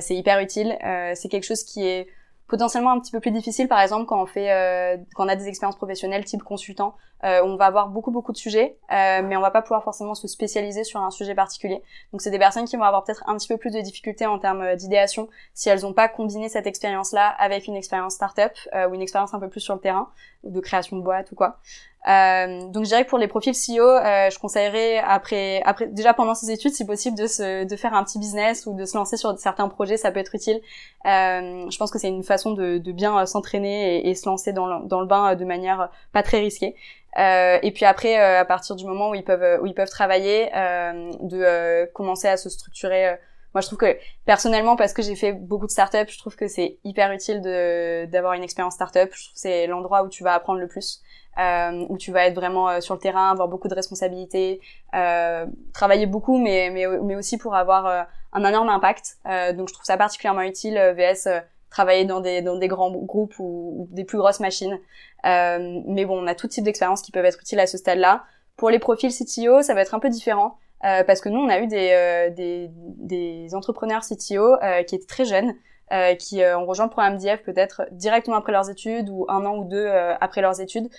c'est 0.00 0.14
hyper 0.14 0.40
utile. 0.40 0.76
c'est 1.14 1.30
quelque 1.30 1.46
chose 1.46 1.64
qui 1.64 1.86
est 1.86 2.08
potentiellement 2.48 2.90
un 2.90 2.98
petit 2.98 3.12
peu 3.12 3.20
plus 3.20 3.30
difficile 3.30 3.68
par 3.68 3.80
exemple 3.80 4.06
quand 4.06 4.20
on 4.20 4.26
fait 4.26 4.50
euh, 4.50 4.96
quand 5.14 5.26
on 5.26 5.28
a 5.28 5.36
des 5.36 5.46
expériences 5.46 5.76
professionnelles 5.76 6.24
type 6.24 6.42
consultant 6.42 6.96
euh, 7.24 7.40
on 7.44 7.56
va 7.56 7.66
avoir 7.66 7.88
beaucoup 7.88 8.10
beaucoup 8.10 8.32
de 8.32 8.36
sujets 8.36 8.76
euh, 8.92 9.22
mais 9.24 9.36
on 9.36 9.40
va 9.40 9.50
pas 9.50 9.62
pouvoir 9.62 9.82
forcément 9.82 10.14
se 10.14 10.28
spécialiser 10.28 10.84
sur 10.84 11.00
un 11.00 11.10
sujet 11.10 11.34
particulier 11.34 11.82
donc 12.12 12.20
c'est 12.22 12.30
des 12.30 12.38
personnes 12.38 12.64
qui 12.64 12.76
vont 12.76 12.84
avoir 12.84 13.04
peut-être 13.04 13.24
un 13.26 13.36
petit 13.36 13.48
peu 13.48 13.56
plus 13.56 13.70
de 13.70 13.80
difficultés 13.80 14.26
en 14.26 14.38
termes 14.38 14.76
d'idéation 14.76 15.28
si 15.54 15.68
elles 15.68 15.82
n'ont 15.82 15.92
pas 15.92 16.08
combiné 16.08 16.48
cette 16.48 16.66
expérience 16.66 17.12
là 17.12 17.28
avec 17.38 17.66
une 17.66 17.76
expérience 17.76 18.14
startup 18.14 18.52
ou 18.88 18.94
une 18.94 19.02
expérience 19.02 19.34
un 19.34 19.40
peu 19.40 19.48
plus 19.48 19.60
sur 19.60 19.74
le 19.74 19.80
terrain 19.80 20.08
de 20.44 20.60
création 20.60 20.96
de 20.96 21.02
boîte 21.02 21.32
ou 21.32 21.34
quoi 21.34 21.58
euh, 22.06 22.68
donc 22.68 22.84
je 22.84 22.88
dirais 22.88 23.04
que 23.04 23.10
pour 23.10 23.18
les 23.18 23.26
profils 23.26 23.52
CEO, 23.52 23.82
euh, 23.82 24.30
je 24.30 24.38
conseillerais 24.38 24.98
après, 24.98 25.60
après 25.64 25.88
déjà 25.88 26.14
pendant 26.14 26.34
ses 26.34 26.50
études, 26.50 26.72
si 26.72 26.86
possible, 26.86 27.18
de, 27.18 27.26
se, 27.26 27.64
de 27.64 27.76
faire 27.76 27.92
un 27.92 28.04
petit 28.04 28.18
business 28.18 28.66
ou 28.66 28.74
de 28.74 28.84
se 28.84 28.96
lancer 28.96 29.16
sur 29.16 29.36
certains 29.38 29.68
projets, 29.68 29.96
ça 29.96 30.10
peut 30.10 30.20
être 30.20 30.34
utile. 30.34 30.60
Euh, 31.06 31.68
je 31.68 31.76
pense 31.76 31.90
que 31.90 31.98
c'est 31.98 32.08
une 32.08 32.22
façon 32.22 32.52
de, 32.52 32.78
de 32.78 32.92
bien 32.92 33.26
s'entraîner 33.26 33.98
et, 33.98 34.10
et, 34.10 34.14
se 34.14 34.26
lancer 34.26 34.52
dans 34.52 34.66
le, 34.66 34.86
dans 34.86 35.00
le 35.00 35.06
bain 35.06 35.34
de 35.34 35.44
manière 35.44 35.90
pas 36.12 36.22
très 36.22 36.38
risquée. 36.38 36.76
Euh, 37.16 37.58
et 37.62 37.72
puis 37.72 37.84
après, 37.84 38.20
euh, 38.20 38.40
à 38.40 38.44
partir 38.44 38.76
du 38.76 38.84
moment 38.84 39.10
où 39.10 39.14
ils 39.14 39.24
peuvent 39.24 39.60
où 39.62 39.66
ils 39.66 39.74
peuvent 39.74 39.88
travailler, 39.88 40.50
de 40.52 41.86
commencer 41.92 42.28
à 42.28 42.36
se 42.36 42.48
structurer 42.50 43.18
moi, 43.54 43.62
je 43.62 43.66
trouve 43.66 43.78
que 43.78 43.96
personnellement, 44.26 44.76
parce 44.76 44.92
que 44.92 45.00
j'ai 45.00 45.16
fait 45.16 45.32
beaucoup 45.32 45.66
de 45.66 45.70
startups, 45.70 46.08
je 46.08 46.18
trouve 46.18 46.36
que 46.36 46.48
c'est 46.48 46.78
hyper 46.84 47.10
utile 47.12 47.40
de 47.40 48.04
d'avoir 48.06 48.34
une 48.34 48.42
expérience 48.42 48.74
startup. 48.74 49.10
Je 49.14 49.24
trouve 49.24 49.34
que 49.34 49.40
c'est 49.40 49.66
l'endroit 49.66 50.02
où 50.02 50.08
tu 50.08 50.22
vas 50.22 50.34
apprendre 50.34 50.60
le 50.60 50.68
plus. 50.68 51.02
Euh, 51.38 51.86
où 51.88 51.96
tu 51.96 52.10
vas 52.10 52.26
être 52.26 52.34
vraiment 52.34 52.68
euh, 52.68 52.80
sur 52.80 52.94
le 52.94 53.00
terrain, 53.00 53.30
avoir 53.30 53.46
beaucoup 53.46 53.68
de 53.68 53.74
responsabilités, 53.74 54.60
euh, 54.94 55.46
travailler 55.72 56.06
beaucoup, 56.06 56.36
mais, 56.36 56.68
mais, 56.70 56.84
mais 57.04 57.14
aussi 57.14 57.38
pour 57.38 57.54
avoir 57.54 57.86
euh, 57.86 58.02
un 58.32 58.44
énorme 58.44 58.68
impact. 58.68 59.18
donc 59.54 59.68
je 59.68 59.72
trouve 59.72 59.84
ça 59.84 59.96
particulièrement 59.96 60.42
utile, 60.42 60.76
VS, 60.96 61.28
travailler 61.70 62.04
dans 62.04 62.20
des, 62.20 62.42
dans 62.42 62.56
des 62.56 62.68
grands 62.68 62.90
groupes 62.90 63.34
ou, 63.38 63.88
des 63.90 64.04
plus 64.04 64.18
grosses 64.18 64.40
machines. 64.40 64.78
mais 65.24 66.04
bon, 66.04 66.22
on 66.22 66.26
a 66.26 66.34
tout 66.34 66.48
type 66.48 66.64
d'expériences 66.64 67.02
qui 67.02 67.12
peuvent 67.12 67.24
être 67.24 67.40
utiles 67.40 67.60
à 67.60 67.66
ce 67.66 67.78
stade-là. 67.78 68.24
Pour 68.56 68.70
les 68.70 68.78
profils 68.78 69.12
CTO, 69.12 69.62
ça 69.62 69.74
va 69.74 69.82
être 69.82 69.94
un 69.94 70.00
peu 70.00 70.08
différent. 70.08 70.58
parce 70.80 71.20
que 71.20 71.28
nous, 71.28 71.40
on 71.40 71.48
a 71.48 71.60
eu 71.60 71.66
des, 71.66 72.30
des, 72.36 72.70
des 72.72 73.54
entrepreneurs 73.54 74.02
CTO 74.02 74.56
qui 74.86 74.94
étaient 74.94 75.06
très 75.06 75.24
jeunes, 75.24 75.54
euh, 75.90 76.14
qui 76.16 76.42
euh, 76.42 76.58
ont 76.58 76.66
rejoint 76.66 76.84
le 76.84 76.90
programme 76.90 77.16
d'IF 77.16 77.42
peut-être 77.42 77.86
directement 77.92 78.36
après 78.36 78.52
leurs 78.52 78.68
études 78.68 79.08
ou 79.08 79.24
un 79.30 79.46
an 79.46 79.56
ou 79.56 79.64
deux 79.64 79.86
euh, 79.86 80.14
après 80.20 80.42
leurs 80.42 80.60
études, 80.60 80.90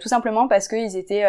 tout 0.00 0.08
simplement 0.08 0.48
parce 0.48 0.66
qu'ils 0.66 0.96
étaient 0.96 1.24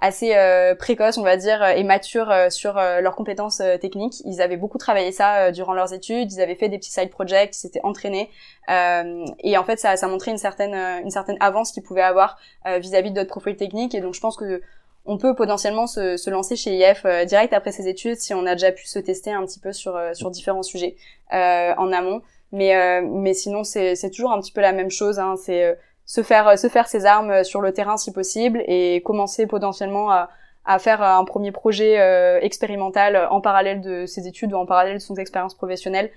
assez 0.00 0.34
précoces, 0.78 1.18
on 1.18 1.22
va 1.22 1.36
dire, 1.36 1.62
et 1.64 1.82
matures 1.82 2.32
sur 2.50 2.74
leurs 2.74 3.16
compétences 3.16 3.60
techniques. 3.80 4.22
Ils 4.24 4.40
avaient 4.40 4.56
beaucoup 4.56 4.78
travaillé 4.78 5.10
ça 5.10 5.50
durant 5.50 5.74
leurs 5.74 5.92
études, 5.92 6.32
ils 6.32 6.40
avaient 6.40 6.54
fait 6.54 6.68
des 6.68 6.78
petits 6.78 6.92
side 6.92 7.10
projects, 7.10 7.56
ils 7.56 7.58
s'étaient 7.58 7.80
entraînés, 7.82 8.30
et 8.68 9.58
en 9.58 9.64
fait 9.64 9.78
ça, 9.78 9.96
ça 9.96 10.06
montrait 10.06 10.30
une 10.30 10.38
certaine 10.38 10.74
une 10.74 11.10
certaine 11.10 11.36
avance 11.40 11.72
qu'ils 11.72 11.82
pouvaient 11.82 12.02
avoir 12.02 12.38
vis-à-vis 12.64 13.10
d'autres 13.10 13.30
profils 13.30 13.56
techniques. 13.56 13.94
Et 13.94 14.00
donc 14.00 14.14
je 14.14 14.20
pense 14.20 14.36
que 14.36 14.62
on 15.08 15.16
peut 15.16 15.34
potentiellement 15.34 15.86
se, 15.86 16.18
se 16.18 16.28
lancer 16.28 16.54
chez 16.54 16.76
IF 16.76 17.04
euh, 17.06 17.24
direct 17.24 17.54
après 17.54 17.72
ses 17.72 17.88
études 17.88 18.16
si 18.16 18.34
on 18.34 18.44
a 18.44 18.52
déjà 18.52 18.70
pu 18.70 18.86
se 18.86 18.98
tester 18.98 19.32
un 19.32 19.44
petit 19.46 19.58
peu 19.58 19.72
sur, 19.72 19.96
euh, 19.96 20.12
sur 20.12 20.30
différents 20.30 20.62
sujets 20.62 20.96
euh, 21.32 21.72
en 21.76 21.92
amont. 21.92 22.22
Mais, 22.50 23.02
mais 23.02 23.34
sinon, 23.34 23.62
c'est 23.62 24.10
toujours 24.10 24.32
un 24.32 24.40
petit 24.40 24.52
peu 24.52 24.62
la 24.62 24.72
même 24.72 24.90
chose. 24.90 25.18
Hein. 25.18 25.34
C'est 25.36 25.76
se 26.08 26.22
faire 26.22 26.58
se 26.58 26.68
faire 26.68 26.88
ses 26.88 27.04
armes 27.06 27.44
sur 27.44 27.60
le 27.60 27.72
terrain 27.72 27.98
si 27.98 28.12
possible 28.12 28.64
et 28.66 29.02
commencer 29.04 29.46
potentiellement 29.46 30.10
à, 30.10 30.30
à 30.64 30.78
faire 30.78 31.02
un 31.02 31.24
premier 31.24 31.52
projet 31.52 31.96
expérimental 32.42 33.28
en 33.30 33.40
parallèle 33.40 33.82
de 33.82 34.06
ses 34.06 34.26
études 34.26 34.52
ou 34.54 34.56
en 34.56 34.66
parallèle 34.66 34.94
de 34.94 35.02
son 35.02 35.14
expérience 35.16 35.54
professionnelle 35.54 36.10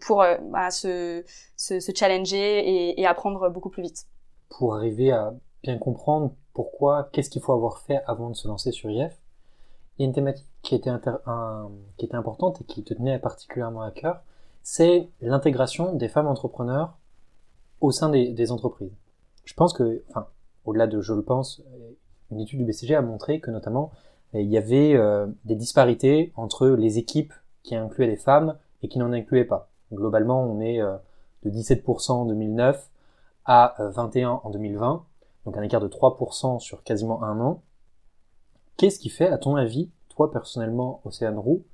pour 0.00 0.24
bah, 0.50 0.70
se, 0.70 1.22
se, 1.56 1.80
se, 1.80 1.92
challenger 1.94 2.36
et, 2.36 3.00
et 3.00 3.06
apprendre 3.06 3.50
beaucoup 3.50 3.68
plus 3.68 3.82
vite. 3.82 4.06
Pour 4.48 4.74
arriver 4.74 5.12
à 5.12 5.34
bien 5.62 5.76
comprendre 5.76 6.32
pourquoi, 6.54 7.08
qu'est-ce 7.12 7.30
qu'il 7.30 7.42
faut 7.42 7.52
avoir 7.52 7.78
fait 7.78 8.00
avant 8.06 8.30
de 8.30 8.34
se 8.34 8.48
lancer 8.48 8.72
sur 8.72 8.90
IF. 8.90 9.12
Il 9.98 10.02
y 10.02 10.04
a 10.04 10.06
une 10.06 10.12
thématique 10.12 10.48
qui 10.62 10.74
était, 10.74 10.90
qui 11.96 12.04
était 12.04 12.16
importante 12.16 12.60
et 12.60 12.64
qui 12.64 12.82
te 12.82 12.94
tenait 12.94 13.18
particulièrement 13.18 13.82
à 13.82 13.90
cœur, 13.90 14.22
c'est 14.62 15.08
l'intégration 15.20 15.92
des 15.92 16.08
femmes 16.08 16.26
entrepreneurs 16.26 16.97
au 17.80 17.90
sein 17.90 18.10
des, 18.10 18.52
entreprises. 18.52 18.92
Je 19.44 19.54
pense 19.54 19.72
que, 19.72 20.02
enfin, 20.10 20.26
au-delà 20.64 20.86
de 20.86 21.00
je 21.00 21.12
le 21.12 21.22
pense, 21.22 21.62
une 22.30 22.40
étude 22.40 22.58
du 22.58 22.64
BCG 22.64 22.94
a 22.94 23.02
montré 23.02 23.40
que 23.40 23.50
notamment 23.50 23.92
il 24.34 24.48
y 24.48 24.58
avait 24.58 24.94
euh, 24.94 25.26
des 25.44 25.54
disparités 25.54 26.32
entre 26.36 26.68
les 26.68 26.98
équipes 26.98 27.32
qui 27.62 27.74
incluaient 27.74 28.08
des 28.08 28.16
femmes 28.16 28.58
et 28.82 28.88
qui 28.88 28.98
n'en 28.98 29.12
incluaient 29.12 29.44
pas. 29.44 29.70
Globalement, 29.92 30.42
on 30.44 30.60
est 30.60 30.82
euh, 30.82 30.96
de 31.44 31.50
17% 31.50 32.12
en 32.12 32.24
2009 32.26 32.90
à 33.46 33.74
21% 33.78 34.24
euh, 34.24 34.28
en 34.44 34.50
2020 34.50 35.04
donc 35.48 35.56
un 35.56 35.62
écart 35.62 35.80
de 35.80 35.88
3% 35.88 36.60
sur 36.60 36.82
quasiment 36.82 37.22
un 37.22 37.40
an. 37.40 37.62
Qu'est-ce 38.76 38.98
qui 38.98 39.08
fait, 39.08 39.28
à 39.28 39.38
ton 39.38 39.56
avis, 39.56 39.90
toi 40.10 40.30
personnellement, 40.30 41.00
Océane 41.06 41.38
Roux, 41.38 41.64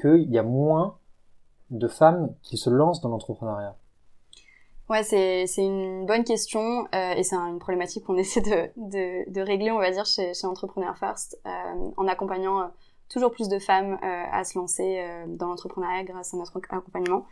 qu'il 0.00 0.30
y 0.30 0.38
a 0.38 0.44
moins 0.44 0.98
de 1.70 1.88
femmes 1.88 2.32
qui 2.42 2.56
se 2.56 2.70
lancent 2.70 3.00
dans 3.00 3.08
l'entrepreneuriat? 3.08 3.74
Ouais, 4.88 5.02
c'est, 5.02 5.46
une 5.58 6.06
bonne 6.06 6.24
question 6.24 6.88
euh, 6.94 7.12
et 7.12 7.22
c'est 7.22 7.36
une 7.36 7.58
problématique 7.58 8.04
qu'on 8.04 8.16
essaie 8.18 8.40
de, 8.40 8.70
de, 9.30 9.40
régler, 9.40 9.70
on 9.70 9.78
va 9.78 9.90
dire, 9.90 10.06
chez, 10.06 10.32
chez 10.34 10.46
Entrepreneur 10.46 10.96
First, 10.96 11.38
euh, 11.46 11.90
en 11.96 12.08
accompagnant 12.08 12.60
euh, 12.60 12.66
toujours 13.10 13.30
plus 13.30 13.48
de 13.48 13.58
femmes 13.58 13.98
à 14.02 14.44
se 14.44 14.58
lancer 14.58 15.02
dans 15.28 15.46
l'entrepreneuriat 15.46 16.04
grâce 16.04 16.34
à 16.34 16.36
notre 16.36 16.60
accompagnement. 16.68 17.24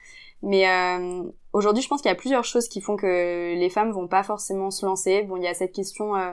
Mais 0.43 0.69
euh, 0.69 1.23
aujourd'hui, 1.53 1.83
je 1.83 1.89
pense 1.89 2.03
qu'il 2.03 2.11
y 2.11 2.13
a 2.13 2.17
plusieurs 2.17 2.45
choses 2.45 2.69
qui 2.69 2.81
font 2.81 2.97
que 2.97 3.55
les 3.55 3.71
femmes 3.71 3.91
vont 3.91 4.09
pas 4.09 4.23
forcément 4.23 4.71
se 4.71 4.85
lancer. 4.85 5.23
Bon, 5.23 5.37
il 5.37 5.43
y 5.43 5.49
a 5.49 5.55
cette 5.55 5.73
question 5.73 6.17
euh, 6.17 6.33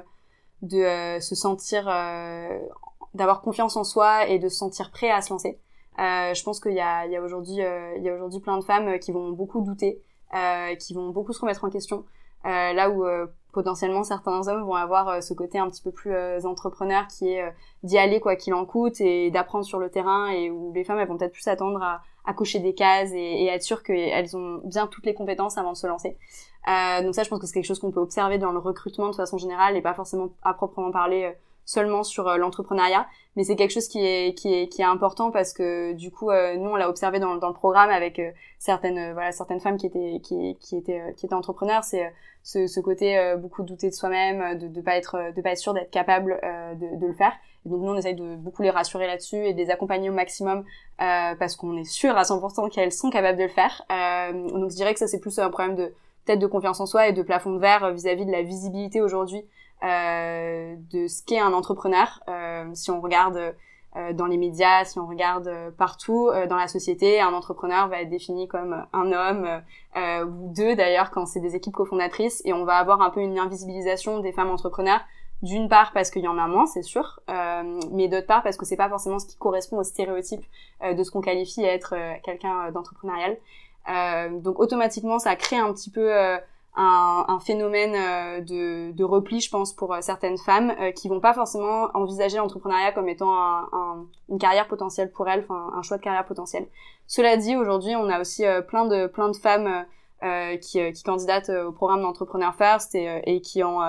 de 0.61 0.77
euh, 0.77 1.19
se 1.19 1.35
sentir, 1.35 1.85
d'avoir 3.13 3.41
confiance 3.41 3.77
en 3.77 3.83
soi 3.83 4.27
et 4.27 4.39
de 4.39 4.49
se 4.49 4.57
sentir 4.57 4.91
prêt 4.91 5.09
à 5.09 5.21
se 5.21 5.31
lancer. 5.31 5.59
je 5.97 6.43
pense 6.43 6.59
qu'il 6.59 6.73
y 6.73 6.81
a, 6.81 7.05
il 7.05 7.11
y 7.11 7.15
a 7.15 7.21
aujourd'hui, 7.21 7.55
il 7.55 8.03
y 8.03 8.09
a 8.09 8.15
aujourd'hui 8.15 8.39
plein 8.39 8.57
de 8.57 8.63
femmes 8.63 8.99
qui 8.99 9.11
vont 9.11 9.31
beaucoup 9.31 9.61
douter, 9.61 10.01
qui 10.79 10.93
vont 10.93 11.09
beaucoup 11.09 11.33
se 11.33 11.41
remettre 11.41 11.63
en 11.63 11.69
question. 11.69 12.05
là 12.43 12.89
où 12.89 13.05
potentiellement 13.51 14.03
certains 14.03 14.47
hommes 14.47 14.63
vont 14.63 14.75
avoir 14.75 15.21
ce 15.21 15.33
côté 15.33 15.59
un 15.59 15.69
petit 15.69 15.81
peu 15.83 15.91
plus 15.91 16.13
entrepreneur 16.45 17.07
qui 17.07 17.29
est 17.29 17.53
d'y 17.83 17.97
aller 17.97 18.19
quoi 18.19 18.35
qu'il 18.35 18.53
en 18.53 18.65
coûte 18.65 18.99
et 18.99 19.29
d'apprendre 19.31 19.65
sur 19.65 19.79
le 19.79 19.89
terrain 19.89 20.29
et 20.29 20.49
où 20.49 20.71
les 20.73 20.83
femmes 20.83 20.99
elles 20.99 21.07
vont 21.07 21.17
peut-être 21.17 21.33
plus 21.33 21.43
s'attendre 21.43 21.81
à, 21.83 22.01
à 22.25 22.33
cocher 22.33 22.59
des 22.59 22.73
cases 22.73 23.11
et, 23.11 23.43
et 23.43 23.47
être 23.47 23.63
sûr 23.63 23.83
qu'elles 23.83 24.35
ont 24.35 24.61
bien 24.63 24.87
toutes 24.87 25.05
les 25.05 25.13
compétences 25.13 25.57
avant 25.57 25.73
de 25.73 25.77
se 25.77 25.87
lancer. 25.87 26.17
Euh, 26.67 27.03
donc 27.03 27.13
ça, 27.15 27.23
je 27.23 27.29
pense 27.29 27.39
que 27.39 27.45
c'est 27.45 27.53
quelque 27.53 27.65
chose 27.65 27.79
qu'on 27.79 27.91
peut 27.91 27.99
observer 27.99 28.37
dans 28.37 28.51
le 28.51 28.59
recrutement 28.59 29.09
de 29.09 29.15
façon 29.15 29.37
générale 29.37 29.75
et 29.75 29.81
pas 29.81 29.93
forcément 29.93 30.29
à 30.43 30.53
proprement 30.53 30.91
parler 30.91 31.23
euh, 31.25 31.31
seulement 31.65 32.03
sur 32.03 32.27
euh, 32.27 32.37
l'entrepreneuriat, 32.37 33.07
mais 33.35 33.43
c'est 33.43 33.55
quelque 33.55 33.71
chose 33.71 33.87
qui 33.87 33.99
est, 33.99 34.37
qui 34.37 34.53
est, 34.53 34.67
qui 34.67 34.81
est 34.81 34.85
important 34.85 35.31
parce 35.31 35.53
que 35.53 35.93
du 35.93 36.11
coup, 36.11 36.29
euh, 36.29 36.55
nous, 36.55 36.69
on 36.69 36.75
l'a 36.75 36.89
observé 36.89 37.19
dans, 37.19 37.35
dans 37.35 37.47
le 37.47 37.53
programme 37.53 37.89
avec 37.89 38.21
certaines, 38.59 39.13
voilà, 39.13 39.31
certaines 39.31 39.59
femmes 39.59 39.77
qui 39.77 39.87
étaient, 39.87 40.19
qui, 40.23 40.57
qui 40.59 40.77
étaient, 40.77 41.13
qui 41.17 41.25
étaient 41.25 41.35
entrepreneurs. 41.35 41.83
C'est 41.83 42.13
ce, 42.43 42.67
ce, 42.67 42.79
côté 42.79 43.35
beaucoup 43.37 43.63
douter 43.63 43.89
de 43.89 43.95
soi-même, 43.95 44.57
de, 44.59 44.67
de 44.67 44.81
pas 44.81 44.97
être, 44.97 45.33
de 45.35 45.41
pas 45.41 45.51
être 45.51 45.57
sûr 45.57 45.73
d'être 45.73 45.91
capable 45.91 46.39
de, 46.79 46.99
de 46.99 47.07
le 47.07 47.13
faire 47.13 47.33
donc 47.65 47.81
nous, 47.81 47.91
on 47.91 47.95
essaye 47.95 48.15
de 48.15 48.35
beaucoup 48.35 48.61
les 48.61 48.69
rassurer 48.69 49.07
là-dessus 49.07 49.37
et 49.37 49.53
de 49.53 49.57
les 49.57 49.69
accompagner 49.69 50.09
au 50.09 50.13
maximum 50.13 50.65
euh, 51.01 51.35
parce 51.35 51.55
qu'on 51.55 51.77
est 51.77 51.85
sûr 51.85 52.17
à 52.17 52.23
100% 52.23 52.69
qu'elles 52.69 52.91
sont 52.91 53.09
capables 53.09 53.37
de 53.37 53.43
le 53.43 53.49
faire. 53.49 53.83
Euh, 53.91 54.33
donc 54.33 54.71
je 54.71 54.75
dirais 54.75 54.93
que 54.93 54.99
ça 54.99 55.07
c'est 55.07 55.19
plus 55.19 55.39
un 55.39 55.49
problème 55.49 55.75
de 55.75 55.93
peut-être 56.25 56.39
de 56.39 56.47
confiance 56.47 56.79
en 56.79 56.85
soi 56.85 57.07
et 57.07 57.13
de 57.13 57.21
plafond 57.21 57.51
de 57.51 57.59
verre 57.59 57.91
vis-à-vis 57.91 58.25
de 58.25 58.31
la 58.31 58.41
visibilité 58.41 59.01
aujourd'hui 59.01 59.45
euh, 59.83 60.75
de 60.91 61.07
ce 61.07 61.23
qu'est 61.23 61.39
un 61.39 61.53
entrepreneur. 61.53 62.21
Euh, 62.27 62.69
si 62.73 62.91
on 62.91 63.01
regarde 63.01 63.55
euh, 63.95 64.13
dans 64.13 64.25
les 64.25 64.37
médias, 64.37 64.85
si 64.85 64.99
on 64.99 65.07
regarde 65.07 65.47
euh, 65.47 65.71
partout 65.71 66.29
dans 66.49 66.57
la 66.57 66.67
société, 66.67 67.21
un 67.21 67.33
entrepreneur 67.33 67.87
va 67.87 68.01
être 68.01 68.09
défini 68.09 68.47
comme 68.47 68.85
un 68.93 69.11
homme 69.11 69.47
ou 69.95 70.53
deux 70.53 70.75
d'ailleurs 70.75 71.11
quand 71.11 71.25
c'est 71.25 71.39
des 71.39 71.55
équipes 71.55 71.75
cofondatrices 71.75 72.41
et 72.45 72.53
on 72.53 72.65
va 72.65 72.77
avoir 72.77 73.01
un 73.01 73.09
peu 73.09 73.21
une 73.21 73.37
invisibilisation 73.37 74.19
des 74.19 74.31
femmes 74.31 74.49
entrepreneurs 74.49 75.01
d'une 75.43 75.67
part 75.67 75.91
parce 75.91 76.09
qu'il 76.09 76.23
y 76.23 76.27
en 76.27 76.37
a 76.37 76.47
moins, 76.47 76.65
c'est 76.65 76.81
sûr, 76.81 77.19
euh, 77.29 77.79
mais 77.91 78.07
d'autre 78.07 78.25
part 78.25 78.43
parce 78.43 78.55
que 78.55 78.65
c'est 78.65 78.77
pas 78.77 78.87
forcément 78.87 79.19
ce 79.19 79.27
qui 79.27 79.35
correspond 79.35 79.77
au 79.77 79.83
stéréotype 79.83 80.43
euh, 80.81 80.93
de 80.93 81.03
ce 81.03 81.11
qu'on 81.11 81.21
qualifie 81.21 81.65
à 81.65 81.73
être 81.73 81.93
euh, 81.95 82.13
quelqu'un 82.23 82.71
d'entrepreneurial. 82.71 83.37
Donc 83.87 84.59
automatiquement, 84.59 85.19
ça 85.19 85.35
crée 85.35 85.57
un 85.57 85.73
petit 85.73 85.89
peu 85.89 86.13
un, 86.75 87.25
un, 87.27 87.39
phénomène 87.39 88.43
de, 88.43 88.91
de, 88.91 89.03
repli, 89.03 89.41
je 89.41 89.49
pense, 89.49 89.73
pour 89.73 89.95
certaines 90.01 90.37
femmes 90.37 90.73
qui 90.95 91.09
vont 91.09 91.19
pas 91.19 91.33
forcément 91.33 91.89
envisager 91.93 92.37
l'entrepreneuriat 92.37 92.91
comme 92.93 93.09
étant 93.09 93.33
un, 93.35 94.05
une 94.29 94.39
carrière 94.39 94.67
potentielle 94.67 95.11
pour 95.11 95.27
elles, 95.29 95.41
enfin 95.47 95.71
un 95.75 95.81
choix 95.81 95.97
de 95.97 96.03
carrière 96.03 96.25
potentielle. 96.25 96.67
Cela 97.07 97.37
dit, 97.37 97.55
aujourd'hui, 97.55 97.95
on 97.95 98.09
a 98.09 98.21
aussi 98.21 98.43
plein 98.67 98.85
de 98.85 99.07
plein 99.07 99.29
de 99.29 99.35
femmes 99.35 99.85
qui, 100.61 100.91
qui 100.93 101.03
candidatent 101.03 101.49
au 101.49 101.71
programme 101.71 102.01
d'entrepreneur 102.01 102.55
first 102.55 102.95
et, 102.95 103.21
et 103.25 103.41
qui 103.41 103.63
ont 103.63 103.81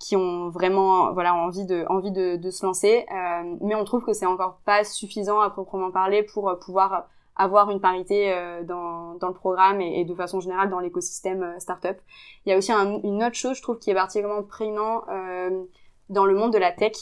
qui 0.00 0.16
ont 0.16 0.48
vraiment 0.48 1.12
voilà 1.12 1.34
envie 1.34 1.66
de 1.66 1.84
envie 1.88 2.10
de, 2.10 2.36
de 2.36 2.50
se 2.50 2.64
lancer 2.64 3.06
euh, 3.12 3.56
mais 3.60 3.74
on 3.74 3.84
trouve 3.84 4.02
que 4.02 4.14
c'est 4.14 4.26
encore 4.26 4.58
pas 4.64 4.82
suffisant 4.82 5.40
à 5.40 5.50
proprement 5.50 5.90
parler 5.90 6.22
pour 6.22 6.48
euh, 6.48 6.56
pouvoir 6.56 7.06
avoir 7.36 7.70
une 7.70 7.80
parité 7.80 8.32
euh, 8.32 8.62
dans, 8.62 9.14
dans 9.14 9.28
le 9.28 9.34
programme 9.34 9.80
et, 9.80 10.04
de 10.04 10.14
façon 10.14 10.40
générale 10.40 10.68
dans 10.68 10.80
l'écosystème 10.80 11.42
euh, 11.42 11.58
startup. 11.58 11.96
Il 12.44 12.50
y 12.50 12.52
a 12.52 12.58
aussi 12.58 12.72
une 12.72 13.24
autre 13.24 13.34
chose, 13.34 13.56
je 13.56 13.62
trouve, 13.62 13.78
qui 13.78 13.90
est 13.90 13.94
particulièrement 13.94 14.42
prégnant 14.42 15.04
euh, 15.08 15.64
dans 16.08 16.26
le 16.26 16.34
monde 16.34 16.52
de 16.52 16.58
la 16.58 16.72
tech, 16.72 16.92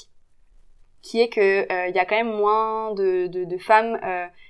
qui 1.02 1.20
est 1.20 1.28
que 1.28 1.88
il 1.88 1.94
y 1.94 1.98
a 1.98 2.04
quand 2.04 2.16
même 2.16 2.36
moins 2.36 2.92
de, 2.94 3.28
de, 3.28 3.44
de 3.44 3.58
femmes 3.58 3.98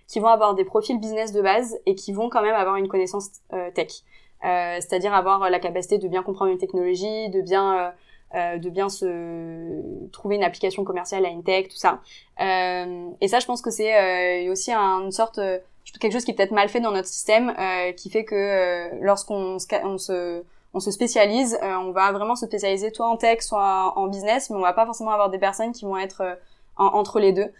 qui 0.06 0.18
vont 0.18 0.28
avoir 0.28 0.54
des 0.54 0.64
profils 0.64 0.98
business 0.98 1.30
de 1.32 1.42
base 1.42 1.78
et 1.84 1.94
qui 1.94 2.12
vont 2.12 2.30
quand 2.30 2.42
même 2.42 2.54
avoir 2.54 2.76
une 2.76 2.88
connaissance 2.88 3.28
tech. 3.74 4.02
C'est-à-dire 4.40 5.12
avoir 5.12 5.50
la 5.50 5.60
capacité 5.60 5.98
de 5.98 6.08
bien 6.08 6.22
comprendre 6.22 6.50
une 6.50 6.58
technologie, 6.58 7.28
de 7.28 7.42
bien 7.42 7.92
euh, 8.34 8.58
de 8.58 8.68
bien 8.68 8.90
se 8.90 10.08
trouver 10.12 10.36
une 10.36 10.44
application 10.44 10.84
commerciale 10.84 11.24
à 11.24 11.28
une 11.30 11.42
tech, 11.42 11.68
tout 11.68 11.78
ça. 11.78 12.00
Euh, 12.40 13.08
et 13.22 13.28
ça, 13.28 13.38
je 13.38 13.46
pense 13.46 13.62
que 13.62 13.70
c'est 13.70 13.94
euh, 13.96 14.52
aussi 14.52 14.70
une 14.70 15.12
sorte 15.12 15.40
quelque 15.98 16.12
chose 16.12 16.26
qui 16.26 16.32
est 16.32 16.34
peut-être 16.34 16.52
mal 16.52 16.68
fait 16.68 16.80
dans 16.80 16.90
notre 16.90 17.08
système, 17.08 17.54
qui 17.96 18.10
fait 18.10 18.24
que 18.24 19.02
lorsqu'on 19.02 19.56
on 19.82 19.98
se 19.98 20.42
on 20.74 20.80
se 20.80 20.90
spécialise, 20.90 21.58
on 21.62 21.92
va 21.92 22.12
vraiment 22.12 22.36
se 22.36 22.44
spécialiser 22.44 22.92
soit 22.92 23.08
en 23.08 23.16
tech, 23.16 23.40
soit 23.40 23.94
en 23.96 24.06
business, 24.06 24.50
mais 24.50 24.56
on 24.56 24.60
va 24.60 24.74
pas 24.74 24.84
forcément 24.84 25.10
avoir 25.12 25.30
des 25.30 25.38
personnes 25.38 25.72
qui 25.72 25.86
vont 25.86 25.96
être 25.96 26.38
entre 26.76 27.18
les 27.20 27.32
deux. 27.32 27.50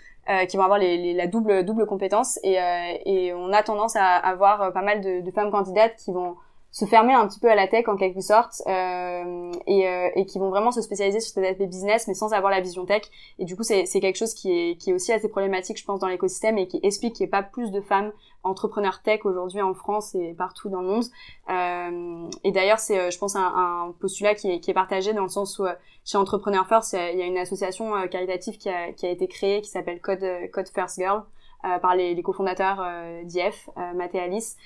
qui 0.47 0.59
vont 0.59 0.63
avoir 0.65 0.79
les, 0.79 1.15
la 1.15 1.27
double 1.27 1.65
double 1.65 1.87
compétence 1.87 2.39
et, 2.45 2.59
et 3.07 3.33
on 3.33 3.51
a 3.55 3.63
tendance 3.63 3.97
à 3.97 4.17
avoir 4.17 4.75
pas 4.75 4.83
mal 4.83 5.01
de, 5.01 5.23
de 5.23 5.31
femmes 5.31 5.51
candidates 5.51 5.97
qui 5.97 6.13
vont 6.13 6.37
se 6.71 6.85
fermer 6.85 7.15
un 7.15 7.27
petit 7.27 7.41
peu 7.41 7.51
à 7.51 7.55
la 7.55 7.67
tech 7.67 7.89
en 7.89 7.97
quelque 7.97 8.21
sorte 8.21 8.63
euh, 8.67 9.53
et, 9.67 9.89
euh, 9.89 10.11
et, 10.15 10.27
qui 10.27 10.39
vont 10.39 10.51
vraiment 10.51 10.71
se 10.71 10.83
spécialiser 10.83 11.21
sur 11.21 11.33
cet 11.33 11.45
aspect 11.45 11.67
business 11.67 12.07
mais 12.09 12.15
sans 12.15 12.33
avoir 12.33 12.53
la 12.53 12.61
vision 12.61 12.85
tech. 12.85 13.03
Et 13.39 13.45
du 13.45 13.57
coup 13.57 13.63
c'est 13.63 13.87
quelque 13.87 14.17
chose 14.17 14.35
qui 14.35 14.53
est, 14.53 14.77
qui 14.77 14.91
est 14.91 14.93
aussi 14.93 15.13
assez 15.13 15.29
problématique 15.29 15.79
je 15.79 15.85
pense 15.85 16.01
dans 16.01 16.09
l'écosystème 16.09 16.59
et 16.59 16.69
qui 16.69 16.79
explique 16.83 17.15
qu'il 17.15 17.25
n'y 17.25 17.29
ait 17.29 17.31
pas 17.31 17.43
plus 17.43 17.71
de 17.71 17.81
femmes 17.81 18.13
entrepreneurs 18.45 19.03
tech 19.03 19.25
aujourd'hui 19.25 19.63
en 19.63 19.75
France 19.75 20.15
et 20.15 20.35
partout 20.35 20.69
dans 20.69 20.81
le 20.81 20.89
monde. 20.89 21.05
Euh, 21.51 22.31
et 22.45 22.53
d'ailleurs 22.53 22.79
c'est 22.79 22.99
euh, 22.99 23.11
je 23.11 23.19
pense 23.19 23.37
un, 23.37 23.41
un 23.43 23.95
postulat 24.01 24.35
qui 24.35 24.51
est, 24.51 24.61
qui 24.61 24.71
est, 24.71 24.75
partagé 24.75 25.13
dans 25.13 25.23
le 25.23 25.29
sens 25.29 25.59
où 25.59 25.65
euh, 25.65 25.75
chez 26.05 26.19
Entrepreneur 26.19 26.67
First 26.67 26.93
il 26.93 27.19
y 27.19 27.23
a 27.23 27.27
une 27.27 27.39
association 27.39 27.93
caritative 28.09 28.59
qui 28.59 28.69
a, 28.69 28.93
qui 28.93 29.07
a 29.07 29.11
été 29.11 29.27
créée 29.27 29.61
qui 29.61 29.71
s'appelle 29.71 30.01
Code, 30.01 30.25
Code 30.53 30.69
First 30.69 30.99
Girl 30.99 31.23
euh, 31.65 31.79
par 31.79 31.97
les, 31.97 32.15
les 32.15 32.23
cofondateurs 32.23 32.81
euh, 32.81 33.25
d'IF, 33.25 33.69
euh, 33.77 33.93
Matt 33.95 34.15
et 34.15 34.21
Alice, 34.21 34.57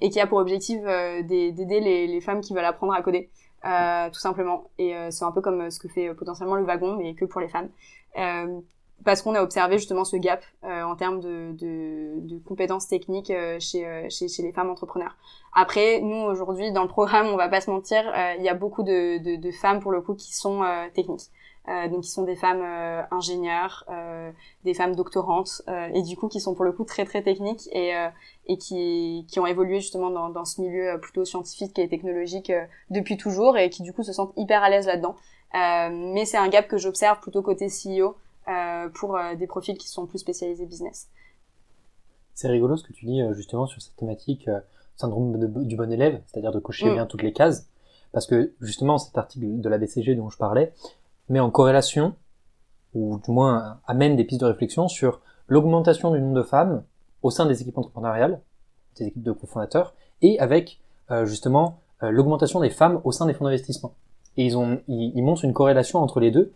et 0.00 0.10
qui 0.10 0.20
a 0.20 0.26
pour 0.26 0.38
objectif 0.38 0.80
d'aider 0.82 1.80
les, 1.80 2.06
les, 2.06 2.20
femmes 2.20 2.40
qui 2.40 2.54
veulent 2.54 2.64
apprendre 2.64 2.92
à 2.92 3.02
coder. 3.02 3.30
tout 3.62 4.18
simplement. 4.18 4.70
Et 4.78 4.94
c'est 5.10 5.24
un 5.24 5.32
peu 5.32 5.40
comme 5.40 5.70
ce 5.70 5.78
que 5.78 5.88
fait 5.88 6.14
potentiellement 6.14 6.56
le 6.56 6.64
wagon, 6.64 6.96
mais 6.96 7.14
que 7.14 7.24
pour 7.24 7.40
les 7.40 7.48
femmes 7.48 7.68
parce 9.04 9.22
qu'on 9.22 9.34
a 9.34 9.42
observé 9.42 9.78
justement 9.78 10.04
ce 10.04 10.16
gap 10.16 10.44
euh, 10.64 10.82
en 10.82 10.96
termes 10.96 11.20
de, 11.20 11.52
de, 11.52 12.14
de 12.20 12.38
compétences 12.38 12.88
techniques 12.88 13.30
euh, 13.30 13.58
chez, 13.60 14.06
chez, 14.10 14.28
chez, 14.28 14.42
les 14.42 14.52
femmes 14.52 14.70
entrepreneurs. 14.70 15.16
Après, 15.54 16.00
nous 16.00 16.16
aujourd'hui 16.16 16.72
dans 16.72 16.82
le 16.82 16.88
programme, 16.88 17.26
on 17.28 17.36
va 17.36 17.48
pas 17.48 17.60
se 17.60 17.70
mentir, 17.70 18.02
il 18.38 18.44
y 18.44 18.48
a 18.48 18.54
beaucoup 18.54 18.82
de, 18.82 19.36
de, 19.36 19.50
femmes 19.50 19.80
pour 19.80 19.92
le 19.92 20.00
coup 20.00 20.14
qui 20.14 20.34
sont 20.34 20.62
techniques. 20.94 21.30
Euh, 21.68 21.88
donc 21.88 22.02
qui 22.02 22.10
sont 22.10 22.22
des 22.22 22.36
femmes 22.36 22.62
euh, 22.62 23.02
ingénieures, 23.10 23.84
euh, 23.88 24.30
des 24.64 24.72
femmes 24.72 24.94
doctorantes, 24.94 25.62
et 25.94 26.02
du 26.02 26.16
coup 26.16 26.28
qui 26.28 26.40
sont 26.40 26.54
pour 26.54 26.64
le 26.64 26.70
coup 26.70 26.84
très 26.84 27.04
très 27.04 27.22
techniques 27.22 27.68
et, 27.72 27.92
et 28.46 28.56
qui, 28.56 29.26
qui 29.28 29.40
ont 29.40 29.46
évolué 29.46 29.80
justement 29.80 30.10
dans, 30.10 30.28
dans 30.28 30.44
ce 30.44 30.60
milieu 30.60 30.98
plutôt 31.00 31.24
scientifique 31.24 31.78
et 31.78 31.88
technologique 31.88 32.52
depuis 32.90 33.16
toujours 33.16 33.58
et 33.58 33.70
qui 33.70 33.82
du 33.82 33.92
coup 33.92 34.02
se 34.02 34.12
sentent 34.12 34.32
hyper 34.36 34.62
à 34.62 34.70
l'aise 34.70 34.86
là-dedans. 34.86 35.16
mais 35.54 36.24
c'est 36.24 36.36
un 36.36 36.48
gap 36.48 36.68
que 36.68 36.78
j'observe 36.78 37.20
plutôt 37.20 37.42
côté 37.42 37.66
CEO 37.66 38.16
pour 38.94 39.18
des 39.36 39.46
profils 39.46 39.76
qui 39.76 39.88
sont 39.88 40.06
plus 40.06 40.18
spécialisés 40.18 40.66
business. 40.66 41.08
C'est 42.34 42.48
rigolo 42.48 42.76
ce 42.76 42.84
que 42.84 42.92
tu 42.92 43.06
dis 43.06 43.22
justement 43.32 43.66
sur 43.66 43.82
cette 43.82 43.96
thématique 43.96 44.48
syndrome 44.96 45.64
du 45.64 45.76
bon 45.76 45.92
élève, 45.92 46.22
c'est-à-dire 46.26 46.52
de 46.52 46.60
cocher 46.60 46.90
mm. 46.90 46.94
bien 46.94 47.06
toutes 47.06 47.22
les 47.22 47.32
cases. 47.32 47.68
Parce 48.12 48.26
que 48.26 48.54
justement, 48.60 48.98
cet 48.98 49.18
article 49.18 49.60
de 49.60 49.68
la 49.68 49.78
BCG 49.78 50.14
dont 50.14 50.30
je 50.30 50.38
parlais, 50.38 50.72
met 51.28 51.40
en 51.40 51.50
corrélation, 51.50 52.14
ou 52.94 53.18
du 53.24 53.30
moins 53.30 53.78
amène 53.86 54.16
des 54.16 54.24
pistes 54.24 54.40
de 54.40 54.46
réflexion 54.46 54.88
sur 54.88 55.20
l'augmentation 55.48 56.10
du 56.12 56.20
nombre 56.20 56.34
de 56.34 56.42
femmes 56.42 56.82
au 57.22 57.30
sein 57.30 57.46
des 57.46 57.60
équipes 57.62 57.78
entrepreneuriales, 57.78 58.40
des 58.96 59.06
équipes 59.06 59.22
de 59.22 59.32
cofondateurs, 59.32 59.94
et 60.22 60.38
avec 60.38 60.80
euh, 61.10 61.26
justement 61.26 61.80
euh, 62.02 62.10
l'augmentation 62.10 62.60
des 62.60 62.70
femmes 62.70 63.00
au 63.04 63.12
sein 63.12 63.26
des 63.26 63.34
fonds 63.34 63.44
d'investissement. 63.44 63.92
Et 64.36 64.44
ils, 64.44 64.58
ont, 64.58 64.80
ils, 64.86 65.22
montrent 65.22 65.44
une 65.44 65.54
corrélation 65.54 66.00
entre 66.00 66.20
les 66.20 66.30
deux 66.30 66.52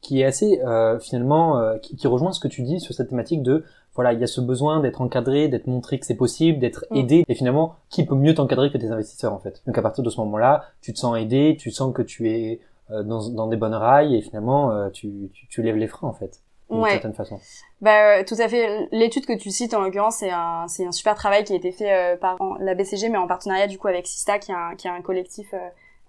qui 0.00 0.20
est 0.20 0.24
assez 0.24 0.60
euh, 0.60 1.00
finalement 1.00 1.60
qui, 1.82 1.96
qui, 1.96 2.06
rejoint 2.06 2.32
ce 2.32 2.38
que 2.38 2.46
tu 2.46 2.62
dis 2.62 2.78
sur 2.78 2.94
cette 2.94 3.08
thématique 3.08 3.42
de 3.42 3.64
voilà 3.96 4.12
il 4.12 4.20
y 4.20 4.22
a 4.22 4.28
ce 4.28 4.40
besoin 4.40 4.78
d'être 4.78 5.00
encadré, 5.00 5.48
d'être 5.48 5.66
montré 5.66 5.98
que 5.98 6.06
c'est 6.06 6.14
possible, 6.14 6.60
d'être 6.60 6.84
mm. 6.90 6.96
aidé 6.96 7.24
et 7.26 7.34
finalement 7.34 7.74
qui 7.90 8.04
peut 8.04 8.14
mieux 8.14 8.34
t'encadrer 8.34 8.70
que 8.70 8.78
tes 8.78 8.88
investisseurs 8.88 9.32
en 9.32 9.40
fait? 9.40 9.62
Donc 9.66 9.76
à 9.76 9.82
partir 9.82 10.04
de 10.04 10.10
ce 10.10 10.20
moment-là, 10.20 10.64
tu 10.80 10.92
te 10.92 10.98
sens 10.98 11.16
aidé, 11.16 11.56
tu 11.58 11.72
sens 11.72 11.92
que 11.92 12.02
tu 12.02 12.30
es 12.30 12.60
euh, 12.60 12.64
dans, 12.90 13.28
dans, 13.30 13.46
des 13.46 13.56
bonnes 13.56 13.74
rails 13.74 14.14
et 14.14 14.20
finalement 14.20 14.70
euh, 14.70 14.90
tu, 14.90 15.30
tu, 15.32 15.46
tu, 15.48 15.62
lèves 15.62 15.76
les 15.76 15.86
freins 15.86 16.08
en 16.08 16.12
fait 16.12 16.42
d'une 16.70 16.84
certaine 16.84 17.14
façon. 17.14 17.38
Bah 17.80 18.18
euh, 18.18 18.24
tout 18.24 18.36
à 18.38 18.48
fait. 18.48 18.88
L'étude 18.90 19.26
que 19.26 19.36
tu 19.36 19.50
cites 19.50 19.74
en 19.74 19.80
l'occurrence 19.80 20.16
c'est 20.16 20.30
un 20.30 20.66
c'est 20.68 20.86
un 20.86 20.92
super 20.92 21.14
travail 21.14 21.44
qui 21.44 21.52
a 21.52 21.56
été 21.56 21.72
fait 21.72 22.18
par 22.20 22.36
la 22.58 22.74
BCG 22.74 23.08
mais 23.08 23.18
en 23.18 23.26
partenariat 23.26 23.66
du 23.66 23.78
coup 23.78 23.88
avec 23.88 24.06
Sista 24.06 24.38
qui 24.38 24.50
est 24.50 24.54
un 24.54 24.74
qui 24.76 24.86
est 24.86 24.90
un 24.90 25.02
collectif 25.02 25.54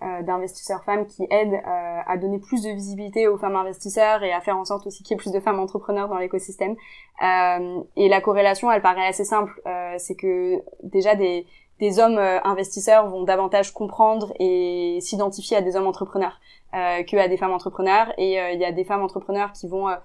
d'investisseurs 0.02 0.84
femmes 0.84 1.08
qui 1.08 1.26
aide 1.30 1.62
à 1.66 2.18
donner 2.18 2.40
plus 2.40 2.64
de 2.64 2.70
visibilité 2.70 3.28
aux 3.28 3.38
femmes 3.38 3.56
investisseurs 3.56 4.24
et 4.24 4.34
à 4.34 4.42
faire 4.42 4.58
en 4.58 4.66
sorte 4.66 4.88
aussi 4.88 5.04
qu'il 5.04 5.16
y 5.16 5.16
ait 5.16 5.22
plus 5.22 5.32
de 5.32 5.40
femmes 5.40 5.60
entrepreneurs 5.60 6.10
dans 6.10 6.18
l'écosystème. 6.18 6.76
et 7.22 8.10
la 8.10 8.22
corrélation, 8.22 8.72
elle 8.72 8.82
paraît 8.82 9.08
assez 9.08 9.26
simple. 9.26 9.62
c'est 9.98 10.16
que 10.16 10.62
déjà 10.84 11.16
des 11.16 11.46
des 11.80 12.00
hommes 12.00 12.18
investisseurs 12.18 13.10
vont 13.10 13.24
davantage 13.24 13.74
comprendre 13.74 14.34
et 14.40 15.00
s'identifier 15.02 15.58
à 15.58 15.62
des 15.62 15.76
hommes 15.76 15.88
entrepreneurs 15.88 16.40
euh, 16.76 17.04
que 17.04 17.16
à 17.18 17.28
des 17.28 17.38
femmes 17.38 17.54
entrepreneurs. 17.54 18.12
Et 18.18 18.40
euh, 18.40 18.52
il 18.52 18.60
y 18.60 18.66
a 18.66 18.72
des 18.72 18.84
femmes 18.84 19.04
entrepreneurs 19.04 19.52
qui 19.54 19.68
vont 19.68 19.88
euh, 19.90 19.96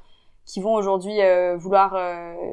qui 0.47 0.61
vont 0.61 0.75
aujourd'hui 0.75 1.21
euh, 1.21 1.57
vouloir 1.57 1.93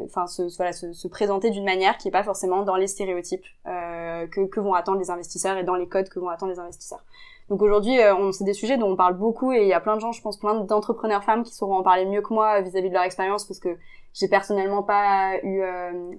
enfin 0.06 0.28
se, 0.28 0.56
voilà, 0.58 0.74
se, 0.74 0.94
se, 0.94 1.08
présenter 1.08 1.50
d'une 1.50 1.64
manière 1.64 1.98
qui 1.98 2.10
est 2.10 2.12
pas 2.12 2.24
forcément 2.24 2.64
dans 2.64 2.76
les 2.76 2.86
stéréotypes 2.86 3.46
que, 3.66 4.46
que 4.46 4.60
vont 4.60 4.74
attendre 4.74 5.00
les 5.00 5.10
investisseurs 5.10 5.58
et 5.58 5.64
dans 5.64 5.76
les 5.76 5.88
codes 5.88 6.10
que 6.10 6.20
vont 6.20 6.30
attendre 6.30 6.52
les 6.52 6.60
investisseurs. 6.60 7.04
Donc 7.50 7.62
aujourd'hui, 7.62 7.98
on 8.20 8.32
c'est 8.34 8.44
des 8.44 8.54
sujets 8.54 8.78
dont 8.78 8.92
on 8.92 8.96
parle 8.96 9.16
beaucoup 9.16 9.52
et 9.52 9.62
il 9.62 9.68
y 9.68 9.74
a 9.74 9.80
plein 9.80 9.96
de 9.96 10.02
gens, 10.02 10.12
je 10.12 10.22
pense, 10.22 10.38
plein 10.38 10.54
d'entrepreneurs 10.56 11.24
femmes 11.24 11.44
qui 11.44 11.56
sauront 11.56 11.78
en 11.78 11.84
parler 11.84 12.06
mieux 12.06 12.22
que 12.22 12.34
moi 12.34 12.62
vis-à-vis 12.62 12.90
de 12.90 12.94
leur 12.94 13.04
expérience 13.04 13.46
parce 13.46 13.60
que 13.60 13.78
j'ai 14.14 14.28
personnellement 14.28 14.84
pas 14.84 15.38
eu 15.44 15.64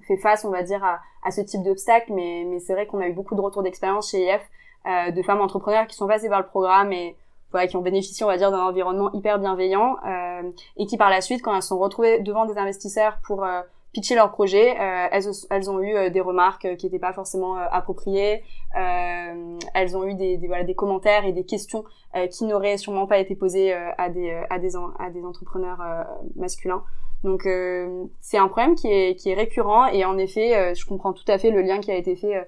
fait 0.07 0.17
face, 0.17 0.43
on 0.43 0.49
va 0.49 0.63
dire, 0.63 0.83
à, 0.83 0.99
à 1.23 1.31
ce 1.31 1.41
type 1.41 1.63
d'obstacle, 1.63 2.11
mais, 2.13 2.45
mais 2.47 2.59
c'est 2.59 2.73
vrai 2.73 2.87
qu'on 2.87 2.99
a 2.99 3.07
eu 3.07 3.13
beaucoup 3.13 3.35
de 3.35 3.41
retours 3.41 3.63
d'expérience 3.63 4.11
chez 4.11 4.25
IF 4.27 4.41
de 5.13 5.21
femmes 5.21 5.41
entrepreneurs 5.41 5.87
qui 5.87 5.95
sont 5.95 6.07
passées 6.07 6.29
par 6.29 6.39
le 6.39 6.47
programme 6.47 6.91
et 6.91 7.15
voilà, 7.51 7.67
qui 7.67 7.75
ont 7.77 7.81
bénéficié, 7.81 8.23
on 8.23 8.29
va 8.29 8.37
dire, 8.37 8.51
d'un 8.51 8.63
environnement 8.63 9.11
hyper 9.13 9.39
bienveillant 9.39 9.97
euh, 10.05 10.49
et 10.77 10.85
qui 10.85 10.97
par 10.97 11.09
la 11.09 11.21
suite, 11.21 11.41
quand 11.41 11.55
elles 11.55 11.63
sont 11.63 11.79
retrouvées 11.79 12.19
devant 12.19 12.45
des 12.45 12.57
investisseurs 12.57 13.19
pour 13.23 13.43
euh, 13.43 13.61
pitcher 13.91 14.15
leur 14.15 14.31
projet, 14.31 14.79
euh, 14.79 15.07
elles, 15.11 15.23
elles, 15.49 15.69
ont 15.69 15.81
eu 15.81 16.11
des 16.11 16.21
remarques 16.21 16.75
qui 16.77 16.85
n'étaient 16.85 16.99
pas 16.99 17.13
forcément 17.13 17.55
appropriées. 17.55 18.43
elles 18.75 19.97
ont 19.97 20.05
eu 20.05 20.13
des, 20.13 20.37
des, 20.37 20.47
voilà, 20.47 20.63
des 20.63 20.75
commentaires 20.75 21.25
et 21.25 21.31
des 21.31 21.43
questions 21.43 21.83
qui 22.31 22.45
n'auraient 22.45 22.77
sûrement 22.77 23.07
pas 23.07 23.17
été 23.17 23.35
posées 23.35 23.73
à 23.73 24.09
des 24.09 24.31
à 24.51 24.59
des 24.59 24.75
à 24.99 25.09
des 25.09 25.25
entrepreneurs 25.25 25.79
masculins. 26.35 26.83
Donc 27.23 27.49
c'est 28.21 28.37
un 28.37 28.47
problème 28.47 28.75
qui 28.75 28.91
est 28.91 29.15
qui 29.15 29.31
est 29.31 29.33
récurrent 29.33 29.87
et 29.87 30.05
en 30.05 30.19
effet, 30.19 30.75
je 30.75 30.85
comprends 30.85 31.13
tout 31.13 31.25
à 31.27 31.39
fait 31.39 31.49
le 31.49 31.61
lien 31.61 31.79
qui 31.79 31.89
a 31.89 31.95
été 31.95 32.15
fait 32.15 32.47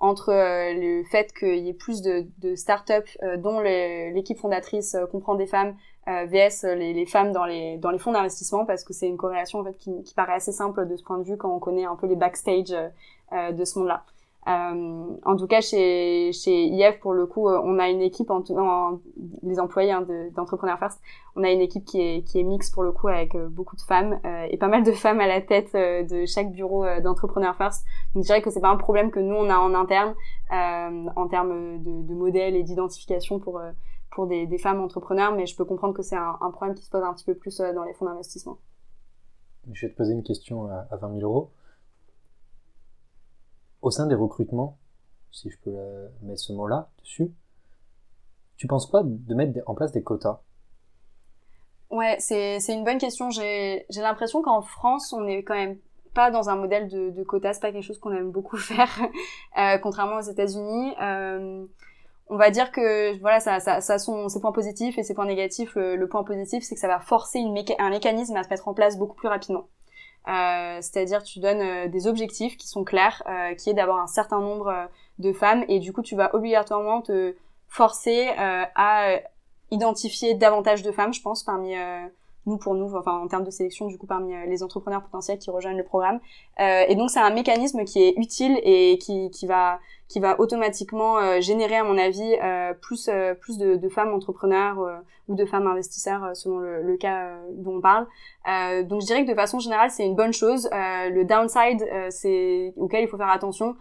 entre 0.00 0.30
euh, 0.30 0.72
le 0.72 1.04
fait 1.04 1.32
qu'il 1.32 1.58
y 1.58 1.68
ait 1.68 1.74
plus 1.74 2.00
de, 2.00 2.26
de 2.38 2.54
start-up 2.56 3.06
euh, 3.22 3.36
dont 3.36 3.60
l'équipe 3.60 4.38
fondatrice 4.38 4.94
euh, 4.94 5.06
comprend 5.06 5.34
des 5.34 5.46
femmes 5.46 5.76
vs 6.06 6.64
les, 6.64 6.92
les, 6.92 7.06
femmes 7.06 7.30
dans 7.30 7.44
les 7.44 7.76
dans 7.76 7.90
les 7.90 7.98
fonds 7.98 8.10
d'investissement 8.10 8.64
parce 8.64 8.82
que 8.82 8.92
c'est 8.92 9.06
une 9.06 9.18
corrélation 9.18 9.60
en 9.60 9.64
fait 9.64 9.76
qui, 9.76 10.02
qui, 10.02 10.12
paraît 10.14 10.32
assez 10.32 10.50
simple 10.50 10.88
de 10.88 10.96
ce 10.96 11.04
point 11.04 11.18
de 11.18 11.22
vue 11.22 11.36
quand 11.36 11.54
on 11.54 11.60
connaît 11.60 11.84
un 11.84 11.94
peu 11.94 12.08
les 12.08 12.16
backstage 12.16 12.70
de 12.70 13.64
ce 13.64 13.78
monde-là. 13.78 14.04
Euh, 14.48 15.16
en 15.24 15.36
tout 15.36 15.46
cas, 15.46 15.60
chez, 15.60 16.32
chez 16.32 16.64
IF, 16.64 16.98
pour 17.00 17.12
le 17.12 17.26
coup, 17.26 17.48
euh, 17.48 17.60
on 17.62 17.78
a 17.78 17.90
une 17.90 18.00
équipe, 18.00 18.30
en, 18.30 18.42
en 18.56 19.00
les 19.42 19.60
employés 19.60 19.92
hein, 19.92 20.06
d'entrepreneurs 20.34 20.78
First, 20.78 21.00
on 21.36 21.44
a 21.44 21.50
une 21.50 21.60
équipe 21.60 21.84
qui 21.84 22.00
est, 22.00 22.22
qui 22.22 22.40
est 22.40 22.42
mixte 22.42 22.72
pour 22.72 22.82
le 22.82 22.90
coup 22.90 23.08
avec 23.08 23.34
euh, 23.34 23.48
beaucoup 23.48 23.76
de 23.76 23.82
femmes 23.82 24.18
et 24.50 24.56
pas 24.56 24.68
mal 24.68 24.82
de 24.82 24.92
femmes 24.92 25.20
à 25.20 25.26
la 25.26 25.40
tête 25.40 25.74
de 25.74 26.24
chaque 26.24 26.52
bureau 26.52 26.84
d'entrepreneurs 27.02 27.56
First. 27.56 27.84
Donc 28.14 28.24
je 28.24 28.28
dirais 28.28 28.40
que 28.40 28.50
c'est 28.50 28.60
pas 28.60 28.70
un 28.70 28.76
problème 28.76 29.10
que 29.10 29.20
nous 29.20 29.34
on 29.34 29.50
a 29.50 29.58
en 29.58 29.74
interne 29.74 30.14
en 30.50 31.28
termes 31.28 31.82
de, 31.82 32.02
de 32.02 32.14
modèles 32.14 32.56
et 32.56 32.62
d'identification 32.62 33.38
pour 33.38 33.60
pour 34.10 34.26
des, 34.26 34.46
des, 34.46 34.58
femmes 34.58 34.80
entrepreneurs, 34.80 35.32
mais 35.32 35.46
je 35.46 35.56
peux 35.56 35.64
comprendre 35.64 35.94
que 35.94 36.02
c'est 36.02 36.16
un, 36.16 36.36
un, 36.40 36.50
problème 36.50 36.74
qui 36.74 36.84
se 36.84 36.90
pose 36.90 37.04
un 37.04 37.14
petit 37.14 37.24
peu 37.24 37.34
plus 37.34 37.58
dans 37.58 37.84
les 37.84 37.92
fonds 37.92 38.06
d'investissement. 38.06 38.58
Je 39.72 39.86
vais 39.86 39.92
te 39.92 39.96
poser 39.96 40.14
une 40.14 40.24
question 40.24 40.66
à 40.66 40.96
20 40.96 41.20
000 41.20 41.20
euros 41.20 41.50
au 43.82 43.90
sein 43.90 44.06
des 44.06 44.14
recrutements, 44.14 44.78
si 45.32 45.50
je 45.50 45.58
peux 45.58 45.76
mettre 46.22 46.40
ce 46.40 46.52
mot-là 46.52 46.90
dessus, 47.00 47.32
tu 48.56 48.66
penses 48.66 48.86
quoi 48.86 49.02
de 49.04 49.34
mettre 49.34 49.58
en 49.66 49.74
place 49.74 49.92
des 49.92 50.02
quotas? 50.02 50.40
Ouais, 51.90 52.16
c'est 52.20 52.58
une 52.68 52.84
bonne 52.84 52.98
question. 52.98 53.30
J'ai 53.30 53.84
l'impression 53.96 54.42
qu'en 54.42 54.62
France, 54.62 55.12
on 55.12 55.26
est 55.26 55.42
quand 55.42 55.54
même 55.54 55.78
pas 56.14 56.30
dans 56.30 56.50
un 56.50 56.56
modèle 56.56 56.88
de, 56.88 57.10
de 57.10 57.22
quotas, 57.22 57.54
c'est 57.54 57.60
pas 57.60 57.72
quelque 57.72 57.84
chose 57.84 57.98
qu'on 57.98 58.12
aime 58.12 58.30
beaucoup 58.30 58.56
faire, 58.58 58.90
euh, 59.58 59.78
contrairement 59.78 60.18
aux 60.18 60.28
États-Unis. 60.30 60.94
Euh, 61.00 61.64
on 62.28 62.36
va 62.36 62.50
dire 62.50 62.70
que 62.70 63.18
voilà, 63.20 63.40
ça, 63.40 63.58
ça, 63.60 63.98
ses 63.98 64.40
points 64.40 64.52
positifs 64.52 64.98
et 64.98 65.02
ses 65.02 65.14
points 65.14 65.26
négatifs. 65.26 65.74
Le, 65.74 66.06
point 66.06 66.22
positif, 66.22 66.62
c'est 66.62 66.76
que 66.76 66.80
ça 66.80 66.86
va 66.86 67.00
forcer 67.00 67.40
un 67.78 67.90
mécanisme 67.90 68.36
à 68.36 68.44
se 68.44 68.48
mettre 68.50 68.68
en 68.68 68.74
place 68.74 68.96
beaucoup 68.96 69.16
plus 69.16 69.28
rapidement. 69.28 69.66
Euh, 70.28 70.78
c'est-à-dire 70.80 71.22
tu 71.22 71.40
donnes 71.40 71.60
euh, 71.60 71.88
des 71.88 72.06
objectifs 72.06 72.56
qui 72.56 72.68
sont 72.68 72.84
clairs, 72.84 73.22
euh, 73.26 73.54
qui 73.54 73.70
est 73.70 73.74
d'avoir 73.74 73.98
un 73.98 74.06
certain 74.06 74.40
nombre 74.40 74.88
de 75.18 75.32
femmes 75.32 75.64
et 75.68 75.78
du 75.78 75.92
coup 75.92 76.02
tu 76.02 76.14
vas 76.14 76.34
obligatoirement 76.34 77.00
te 77.00 77.34
forcer 77.68 78.28
à 78.36 79.20
identifier 79.70 80.34
davantage 80.34 80.82
de 80.82 80.90
femmes, 80.90 81.12
je 81.12 81.22
pense, 81.22 81.44
parmi 81.44 81.74
nous 82.46 82.56
pour 82.56 82.74
nous, 82.74 82.94
enfin 82.96 83.18
en 83.18 83.28
termes 83.28 83.44
de 83.44 83.50
sélection 83.50 83.86
du 83.86 83.98
coup 83.98 84.06
parmi 84.06 84.32
les 84.46 84.62
entrepreneurs 84.62 85.02
potentiels 85.02 85.38
qui 85.38 85.50
rejoignent 85.50 85.76
le 85.76 85.84
programme. 85.84 86.20
et 86.58 86.94
donc 86.94 87.10
c'est 87.10 87.20
un 87.20 87.30
mécanisme 87.30 87.84
qui 87.84 88.02
est 88.02 88.14
utile 88.16 88.58
et 88.62 88.98
qui, 88.98 89.30
qui 89.30 89.46
va 89.46 89.78
qui 90.08 90.18
va 90.18 90.40
automatiquement 90.40 91.40
générer 91.40 91.76
à 91.76 91.84
mon 91.84 91.96
avis 91.96 92.34
plus 92.80 93.10
plus 93.40 93.58
de, 93.58 93.76
de, 93.76 93.88
femmes 93.88 94.12
entrepreneurs 94.12 94.78
ou 95.28 95.34
de 95.34 95.44
femmes 95.44 95.66
investisseurs 95.66 96.34
selon 96.34 96.58
le, 96.58 96.82
le 96.82 96.96
cas 96.96 97.36
dont 97.52 97.76
on 97.76 97.80
parle. 97.80 98.06
donc 98.86 99.02
je 99.02 99.06
dirais 99.06 99.24
que 99.24 99.30
de 99.30 99.36
façon 99.36 99.58
générale 99.58 99.90
c'est 99.90 100.06
une 100.06 100.16
bonne 100.16 100.32
chose. 100.32 100.68
le 100.72 101.22
downside 101.24 101.86
c'est 102.10 102.72
auquel 102.76 103.04
il 103.04 103.08
faut 103.08 103.18
faire 103.18 103.30
attention, 103.30 103.76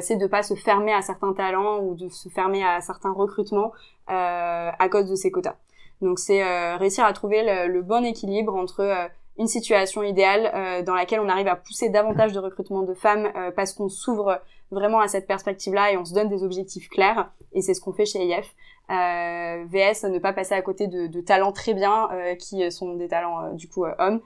c'est 0.00 0.16
de 0.16 0.26
pas 0.26 0.42
se 0.42 0.54
fermer 0.54 0.92
à 0.92 1.02
certains 1.02 1.32
talents 1.32 1.80
ou 1.80 1.94
de 1.94 2.08
se 2.08 2.28
fermer 2.28 2.64
à 2.64 2.80
certains 2.80 3.12
recrutements 3.12 3.72
à 4.06 4.88
cause 4.90 5.08
de 5.10 5.14
ces 5.14 5.30
quotas. 5.30 5.56
Donc 6.00 6.18
c'est 6.18 6.42
euh, 6.42 6.76
réussir 6.76 7.04
à 7.04 7.12
trouver 7.12 7.42
le, 7.68 7.82
bon 7.82 8.04
équilibre 8.04 8.54
entre 8.54 8.80
euh, 8.80 9.08
une 9.36 9.48
situation 9.48 10.02
idéale 10.02 10.50
euh, 10.54 10.82
dans 10.82 10.94
laquelle 10.94 11.20
on 11.20 11.28
arrive 11.28 11.48
à 11.48 11.56
pousser 11.56 11.88
davantage 11.88 12.32
de 12.32 12.38
recrutement 12.38 12.82
de 12.82 12.94
femmes 12.94 13.28
parce 13.56 13.72
qu'on 13.72 13.88
s'ouvre 13.88 14.40
vraiment 14.70 15.00
à 15.00 15.08
cette 15.08 15.26
perspective-là 15.26 15.92
et 15.92 15.96
on 15.96 16.04
se 16.04 16.14
donne 16.14 16.28
des 16.28 16.42
objectifs 16.42 16.88
clairs 16.88 17.30
et 17.52 17.62
c'est 17.62 17.74
ce 17.74 17.80
qu'on 17.80 17.92
fait 17.92 18.04
chez 18.06 18.24
IF. 18.24 18.54
VS 18.88 20.04
ne 20.08 20.18
pas 20.18 20.32
passer 20.32 20.54
à 20.54 20.62
côté 20.62 20.86
de, 20.86 21.06
de 21.06 21.20
talents 21.20 21.52
très 21.52 21.74
bien 21.74 22.08
qui 22.38 22.70
sont 22.72 22.94
des 22.94 23.06
talents 23.06 23.52
du 23.52 23.68
coup 23.68 23.84
hommes 23.84 24.20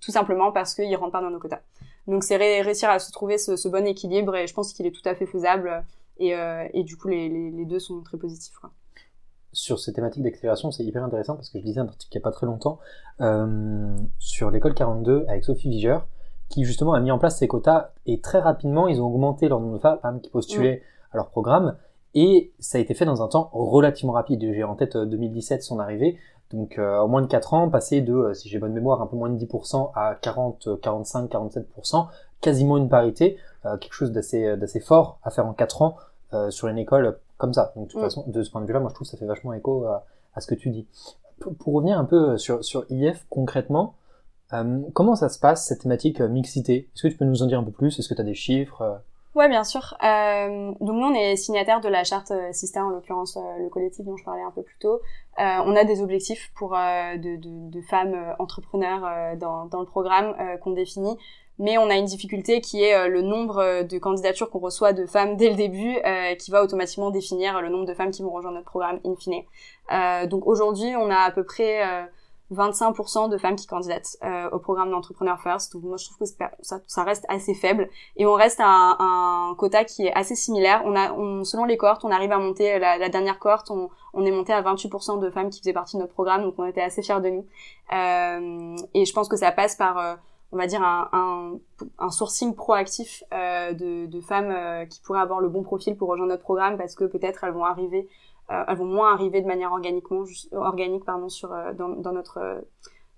tout 0.00 0.10
simplement 0.10 0.52
parce 0.52 0.74
qu'ils 0.74 0.96
rentrent 0.96 1.12
pas 1.12 1.20
dans 1.20 1.30
nos 1.30 1.38
quotas. 1.38 1.60
Donc 2.08 2.24
c'est 2.24 2.36
réussir 2.36 2.90
à 2.90 2.98
se 2.98 3.12
trouver 3.12 3.38
ce, 3.38 3.56
ce, 3.56 3.68
bon 3.68 3.86
équilibre 3.86 4.34
et 4.36 4.46
je 4.46 4.54
pense 4.54 4.72
qu'il 4.72 4.86
est 4.86 4.92
tout 4.92 5.08
à 5.08 5.14
fait 5.14 5.26
faisable 5.26 5.84
et, 6.18 6.34
et 6.72 6.82
du 6.82 6.96
coup 6.96 7.08
les, 7.08 7.28
les, 7.28 7.50
les, 7.50 7.64
deux 7.66 7.78
sont 7.78 8.02
très 8.02 8.18
positifs. 8.18 8.56
Quoi 8.58 8.70
sur 9.56 9.80
ces 9.80 9.94
thématiques 9.94 10.22
d'accélération, 10.22 10.70
c'est 10.70 10.84
hyper 10.84 11.02
intéressant 11.02 11.34
parce 11.34 11.48
que 11.48 11.58
je 11.58 11.64
lisais 11.64 11.80
un 11.80 11.86
article 11.86 12.12
il 12.14 12.18
n'y 12.18 12.22
a 12.22 12.24
pas 12.24 12.30
très 12.30 12.44
longtemps 12.44 12.78
euh, 13.22 13.96
sur 14.18 14.50
l'école 14.50 14.74
42 14.74 15.24
avec 15.28 15.44
Sophie 15.44 15.70
Viger 15.70 15.98
qui 16.50 16.64
justement 16.64 16.92
a 16.92 17.00
mis 17.00 17.10
en 17.10 17.18
place 17.18 17.38
ces 17.38 17.48
quotas 17.48 17.92
et 18.04 18.20
très 18.20 18.38
rapidement 18.38 18.86
ils 18.86 19.00
ont 19.00 19.06
augmenté 19.06 19.48
leur 19.48 19.60
nombre 19.60 19.74
de 19.74 19.78
femmes 19.78 20.20
qui 20.20 20.28
postulaient 20.28 20.82
à 21.10 21.16
leur 21.16 21.30
programme 21.30 21.74
et 22.14 22.52
ça 22.58 22.76
a 22.76 22.82
été 22.82 22.92
fait 22.92 23.06
dans 23.06 23.22
un 23.22 23.28
temps 23.28 23.48
relativement 23.52 24.12
rapide. 24.12 24.40
J'ai 24.40 24.62
en 24.62 24.74
tête 24.74 24.96
2017 24.96 25.60
euh, 25.60 25.62
son 25.62 25.80
arrivée, 25.80 26.18
donc 26.50 26.78
euh, 26.78 26.98
en 26.98 27.08
moins 27.08 27.22
de 27.22 27.26
4 27.26 27.54
ans, 27.54 27.70
passer 27.70 28.02
de, 28.02 28.32
si 28.34 28.50
j'ai 28.50 28.58
bonne 28.58 28.74
mémoire, 28.74 29.00
un 29.00 29.06
peu 29.06 29.16
moins 29.16 29.30
de 29.30 29.38
10% 29.42 29.90
à 29.94 30.16
40, 30.20 30.80
45, 30.82 31.30
47%, 31.30 32.08
quasiment 32.42 32.76
une 32.76 32.90
parité, 32.90 33.38
quelque 33.80 33.92
chose 33.92 34.12
d'assez 34.12 34.56
d'assez 34.56 34.80
fort 34.80 35.18
à 35.24 35.30
faire 35.30 35.46
en 35.46 35.54
4 35.54 35.82
ans 35.82 35.96
sur 36.50 36.68
une 36.68 36.78
école 36.78 37.18
comme 37.38 37.52
ça. 37.52 37.72
Donc 37.76 37.86
de 37.86 37.92
toute 37.92 38.00
mm. 38.00 38.04
façon, 38.04 38.24
de 38.26 38.42
ce 38.42 38.50
point 38.50 38.60
de 38.60 38.66
vue-là, 38.66 38.80
moi 38.80 38.88
je 38.90 38.94
trouve 38.94 39.06
que 39.06 39.10
ça 39.10 39.18
fait 39.18 39.26
vachement 39.26 39.52
écho 39.52 39.84
à, 39.84 40.04
à 40.34 40.40
ce 40.40 40.46
que 40.46 40.54
tu 40.54 40.70
dis. 40.70 40.86
Pour, 41.58 41.74
revenir 41.74 41.98
un 41.98 42.04
peu 42.04 42.38
sur, 42.38 42.64
sur 42.64 42.86
IF 42.90 43.26
concrètement, 43.28 43.94
euh, 44.52 44.80
comment 44.94 45.16
ça 45.16 45.28
se 45.28 45.38
passe 45.38 45.66
cette 45.66 45.80
thématique 45.80 46.20
euh, 46.20 46.28
mixité? 46.28 46.88
Est-ce 46.94 47.02
que 47.02 47.08
tu 47.08 47.16
peux 47.16 47.24
nous 47.24 47.42
en 47.42 47.46
dire 47.46 47.58
un 47.58 47.64
peu 47.64 47.72
plus? 47.72 47.98
Est-ce 47.98 48.08
que 48.08 48.14
tu 48.14 48.20
as 48.20 48.24
des 48.24 48.34
chiffres 48.34 48.82
euh? 48.82 48.94
Ouais, 49.34 49.48
bien 49.50 49.64
sûr. 49.64 49.94
Euh, 50.02 50.72
donc 50.80 50.96
nous, 50.96 51.06
on 51.06 51.14
est 51.14 51.36
signataire 51.36 51.82
de 51.82 51.88
la 51.88 52.04
charte 52.04 52.32
Sister, 52.52 52.80
en 52.80 52.88
l'occurrence 52.88 53.36
le 53.58 53.68
collectif 53.68 54.06
dont 54.06 54.16
je 54.16 54.24
parlais 54.24 54.42
un 54.42 54.50
peu 54.50 54.62
plus 54.62 54.78
tôt. 54.78 55.02
on 55.36 55.76
a 55.76 55.84
des 55.84 56.00
objectifs 56.00 56.50
pour 56.54 56.70
de, 56.70 57.36
de, 57.36 57.70
de, 57.70 57.80
femmes 57.82 58.16
entrepreneurs 58.38 59.36
dans, 59.36 59.66
dans, 59.66 59.80
le 59.80 59.84
programme 59.84 60.34
qu'on 60.62 60.70
définit 60.70 61.18
mais 61.58 61.78
on 61.78 61.88
a 61.88 61.96
une 61.96 62.04
difficulté 62.04 62.60
qui 62.60 62.82
est 62.82 62.94
euh, 62.94 63.08
le 63.08 63.22
nombre 63.22 63.58
euh, 63.58 63.82
de 63.82 63.98
candidatures 63.98 64.50
qu'on 64.50 64.58
reçoit 64.58 64.92
de 64.92 65.06
femmes 65.06 65.36
dès 65.36 65.48
le 65.48 65.56
début, 65.56 65.96
euh, 66.04 66.34
qui 66.34 66.50
va 66.50 66.62
automatiquement 66.62 67.10
définir 67.10 67.60
le 67.62 67.68
nombre 67.68 67.86
de 67.86 67.94
femmes 67.94 68.10
qui 68.10 68.22
vont 68.22 68.30
rejoindre 68.30 68.56
notre 68.56 68.70
programme 68.70 69.00
in 69.04 69.14
fine. 69.16 69.42
donc 70.28 70.46
aujourd'hui, 70.46 70.94
on 70.96 71.10
a 71.10 71.16
à 71.16 71.30
peu 71.30 71.44
près 71.44 72.08
25% 72.52 73.28
de 73.30 73.38
femmes 73.38 73.56
qui 73.56 73.66
candidatent 73.66 74.16
au 74.52 74.58
programme 74.58 74.90
d'Entrepreneur 74.90 75.40
First. 75.40 75.72
Donc 75.72 75.84
moi, 75.84 75.96
je 75.96 76.04
trouve 76.04 76.18
que 76.18 76.24
ça, 76.60 76.80
ça, 76.86 77.04
reste 77.04 77.24
assez 77.28 77.54
faible. 77.54 77.88
Et 78.16 78.26
on 78.26 78.34
reste 78.34 78.60
à 78.60 78.66
un, 78.66 78.96
un, 79.50 79.54
quota 79.54 79.84
qui 79.84 80.06
est 80.06 80.12
assez 80.12 80.34
similaire. 80.34 80.82
On 80.84 80.94
a, 80.94 81.12
on, 81.12 81.44
selon 81.44 81.64
les 81.64 81.76
cohortes, 81.76 82.04
on 82.04 82.10
arrive 82.10 82.32
à 82.32 82.38
monter, 82.38 82.78
la, 82.78 82.98
la 82.98 83.08
dernière 83.08 83.38
cohorte, 83.38 83.70
on, 83.70 83.90
on, 84.14 84.24
est 84.24 84.30
monté 84.30 84.52
à 84.52 84.62
28% 84.62 85.20
de 85.20 85.30
femmes 85.30 85.50
qui 85.50 85.60
faisaient 85.60 85.72
partie 85.72 85.96
de 85.96 86.02
notre 86.02 86.14
programme. 86.14 86.42
Donc 86.42 86.54
on 86.58 86.66
était 86.66 86.82
assez 86.82 87.02
fiers 87.02 87.20
de 87.20 87.30
nous. 87.30 87.46
et 88.94 89.04
je 89.04 89.12
pense 89.12 89.28
que 89.28 89.36
ça 89.36 89.52
passe 89.52 89.76
par 89.76 90.18
on 90.56 90.58
va 90.58 90.66
dire 90.66 90.82
un, 90.82 91.58
sourcing 92.10 92.54
proactif 92.54 93.22
euh, 93.34 93.74
de, 93.74 94.20
femmes 94.22 94.50
euh, 94.50 94.86
qui 94.86 95.00
pourraient 95.02 95.20
avoir 95.20 95.40
le 95.40 95.48
bon 95.48 95.62
profil 95.62 95.96
pour 95.96 96.08
rejoindre 96.08 96.30
notre 96.30 96.42
programme 96.42 96.78
parce 96.78 96.94
que 96.94 97.04
peut-être 97.04 97.44
elles 97.44 97.52
vont 97.52 97.66
arriver 97.66 98.08
euh, 98.50 98.64
elles 98.66 98.76
vont 98.76 98.86
moins 98.86 99.12
arriver 99.12 99.42
de 99.42 99.46
manière 99.46 99.72
organiquement 99.72 100.24
organique 100.52 101.04
pardon 101.04 101.28
sur 101.28 101.54
dans, 101.76 102.12
notre 102.12 102.64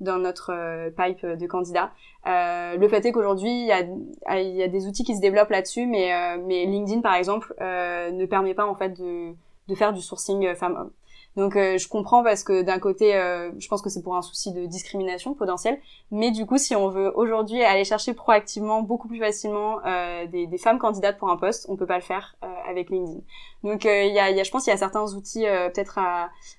dans 0.01 0.19
notre 0.19 0.91
pipe 0.97 1.25
de 1.25 1.47
candidats. 1.47 1.93
le 2.27 2.89
fait 2.89 3.07
est 3.07 3.13
qu'aujourd'hui 3.13 3.51
il 3.51 3.67
y 3.67 3.73
a, 3.73 4.41
y 4.41 4.63
a 4.63 4.69
des 4.69 4.89
outils 4.89 5.05
qui 5.05 5.15
se 5.15 5.21
développent 5.21 5.51
là-dessus 5.51 5.87
mais 5.87 6.37
mais 6.39 6.65
LinkedIn 6.67 7.03
par 7.03 7.15
exemple 7.15 7.55
ne 7.61 8.27
permet 8.27 8.55
pas 8.55 8.67
en 8.67 8.75
fait 8.75 8.91
de 8.91 9.33
de 9.69 9.75
faire 9.77 9.93
du 9.93 10.01
sourcing 10.01 10.55
femmes 10.57 10.91
donc 11.39 11.55
euh, 11.55 11.79
je 11.79 11.87
comprends 11.87 12.25
parce 12.25 12.43
que 12.43 12.63
d'un 12.63 12.81
côté, 12.81 13.15
euh, 13.15 13.53
je 13.61 13.69
pense 13.69 13.81
que 13.81 13.89
c'est 13.89 14.03
pour 14.03 14.17
un 14.17 14.23
souci 14.23 14.53
de 14.53 14.67
discrimination 14.67 15.35
potentielle, 15.35 15.79
mais 16.11 16.33
du 16.33 16.47
coup, 16.47 16.59
si 16.59 16.75
on 16.75 16.89
veut 16.89 17.17
aujourd'hui 17.17 17.63
aller 17.63 17.85
chercher 17.85 18.13
proactivement, 18.13 18.83
beaucoup 18.83 19.07
plus 19.07 19.21
facilement 19.21 19.79
euh, 19.87 20.27
des, 20.27 20.59
femmes 20.59 20.81
candidates 20.81 21.17
pour 21.17 21.31
un 21.31 21.37
poste, 21.37 21.67
on 21.69 21.77
peut 21.77 21.87
pas 21.87 21.95
le 21.95 22.03
faire 22.03 22.35
avec 22.69 22.91
LinkedIn. 22.91 23.21
Donc 23.63 23.85
il 23.85 24.13
y 24.13 24.19
a, 24.19 24.43
je 24.43 24.51
pense, 24.51 24.65
qu'il 24.65 24.73
y 24.73 24.75
a 24.75 24.79
certains 24.79 25.15
outils 25.15 25.45
peut-être 25.45 26.01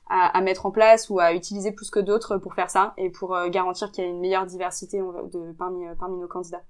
à, 0.07 0.41
mettre 0.41 0.65
en 0.65 0.71
place 0.71 1.09
ou 1.09 1.19
à 1.19 1.34
utiliser 1.34 1.73
plus 1.73 1.89
que 1.89 1.99
d'autres 1.99 2.38
pour 2.38 2.53
faire 2.53 2.69
ça 2.69 2.93
et 2.95 3.09
pour 3.09 3.38
garantir 3.49 3.91
qu'il 3.91 4.05
y 4.05 4.07
a 4.07 4.09
une 4.09 4.21
meilleure 4.21 4.45
diversité 4.45 5.01
parmi, 5.57 5.84
parmi 5.99 6.17
nos 6.17 6.27
candidats. 6.27 6.63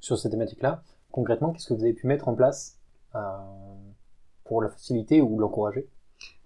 Sur 0.00 0.16
cette 0.16 0.32
thématique-là, 0.32 0.82
concrètement, 1.12 1.52
qu'est-ce 1.52 1.68
que 1.68 1.74
vous 1.74 1.82
avez 1.82 1.92
pu 1.92 2.06
mettre 2.06 2.28
en 2.28 2.34
place 2.34 2.78
pour 4.44 4.62
la 4.62 4.70
faciliter 4.70 5.20
ou 5.20 5.38
l'encourager? 5.38 5.90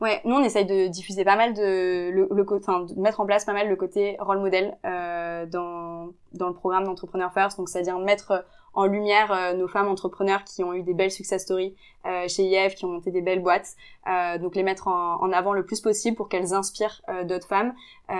Ouais, 0.01 0.21
nous 0.25 0.35
on 0.35 0.43
essaye 0.43 0.65
de 0.65 0.87
diffuser 0.89 1.25
pas 1.25 1.37
mal 1.37 1.53
de 1.53 2.11
le, 2.11 2.27
le 2.31 2.47
enfin 2.55 2.81
de 2.81 2.95
mettre 2.99 3.21
en 3.21 3.27
place 3.27 3.45
pas 3.45 3.53
mal 3.53 3.69
le 3.69 3.77
côté 3.77 4.17
rôle 4.19 4.39
modèle 4.39 4.79
euh, 4.87 5.45
dans 5.47 6.09
dans 6.33 6.49
le 6.49 6.55
programme 6.55 6.85
d'entrepreneur 6.85 7.33
first, 7.33 7.59
donc 7.59 7.69
c'est-à-dire 7.69 7.99
mettre 7.99 8.45
en 8.73 8.87
lumière 8.87 9.33
euh, 9.33 9.53
nos 9.53 9.69
femmes 9.69 9.89
entrepreneurs 9.89 10.45
qui 10.45 10.63
ont 10.63 10.73
eu 10.73 10.83
des 10.83 10.95
belles 10.95 11.11
success 11.11 11.43
stories 11.43 11.75
euh, 12.07 12.29
chez 12.29 12.45
IF, 12.45 12.77
qui 12.77 12.85
ont 12.85 12.89
monté 12.89 13.11
des 13.11 13.21
belles 13.21 13.43
boîtes, 13.43 13.75
euh, 14.09 14.39
donc 14.39 14.55
les 14.55 14.63
mettre 14.63 14.89
en, 14.89 15.21
en, 15.21 15.33
avant 15.33 15.53
le 15.53 15.65
plus 15.65 15.81
possible 15.81 16.17
pour 16.17 16.29
qu'elles 16.29 16.55
inspirent 16.55 17.03
euh, 17.09 17.25
d'autres 17.25 17.49
femmes. 17.49 17.75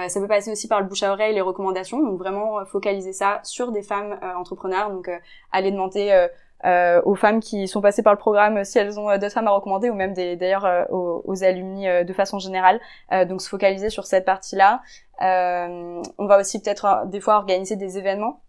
ça 0.09 0.21
peut 0.21 0.29
passer 0.29 0.51
aussi 0.51 0.69
par 0.69 0.81
le 0.81 0.87
bouche 0.87 1.03
à 1.03 1.13
oreille, 1.13 1.35
les 1.35 1.41
recommandations, 1.41 2.03
donc 2.03 2.19
vraiment 2.19 2.65
focaliser 2.67 3.13
ça 3.13 3.41
sur 3.43 3.73
des 3.73 3.83
femmes 3.83 4.19
entrepreneurs, 4.37 4.91
donc 4.91 5.11
aller 5.53 5.71
demander 5.71 6.29
euh, 6.67 7.01
aux 7.07 7.15
femmes 7.15 7.41
qui 7.41 7.67
sont 7.69 7.81
passées 7.81 8.03
par 8.03 8.13
le 8.13 8.19
programme 8.19 8.65
si 8.65 8.79
elles 8.79 9.01
ont 9.01 9.09
euh, 9.09 9.17
d'autres 9.17 9.33
femmes 9.33 9.47
à 9.47 9.51
recommander 9.51 9.89
ou 9.89 9.95
même 9.95 10.13
d'ailleurs 10.13 10.67
euh, 10.67 10.85
aux, 10.91 11.23
aux, 11.25 11.43
alumni 11.43 11.87
de 12.05 12.13
façon 12.13 12.39
générale. 12.39 12.81
donc 13.29 13.41
se 13.41 13.49
focaliser 13.49 13.89
sur 13.89 14.07
cette 14.07 14.25
partie-là. 14.27 14.83
on 15.21 16.27
va 16.27 16.39
aussi 16.39 16.61
peut-être 16.61 17.07
des 17.07 17.21
fois 17.21 17.37
organiser 17.37 17.77
des 17.77 17.97
événements 17.99 18.43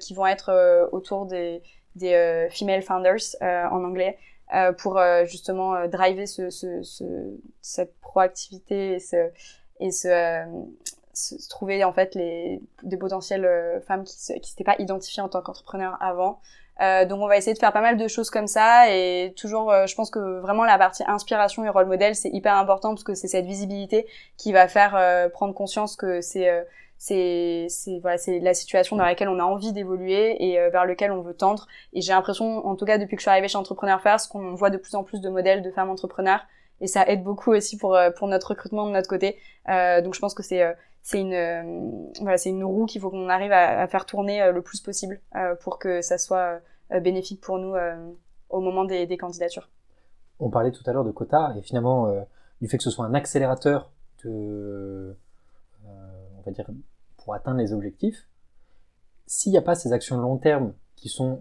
qui 0.00 0.14
vont 0.14 0.26
être 0.26 0.88
autour 0.92 1.26
des, 1.26 1.62
des 1.96 2.48
female 2.50 2.82
founders 2.82 3.36
en 3.40 3.84
anglais 3.84 4.18
pour 4.78 5.00
justement 5.24 5.86
driver 5.88 6.26
ce, 6.26 6.50
ce, 6.50 6.82
ce, 6.82 7.04
cette 7.62 7.98
proactivité 8.00 8.92
et 8.94 8.98
ce, 9.00 9.30
et 9.80 9.90
ce, 9.90 10.44
se 11.14 11.48
trouver 11.48 11.84
en 11.84 11.92
fait 11.92 12.14
les 12.14 12.60
des 12.82 12.96
potentielles 12.96 13.82
femmes 13.86 14.04
qui 14.04 14.14
qui 14.40 14.50
s'étaient 14.50 14.64
pas 14.64 14.76
identifiées 14.78 15.22
en 15.22 15.28
tant 15.28 15.40
qu'entrepreneurs 15.42 15.96
avant 16.00 16.40
euh, 16.80 17.04
donc 17.04 17.20
on 17.20 17.28
va 17.28 17.36
essayer 17.36 17.54
de 17.54 17.58
faire 17.58 17.72
pas 17.72 17.80
mal 17.80 17.96
de 17.96 18.08
choses 18.08 18.30
comme 18.30 18.48
ça 18.48 18.90
et 18.90 19.32
toujours 19.36 19.70
euh, 19.70 19.86
je 19.86 19.94
pense 19.94 20.10
que 20.10 20.40
vraiment 20.40 20.64
la 20.64 20.76
partie 20.76 21.04
inspiration 21.06 21.64
et 21.64 21.68
rôle 21.68 21.86
modèle 21.86 22.16
c'est 22.16 22.30
hyper 22.30 22.56
important 22.56 22.90
parce 22.90 23.04
que 23.04 23.14
c'est 23.14 23.28
cette 23.28 23.46
visibilité 23.46 24.08
qui 24.36 24.52
va 24.52 24.66
faire 24.66 24.96
euh, 24.96 25.28
prendre 25.28 25.54
conscience 25.54 25.94
que 25.94 26.20
c'est 26.20 26.48
euh, 26.48 26.64
c'est 26.98 27.68
voilà 28.02 28.18
c'est 28.18 28.40
la 28.40 28.54
situation 28.54 28.96
dans 28.96 29.04
laquelle 29.04 29.28
on 29.28 29.38
a 29.38 29.44
envie 29.44 29.72
d'évoluer 29.72 30.36
et 30.42 30.70
vers 30.70 30.86
lequel 30.86 31.12
on 31.12 31.20
veut 31.20 31.34
tendre. 31.34 31.66
Et 31.92 32.00
j'ai 32.00 32.12
l'impression 32.12 32.66
en 32.66 32.76
tout 32.76 32.86
cas 32.86 32.96
depuis 32.96 33.16
que 33.16 33.20
je 33.20 33.24
suis 33.24 33.30
arrivée 33.30 33.48
chez 33.48 33.58
Entrepreneur 33.58 34.00
First 34.00 34.32
qu'on 34.32 34.54
voit 34.54 34.70
de 34.70 34.78
plus 34.78 34.94
en 34.94 35.04
plus 35.04 35.20
de 35.20 35.28
modèles 35.28 35.60
de 35.60 35.70
femmes 35.70 35.90
entrepreneurs 35.90 36.46
et 36.80 36.86
ça 36.86 37.06
aide 37.06 37.22
beaucoup 37.22 37.52
aussi 37.52 37.76
pour 37.76 37.98
pour 38.16 38.26
notre 38.28 38.50
recrutement 38.50 38.86
de 38.86 38.92
notre 38.92 39.08
côté. 39.08 39.38
Donc 39.68 40.14
je 40.14 40.20
pense 40.20 40.32
que 40.32 40.42
c'est 40.42 40.62
c'est 41.04 41.20
une 41.20 41.34
euh, 41.34 42.10
voilà 42.20 42.38
c'est 42.38 42.48
une 42.48 42.64
roue 42.64 42.86
qu'il 42.86 43.00
faut 43.00 43.10
qu'on 43.10 43.28
arrive 43.28 43.52
à, 43.52 43.86
faire 43.88 44.06
tourner 44.06 44.42
euh, 44.42 44.52
le 44.52 44.62
plus 44.62 44.80
possible 44.80 45.20
euh, 45.36 45.54
pour 45.54 45.78
que 45.78 46.00
ça 46.00 46.18
soit 46.18 46.60
bénéfique 47.02 47.40
pour 47.40 47.58
nous 47.58 47.74
au 48.50 48.60
moment 48.60 48.84
des, 48.84 49.06
des, 49.06 49.16
candidatures. 49.16 49.70
On 50.38 50.50
parlait 50.50 50.70
tout 50.70 50.82
à 50.86 50.92
l'heure 50.92 51.04
de 51.04 51.10
quotas 51.10 51.54
et 51.56 51.62
finalement 51.62 52.14
du 52.60 52.68
fait 52.68 52.76
que 52.76 52.84
ce 52.84 52.90
soit 52.90 53.04
un 53.04 53.14
accélérateur 53.14 53.90
de 54.22 55.16
on 55.84 56.42
va 56.44 56.52
dire 56.52 56.70
pour 57.16 57.34
atteindre 57.34 57.58
les 57.58 57.72
objectifs. 57.72 58.28
S'il 59.26 59.52
n'y 59.52 59.58
a 59.58 59.62
pas 59.62 59.74
ces 59.74 59.92
actions 59.92 60.18
long 60.18 60.36
terme 60.36 60.74
qui 60.94 61.08
sont 61.08 61.40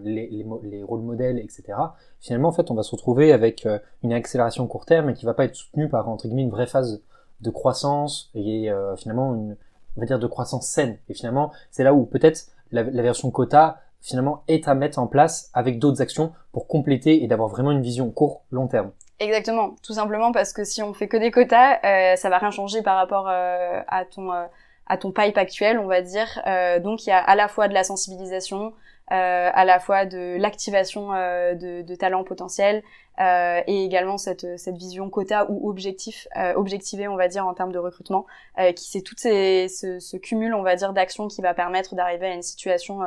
les, 0.00 0.28
les, 0.28 0.46
les, 0.62 0.82
rôles 0.82 1.02
modèles, 1.02 1.38
etc. 1.38 1.74
Finalement, 2.20 2.48
en 2.48 2.52
fait, 2.52 2.70
on 2.70 2.74
va 2.74 2.84
se 2.84 2.92
retrouver 2.92 3.32
avec 3.32 3.66
une 4.02 4.12
accélération 4.12 4.66
court 4.68 4.86
terme 4.86 5.10
et 5.10 5.14
qui 5.14 5.26
va 5.26 5.34
pas 5.34 5.44
être 5.44 5.56
soutenue 5.56 5.88
par 5.88 6.08
entre 6.08 6.28
guillemets 6.28 6.42
une 6.42 6.50
vraie 6.50 6.68
phase 6.68 7.02
de 7.40 7.50
croissance 7.50 8.30
et 8.34 8.70
euh, 8.70 8.96
finalement 8.96 9.34
une, 9.34 9.56
on 9.96 10.00
va 10.00 10.06
dire, 10.06 10.18
de 10.18 10.26
croissance 10.26 10.66
saine. 10.66 10.98
Et 11.08 11.14
finalement, 11.14 11.52
c'est 11.70 11.84
là 11.84 11.94
où 11.94 12.04
peut-être 12.04 12.46
la, 12.72 12.82
version 12.82 13.30
quota, 13.30 13.80
finalement, 14.00 14.42
est 14.48 14.68
à 14.68 14.74
mettre 14.74 14.98
en 14.98 15.06
place 15.06 15.50
avec 15.54 15.78
d'autres 15.78 16.02
actions 16.02 16.32
pour 16.52 16.66
compléter 16.66 17.22
et 17.22 17.28
d'avoir 17.28 17.48
vraiment 17.48 17.70
une 17.70 17.82
vision 17.82 18.10
court, 18.10 18.42
long 18.50 18.66
terme. 18.66 18.90
Exactement, 19.20 19.76
tout 19.82 19.92
simplement 19.92 20.32
parce 20.32 20.52
que 20.52 20.64
si 20.64 20.82
on 20.82 20.92
fait 20.92 21.06
que 21.06 21.16
des 21.16 21.30
quotas, 21.30 21.78
euh, 21.84 22.16
ça 22.16 22.28
va 22.28 22.38
rien 22.38 22.50
changer 22.50 22.82
par 22.82 22.96
rapport 22.96 23.28
euh, 23.28 23.80
à 23.86 24.04
ton 24.04 24.32
euh, 24.32 24.44
à 24.86 24.98
ton 24.98 25.12
pipe 25.12 25.38
actuel, 25.38 25.78
on 25.78 25.86
va 25.86 26.02
dire. 26.02 26.42
Euh, 26.46 26.78
donc 26.78 27.06
il 27.06 27.10
y 27.10 27.12
a 27.12 27.18
à 27.18 27.34
la 27.34 27.48
fois 27.48 27.68
de 27.68 27.74
la 27.74 27.84
sensibilisation, 27.84 28.74
euh, 29.12 29.50
à 29.52 29.64
la 29.66 29.80
fois 29.80 30.06
de 30.06 30.38
l'activation 30.38 31.12
euh, 31.12 31.54
de, 31.54 31.82
de, 31.82 31.94
talents 31.94 32.24
potentiels 32.24 32.82
euh, 33.20 33.60
et 33.66 33.84
également 33.84 34.16
cette, 34.16 34.58
cette 34.58 34.78
vision 34.78 35.10
quota 35.10 35.50
ou 35.50 35.68
objectif, 35.68 36.26
objectivé, 36.56 37.06
on 37.06 37.16
va 37.16 37.28
dire, 37.28 37.46
en 37.46 37.52
termes 37.52 37.72
de 37.72 37.78
recrutement, 37.78 38.24
qui 38.56 38.90
c'est 38.90 39.02
tout 39.02 39.14
ces, 39.18 39.68
ce, 39.68 40.00
ce, 40.00 40.16
cumul, 40.16 40.54
on 40.54 40.62
va 40.62 40.74
dire, 40.74 40.94
d'actions 40.94 41.28
qui 41.28 41.42
va 41.42 41.52
permettre 41.52 41.94
d'arriver 41.94 42.26
à 42.28 42.34
une 42.34 42.42
situation 42.42 43.00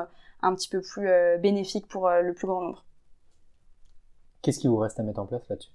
un 0.44 0.56
petit 0.56 0.70
peu 0.70 0.82
plus 0.82 1.10
bénéfique 1.40 1.88
pour 1.88 2.10
le 2.10 2.34
plus 2.34 2.48
grand 2.48 2.62
nombre. 2.62 2.86
Qu'est-ce 4.44 4.60
qui 4.60 4.68
vous 4.68 4.78
reste 4.78 5.00
à 5.00 5.04
mettre 5.04 5.20
en 5.20 5.26
place 5.26 5.50
là-dessus? 5.50 5.72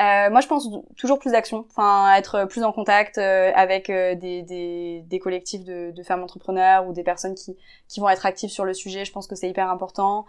Euh, 0.00 0.30
moi, 0.30 0.40
je 0.40 0.46
pense 0.46 0.68
toujours 0.96 1.18
plus 1.18 1.32
d'action, 1.32 1.66
enfin 1.68 2.14
être 2.16 2.46
plus 2.46 2.64
en 2.64 2.72
contact 2.72 3.18
euh, 3.18 3.52
avec 3.54 3.90
euh, 3.90 4.14
des, 4.14 4.42
des, 4.42 5.04
des, 5.06 5.18
collectifs 5.18 5.64
de, 5.64 5.90
de, 5.90 6.02
femmes 6.02 6.22
entrepreneurs 6.22 6.86
ou 6.86 6.94
des 6.94 7.02
personnes 7.02 7.34
qui, 7.34 7.58
qui 7.88 8.00
vont 8.00 8.08
être 8.08 8.24
actives 8.24 8.48
sur 8.48 8.64
le 8.64 8.72
sujet. 8.72 9.04
Je 9.04 9.12
pense 9.12 9.26
que 9.26 9.34
c'est 9.34 9.50
hyper 9.50 9.68
important. 9.68 10.24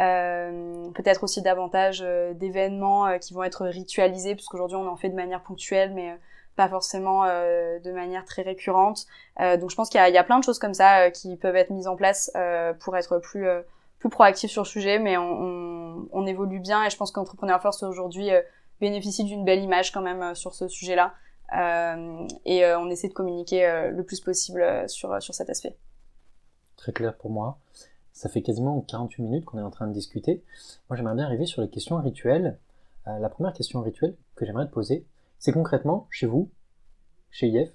Euh, 0.00 0.88
peut-être 0.92 1.24
aussi 1.24 1.42
davantage 1.42 2.06
d'événements 2.36 3.18
qui 3.18 3.34
vont 3.34 3.42
être 3.42 3.66
ritualisés, 3.66 4.36
puisqu'aujourd'hui 4.36 4.76
on 4.76 4.86
en 4.86 4.94
fait 4.94 5.08
de 5.08 5.16
manière 5.16 5.42
ponctuelle, 5.42 5.92
mais 5.92 6.16
pas 6.54 6.68
forcément 6.68 7.24
de 7.24 7.92
manière 7.92 8.24
très 8.24 8.42
récurrente. 8.42 9.06
donc 9.40 9.70
je 9.70 9.74
pense 9.74 9.88
qu'il 9.88 10.00
y, 10.00 10.12
y, 10.12 10.18
a 10.18 10.24
plein 10.24 10.38
de 10.38 10.44
choses 10.44 10.60
comme 10.60 10.74
ça 10.74 11.10
qui 11.10 11.36
peuvent 11.36 11.56
être 11.56 11.70
mises 11.70 11.88
en 11.88 11.96
place 11.96 12.30
pour 12.78 12.96
être 12.96 13.18
plus 13.18 13.48
plus 13.98 14.08
proactif 14.08 14.52
sur 14.52 14.62
le 14.62 14.68
sujet, 14.68 15.00
mais 15.00 15.16
on, 15.16 16.06
on, 16.12 16.26
évolue 16.26 16.60
bien 16.60 16.84
et 16.84 16.90
je 16.90 16.96
pense 16.96 17.10
qu'Entrepreneur 17.10 17.60
First 17.60 17.82
aujourd'hui 17.82 18.30
bénéficie 18.80 19.24
d'une 19.24 19.44
belle 19.44 19.62
image 19.62 19.92
quand 19.92 20.02
même 20.02 20.22
euh, 20.22 20.34
sur 20.34 20.54
ce 20.54 20.68
sujet-là. 20.68 21.14
Euh, 21.56 22.26
et 22.44 22.64
euh, 22.64 22.78
on 22.78 22.90
essaie 22.90 23.08
de 23.08 23.14
communiquer 23.14 23.90
le 23.90 24.02
plus 24.02 24.20
possible 24.20 24.62
sur, 24.88 25.22
sur 25.22 25.34
cet 25.34 25.48
aspect. 25.48 25.76
Très 26.76 26.92
clair 26.92 27.16
pour 27.16 27.30
moi. 27.30 27.58
Ça 28.12 28.28
fait 28.28 28.42
quasiment 28.42 28.80
48 28.82 29.22
minutes 29.22 29.44
qu'on 29.44 29.58
est 29.58 29.62
en 29.62 29.70
train 29.70 29.86
de 29.86 29.92
discuter. 29.92 30.42
Moi, 30.88 30.96
j'aimerais 30.96 31.14
bien 31.14 31.24
arriver 31.24 31.46
sur 31.46 31.62
les 31.62 31.70
questions 31.70 31.96
rituelles. 31.96 32.58
la 33.06 33.28
première 33.28 33.52
question 33.54 33.80
rituelle 33.80 34.14
que 34.34 34.44
j'aimerais 34.44 34.66
te 34.66 34.72
poser, 34.72 35.06
c'est 35.38 35.52
concrètement, 35.52 36.06
chez 36.10 36.26
vous, 36.26 36.50
chez 37.30 37.46
IF, 37.48 37.70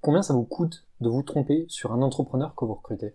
combien 0.00 0.22
ça 0.22 0.34
vous 0.34 0.44
coûte 0.44 0.84
de 1.00 1.08
vous 1.08 1.22
tromper 1.22 1.64
sur 1.68 1.92
un 1.92 2.02
entrepreneur 2.02 2.54
que 2.54 2.64
vous 2.64 2.74
recrutez? 2.74 3.14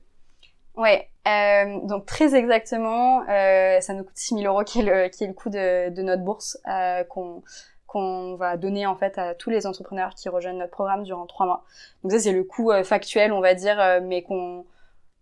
Ouais, 0.78 1.10
euh, 1.28 1.80
donc 1.88 2.06
très 2.06 2.36
exactement, 2.36 3.28
euh, 3.28 3.82
ça 3.82 3.94
nous 3.96 4.04
coûte 4.04 4.16
6000 4.16 4.46
euros 4.46 4.64
qui 4.64 4.82
est 4.82 4.84
le, 4.84 5.10
qui 5.10 5.24
est 5.24 5.28
le 5.28 5.34
coût 5.34 5.50
de, 5.50 5.90
de 5.90 6.02
notre 6.04 6.24
bourse 6.24 6.58
euh, 6.70 7.04
qu'on 7.06 7.44
qu'on 7.88 8.36
va 8.36 8.58
donner 8.58 8.86
en 8.86 8.96
fait 8.96 9.18
à 9.18 9.34
tous 9.34 9.50
les 9.50 9.66
entrepreneurs 9.66 10.14
qui 10.14 10.30
rejoignent 10.30 10.60
notre 10.60 10.72
programme 10.72 11.04
durant 11.04 11.26
trois 11.26 11.48
mois. 11.48 11.64
Donc 12.04 12.12
ça 12.12 12.20
c'est 12.20 12.32
le 12.32 12.44
coût 12.44 12.72
euh, 12.72 12.84
factuel 12.84 13.32
on 13.32 13.42
va 13.42 13.56
dire, 13.56 13.80
euh, 13.80 14.02
mais 14.04 14.22
qu'on 14.22 14.66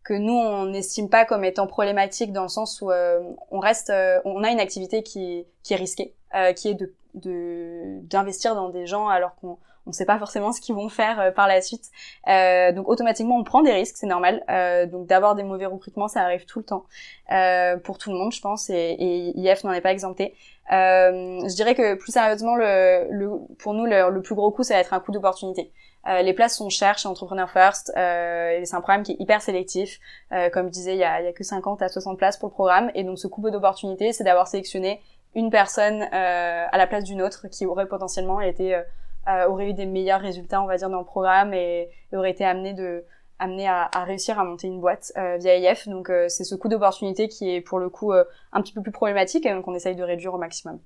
que 0.03 0.13
nous 0.13 0.33
on 0.33 0.65
n'estime 0.65 1.09
pas 1.09 1.23
comme 1.25 1.45
étant 1.45 1.67
problématique 1.67 2.33
dans 2.33 2.43
le 2.43 2.49
sens 2.49 2.81
où 2.81 2.91
euh, 2.91 3.21
on 3.49 3.59
reste, 3.59 3.93
on 4.25 4.43
a 4.43 4.49
une 4.51 4.59
activité 4.59 5.03
qui 5.03 5.45
qui 5.63 5.73
est 5.73 5.77
risquée, 5.77 6.13
qui 6.57 6.69
est 6.69 6.75
de 6.75 6.93
d'investir 8.03 8.55
dans 8.55 8.69
des 8.69 8.87
gens 8.87 9.07
alors 9.07 9.35
qu'on 9.35 9.57
on 9.86 9.91
ne 9.91 9.93
sait 9.93 10.05
pas 10.05 10.17
forcément 10.17 10.51
ce 10.51 10.61
qu'ils 10.61 10.75
vont 10.75 10.89
faire 10.89 11.19
euh, 11.19 11.31
par 11.31 11.47
la 11.47 11.61
suite. 11.61 11.91
Euh, 12.27 12.71
donc 12.71 12.89
automatiquement, 12.89 13.38
on 13.38 13.43
prend 13.43 13.61
des 13.61 13.71
risques, 13.71 13.97
c'est 13.97 14.07
normal. 14.07 14.43
Euh, 14.49 14.86
donc 14.88 15.07
d'avoir 15.07 15.36
des 15.36 15.43
mauvais 15.43 15.67
recrutements, 15.67 16.07
ça 16.07 16.21
arrive 16.21 16.45
tout 16.45 16.59
le 16.59 16.65
temps 16.65 16.86
pour 17.83 17.97
tout 17.97 18.11
le 18.11 18.17
monde, 18.17 18.31
je 18.31 18.41
pense, 18.41 18.69
et, 18.69 18.75
et 18.75 19.39
IF 19.39 19.63
n'en 19.63 19.73
est 19.73 19.81
pas 19.81 19.91
exempté. 19.91 20.36
je 20.69 21.55
dirais 21.55 21.75
que 21.75 21.95
plus 21.95 22.11
sérieusement, 22.11 22.55
le, 22.55 23.07
le 23.09 23.29
pour 23.57 23.73
nous, 23.73 23.86
le, 23.86 24.21
plus 24.21 24.36
gros 24.36 24.51
coup, 24.51 24.63
ça 24.63 24.75
va 24.75 24.79
être 24.79 24.93
un 24.93 24.99
coup 24.99 25.11
d'opportunité. 25.11 25.71
les 26.05 26.33
places 26.33 26.57
sont 26.57 26.69
chères 26.69 26.99
chez 26.99 27.07
Entrepreneur 27.07 27.49
First. 27.49 27.91
Euh, 27.97 28.61
c'est 28.63 28.75
un 28.75 28.81
programme 28.81 29.03
qui 29.03 29.13
est 29.13 29.17
hyper 29.19 29.41
sélectif. 29.41 29.99
comme 30.53 30.67
je 30.67 30.71
disais, 30.71 30.93
il 30.93 30.99
y 30.99 31.03
a, 31.03 31.21
y 31.21 31.27
a 31.27 31.33
que 31.33 31.43
50 31.43 31.81
à 31.81 31.89
60 31.89 32.17
places 32.17 32.38
pour 32.38 32.49
le 32.49 32.53
programme. 32.53 32.91
Et 32.93 33.03
donc 33.03 33.17
ce 33.17 33.27
coup 33.27 33.47
d'opportunité, 33.49 34.13
c'est 34.13 34.23
d'avoir 34.23 34.47
sélectionné 34.47 35.01
une 35.33 35.49
personne 35.49 36.03
à 36.11 36.77
la 36.77 36.88
place 36.88 37.03
d'une 37.05 37.21
autre 37.23 37.47
qui 37.47 37.65
aurait 37.65 37.88
potentiellement 37.88 38.39
été 38.39 38.79
euh, 39.28 39.47
aurait 39.47 39.69
eu 39.69 39.73
des 39.73 39.86
meilleurs 39.86 40.21
résultats, 40.21 40.61
on 40.61 40.67
va 40.67 40.78
dire, 40.78 40.89
dans 40.89 40.99
le 40.99 41.05
programme 41.05 41.53
et, 41.53 41.89
aurait 42.13 42.32
été 42.32 42.45
amené 42.45 42.73
de 42.73 43.03
amené 43.38 43.67
à, 43.67 43.89
à, 43.93 44.05
réussir 44.05 44.39
à 44.39 44.45
monter 44.45 44.67
une 44.67 44.80
boîte 44.80 45.11
euh, 45.17 45.38
via 45.38 45.57
IF. 45.57 45.89
Donc 45.89 46.09
euh, 46.09 46.30
c'est 46.30 46.45
ce 46.45 46.55
coût 46.55 46.69
d'opportunité 46.69 47.28
qui 47.28 47.49
est 47.49 47.59
pour 47.59 47.80
le 47.80 47.89
coup 47.89 48.13
un 48.13 48.61
petit 48.61 48.71
peu 48.71 48.82
plus 48.82 48.93
problématique 48.93 49.45
et 49.45 49.61
essaye 49.76 49.95
de 49.95 50.03
réduire 50.03 50.34
au 50.34 50.38
maximum. 50.38 50.80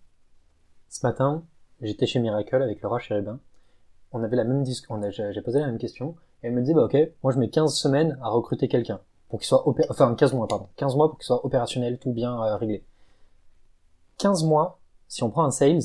Ce 0.87 1.05
matin, 1.05 1.43
j'étais 1.81 2.07
chez 2.07 2.19
Miracle 2.19 2.55
avec 2.55 2.81
Laura 2.81 2.97
Chérubin. 2.97 3.39
On 4.11 4.23
avait 4.23 4.35
la 4.35 4.45
même 4.45 4.63
discussion, 4.63 4.99
j'ai 5.11 5.41
posé 5.41 5.59
la 5.59 5.67
même 5.67 5.77
question 5.77 6.15
et 6.41 6.47
elle 6.47 6.53
me 6.53 6.61
disait 6.61 6.73
bah 6.73 6.85
ok, 6.85 6.97
moi 7.21 7.31
je 7.31 7.37
mets 7.37 7.49
15 7.49 7.75
semaines 7.75 8.17
à 8.23 8.29
recruter 8.29 8.67
quelqu'un 8.67 8.99
pour 9.29 9.39
qu'il 9.39 9.47
soit 9.47 9.67
opé 9.67 9.83
enfin 9.89 10.15
15 10.15 10.33
mois 10.33 10.47
pardon, 10.47 10.67
15 10.77 10.95
mois 10.95 11.09
pour 11.09 11.19
qu'il 11.19 11.27
soit 11.27 11.45
opérationnel, 11.45 11.99
tout 11.99 12.11
bien 12.11 12.55
réglé. 12.55 12.83
15 14.17 14.43
mois, 14.45 14.79
si 15.07 15.21
on 15.23 15.29
prend 15.29 15.43
un 15.43 15.51
sales, 15.51 15.81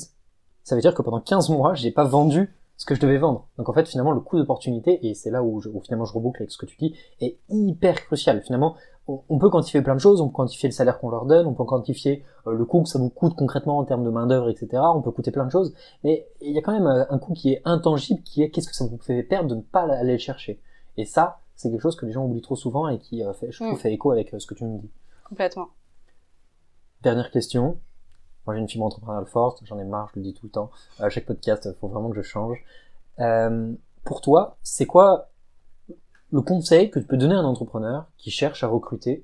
ça 0.65 0.75
veut 0.75 0.81
dire 0.81 0.95
que 0.95 1.03
pendant 1.03 1.21
15 1.21 1.49
mois, 1.51 1.75
j'ai 1.75 1.91
pas 1.91 2.03
vendu 2.03 2.53
ce 2.75 2.85
que 2.85 2.95
je 2.95 2.99
devais 2.99 3.19
vendre. 3.19 3.47
Donc 3.57 3.69
en 3.69 3.73
fait, 3.73 3.87
finalement, 3.87 4.11
le 4.11 4.19
coût 4.19 4.37
d'opportunité, 4.37 5.07
et 5.07 5.13
c'est 5.13 5.29
là 5.29 5.43
où, 5.43 5.61
je, 5.61 5.69
finalement 5.83 6.05
je 6.05 6.13
reboucle 6.13 6.41
avec 6.41 6.51
ce 6.51 6.57
que 6.57 6.65
tu 6.65 6.75
dis, 6.75 6.95
est 7.21 7.37
hyper 7.49 8.03
crucial. 8.03 8.41
Finalement, 8.41 8.75
on, 9.07 9.37
peut 9.37 9.51
quantifier 9.51 9.83
plein 9.83 9.93
de 9.93 9.99
choses, 9.99 10.21
on 10.21 10.29
peut 10.29 10.33
quantifier 10.33 10.67
le 10.67 10.73
salaire 10.73 10.99
qu'on 10.99 11.11
leur 11.11 11.27
donne, 11.27 11.45
on 11.45 11.53
peut 11.53 11.63
quantifier 11.63 12.25
euh, 12.47 12.53
le 12.53 12.65
coût 12.65 12.81
que 12.81 12.89
ça 12.89 12.97
vous 12.97 13.11
coûte 13.11 13.35
concrètement 13.35 13.77
en 13.77 13.85
termes 13.85 14.03
de 14.03 14.09
main 14.09 14.25
d'œuvre, 14.25 14.49
etc. 14.49 14.81
On 14.95 15.03
peut 15.03 15.11
coûter 15.11 15.29
plein 15.29 15.45
de 15.45 15.51
choses, 15.51 15.75
mais 16.03 16.27
il 16.41 16.51
y 16.51 16.57
a 16.57 16.61
quand 16.63 16.73
même 16.73 16.87
euh, 16.87 17.05
un 17.11 17.19
coût 17.19 17.33
qui 17.33 17.53
est 17.53 17.61
intangible, 17.65 18.23
qui 18.23 18.41
est 18.41 18.49
qu'est-ce 18.49 18.67
que 18.67 18.75
ça 18.75 18.85
vous 18.85 18.97
fait 18.97 19.21
perdre 19.21 19.49
de 19.49 19.55
ne 19.55 19.61
pas 19.61 19.83
aller 19.83 20.13
le 20.13 20.17
chercher? 20.17 20.59
Et 20.97 21.05
ça, 21.05 21.41
c'est 21.55 21.69
quelque 21.69 21.83
chose 21.83 21.95
que 21.95 22.07
les 22.07 22.11
gens 22.11 22.25
oublient 22.25 22.41
trop 22.41 22.55
souvent 22.55 22.87
et 22.87 22.97
qui, 22.97 23.23
euh, 23.23 23.31
fait, 23.33 23.51
je 23.51 23.63
trouve, 23.63 23.75
mm. 23.75 23.77
fait 23.77 23.93
écho 23.93 24.11
avec 24.11 24.33
ce 24.35 24.47
que 24.47 24.55
tu 24.55 24.65
me 24.65 24.79
dis. 24.79 24.89
Complètement. 25.29 25.67
Dernière 27.03 27.29
question. 27.29 27.77
Moi, 28.45 28.55
j'ai 28.55 28.61
une 28.61 28.69
fibre 28.69 28.85
entrepreneuriale 28.85 29.25
forte, 29.25 29.61
j'en 29.65 29.79
ai 29.79 29.83
marre, 29.83 30.09
je 30.13 30.19
le 30.19 30.23
dis 30.23 30.33
tout 30.33 30.45
le 30.45 30.51
temps. 30.51 30.69
À 30.99 31.09
chaque 31.09 31.25
podcast, 31.25 31.67
il 31.71 31.77
faut 31.79 31.87
vraiment 31.87 32.09
que 32.09 32.15
je 32.15 32.21
change. 32.21 32.63
Euh, 33.19 33.73
pour 34.03 34.21
toi, 34.21 34.57
c'est 34.61 34.85
quoi 34.85 35.29
le 36.31 36.41
conseil 36.41 36.89
que 36.89 36.99
tu 36.99 37.05
peux 37.05 37.17
donner 37.17 37.35
à 37.35 37.39
un 37.39 37.45
entrepreneur 37.45 38.05
qui 38.17 38.31
cherche 38.31 38.63
à 38.63 38.67
recruter? 38.67 39.23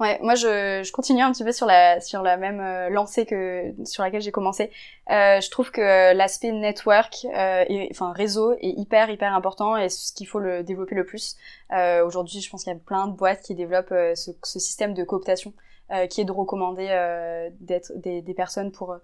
Ouais, 0.00 0.16
moi 0.22 0.36
je, 0.36 0.88
continue 0.92 1.22
un 1.22 1.32
petit 1.32 1.42
peu 1.42 1.50
sur 1.50 1.66
la 1.66 2.36
même 2.36 2.60
euh, 2.60 2.88
lancée 2.88 3.26
que 3.26 3.74
sur 3.84 4.04
laquelle 4.04 4.20
j'ai 4.20 4.30
commencé. 4.30 4.70
Euh, 5.10 5.40
je 5.40 5.50
trouve 5.50 5.72
que 5.72 6.14
l'aspect 6.14 6.52
network, 6.52 7.26
euh, 7.34 7.64
et, 7.68 7.88
enfin 7.90 8.12
réseau, 8.12 8.52
est 8.60 8.78
hyper 8.78 9.10
hyper 9.10 9.34
important 9.34 9.76
et 9.76 9.88
ce 9.88 10.12
qu'il 10.12 10.28
faut 10.28 10.40
développer 10.62 10.94
le 10.94 11.04
plus. 11.04 11.36
Euh, 11.72 12.06
Aujourd'hui, 12.06 12.40
je 12.40 12.48
pense 12.48 12.62
qu'il 12.62 12.72
y 12.72 12.76
a 12.76 12.78
plein 12.78 13.08
de 13.08 13.16
boîtes 13.16 13.42
qui 13.42 13.56
développent 13.56 13.90
euh, 13.90 14.14
ce, 14.14 14.30
système 14.44 14.94
de 14.94 15.02
cooptation 15.02 15.52
euh, 15.52 15.77
qui 16.10 16.20
est 16.20 16.24
de 16.24 16.32
recommander 16.32 16.86
euh, 16.90 17.48
d'être 17.60 17.92
des, 17.96 18.20
des, 18.20 18.34
personnes 18.34 18.72
pour 18.72 18.96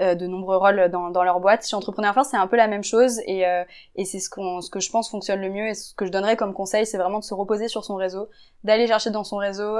euh, 0.00 0.14
de 0.14 0.26
nombreux 0.26 0.56
rôles 0.56 0.88
dans, 0.90 1.10
dans 1.10 1.22
leur 1.22 1.40
boîte. 1.40 1.66
Chez 1.66 1.76
Entrepreneur 1.76 2.12
First, 2.14 2.30
c'est 2.30 2.36
un 2.36 2.46
peu 2.46 2.56
la 2.56 2.66
même 2.66 2.82
chose 2.82 3.20
et, 3.26 3.44
et 3.94 4.04
c'est 4.04 4.18
ce, 4.18 4.28
qu'on 4.28 4.60
ce 4.60 4.70
que 4.70 4.80
je 4.80 4.90
pense 4.90 5.10
fonctionne 5.10 5.40
le 5.40 5.50
mieux 5.50 5.68
et 5.68 5.74
ce 5.74 5.94
que 5.94 6.06
je 6.06 6.10
donnerais 6.10 6.36
comme 6.36 6.54
conseil, 6.54 6.86
c'est 6.86 6.98
vraiment 6.98 7.18
de 7.18 7.24
se 7.24 7.34
reposer 7.34 7.68
sur 7.68 7.84
son 7.84 7.94
réseau, 7.94 8.28
d'aller 8.64 8.86
chercher 8.86 9.10
dans 9.10 9.24
son 9.24 9.36
réseau 9.36 9.78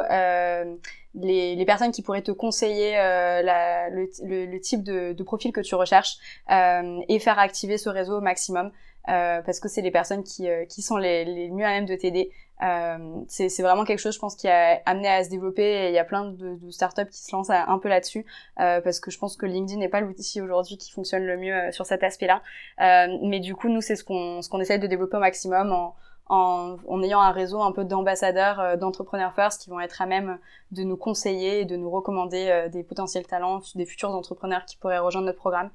les, 1.15 1.57
les, 1.57 1.65
personnes 1.65 1.93
qui 1.93 2.03
pourraient 2.03 2.23
te 2.23 2.31
conseiller 2.31 2.93
la, 2.93 3.89
le, 3.91 4.09
le, 4.23 4.61
type 4.61 4.83
de, 4.83 5.13
de, 5.13 5.23
profil 5.25 5.53
que 5.53 5.61
tu 5.61 5.75
recherches 5.75 6.17
et 6.49 7.19
faire 7.19 7.39
activer 7.39 7.79
ce 7.79 7.89
réseau 7.89 8.19
au 8.19 8.21
maximum. 8.21 8.71
parce 9.07 9.61
que 9.61 9.69
c'est 9.69 9.83
les 9.83 9.91
personnes 9.91 10.23
qui, 10.23 10.47
qui 10.69 10.83
sont 10.83 10.97
les, 10.97 11.25
les 11.25 11.51
mieux 11.51 11.65
à 11.65 11.71
même 11.71 11.87
de 11.87 11.97
t'aider 11.97 12.31
euh, 12.63 13.25
c'est 13.29 13.63
vraiment 13.63 13.85
quelque 13.85 13.99
chose, 13.99 14.15
je 14.15 14.21
pense, 14.21 14.37
qui 14.37 14.47
a 14.49 14.81
amené 14.87 15.09
à 15.09 15.25
se 15.25 15.31
développer 15.31 15.63
et 15.65 15.89
il 15.89 15.95
y 15.95 15.99
a 15.99 16.05
plein 16.05 16.27
de, 16.27 16.55
de 16.55 16.71
startups 16.71 17.09
qui 17.11 17.19
se 17.19 17.35
lancent 17.35 17.51
un 17.51 17.79
peu 17.79 17.89
là-dessus 17.89 18.25
euh, 18.61 18.81
parce 18.81 19.01
que 19.01 19.11
je 19.11 19.19
pense 19.19 19.37
que 19.37 19.47
LinkedIn 19.47 19.81
n'est 19.81 19.89
pas 19.89 20.01
l'outil 20.01 20.41
aujourd'hui 20.41 20.77
qui 20.77 20.93
fonctionne 20.93 21.25
le 21.25 21.37
mieux 21.37 21.55
euh, 21.55 21.73
sur 21.73 21.87
cet 21.87 22.05
aspect-là. 22.05 22.43
Euh, 22.81 23.19
mais 23.23 23.41
du 23.41 23.57
coup, 23.57 23.69
nous, 23.69 23.81
c'est 23.81 23.97
ce 23.97 24.05
qu'on 24.05 24.43
ce 24.43 24.49
qu'on 24.49 24.61
essaie 24.61 24.79
de 24.79 24.87
développer 24.87 25.17
au 25.17 25.21
maximum 25.21 25.73
en, 25.73 25.97
en, 26.27 26.77
en, 26.87 27.03
ayant 27.03 27.21
un 27.21 27.33
réseau 27.33 27.61
un 27.63 27.73
peu 27.73 27.85
d'ambassadeurs, 27.85 28.61
euh, 28.61 28.77
d'entrepreneurs 28.77 29.35
first 29.35 29.63
qui 29.63 29.71
vont 29.71 29.81
être 29.81 30.01
à 30.01 30.07
même 30.07 30.39
de 30.71 30.85
nous 30.85 30.97
conseiller 30.97 31.63
et 31.63 31.65
de 31.65 31.77
nous 31.77 31.91
recommander 31.91 32.69
des 32.71 32.85
potentiels 32.85 33.27
talents, 33.27 33.61
des 33.75 33.87
futurs 33.87 34.11
entrepreneurs 34.11 34.65
qui 34.67 34.77
pourraient 34.77 34.99
rejoindre 34.99 35.27
notre 35.27 35.39
programme. 35.39 35.71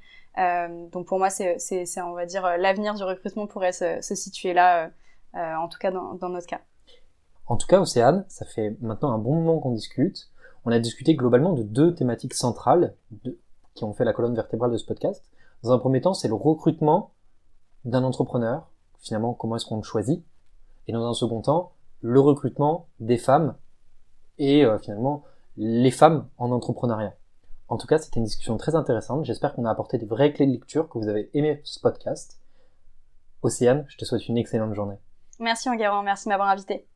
Donc 0.92 1.08
pour 1.08 1.18
moi, 1.18 1.30
c'est, 1.30 1.58
on 2.02 2.14
va 2.14 2.26
dire, 2.26 2.58
l'avenir 2.58 2.94
du 2.94 3.04
recrutement 3.04 3.48
pourrait 3.48 3.72
se, 3.72 4.02
se 4.02 4.16
situer 4.16 4.54
là, 4.54 4.90
en 5.34 5.68
tout 5.68 5.80
cas 5.80 5.92
dans, 5.92 6.14
dans 6.14 6.30
notre 6.30 6.48
cas. 6.48 6.62
En 7.48 7.56
tout 7.56 7.68
cas, 7.68 7.80
Océane, 7.80 8.26
ça 8.28 8.46
fait 8.46 8.78
maintenant 8.82 9.12
un 9.12 9.18
bon 9.18 9.36
moment 9.36 9.60
qu'on 9.60 9.72
discute. 9.72 10.30
On 10.66 10.72
a 10.72 10.80
discuté 10.80 11.16
globalement 11.16 11.54
de 11.54 11.64
deux 11.64 11.96
thématiques 11.96 12.34
centrales 12.34 12.94
qui 13.74 13.84
ont 13.86 13.94
fait 13.94 14.04
la 14.04 14.14
colonne 14.14 14.36
vertébrale 14.36 14.72
de 14.72 14.78
ce 14.78 14.86
podcast. 14.86 15.24
Dans 15.64 15.72
un 15.72 15.80
premier 15.80 16.02
temps, 16.02 16.14
c'est 16.14 16.28
le 16.28 16.34
recrutement 16.34 17.12
d'un 17.86 18.04
entrepreneur. 18.04 18.70
Finalement, 19.00 19.34
comment 19.34 19.56
est-ce 19.56 19.66
qu'on 19.66 19.78
le 19.78 19.84
choisit? 19.84 20.26
Et 20.88 20.92
dans 20.92 21.06
un 21.08 21.14
second 21.14 21.42
temps, 21.42 21.72
le 22.02 22.20
recrutement 22.20 22.88
des 23.00 23.18
femmes 23.18 23.56
et 24.38 24.66
euh, 24.66 24.78
finalement 24.78 25.24
les 25.56 25.92
femmes 25.92 26.28
en 26.38 26.52
entrepreneuriat. 26.52 27.16
En 27.70 27.78
tout 27.78 27.88
cas, 27.88 27.98
c'était 27.98 28.20
une 28.20 28.26
discussion 28.26 28.58
très 28.58 28.76
intéressante. 28.76 29.26
J'espère 29.26 29.54
qu'on 29.54 29.66
a 29.66 29.72
apporté 29.72 29.98
des 29.98 30.06
vraies 30.06 30.32
clés 30.32 30.46
de 30.46 30.52
lecture, 30.52 30.88
que 30.90 30.98
vous 30.98 31.08
avez 31.08 31.30
aimé 31.34 31.62
ce 31.64 31.80
podcast. 31.80 32.40
Océane, 33.42 33.86
je 33.88 33.98
te 33.98 34.06
souhaite 34.06 34.28
une 34.28 34.38
excellente 34.38 34.74
journée. 34.74 34.98
Merci 35.40 35.70
Enguerrand, 35.70 36.04
merci 36.04 36.26
de 36.26 36.30
m'avoir 36.30 36.50
invité. 36.50 36.88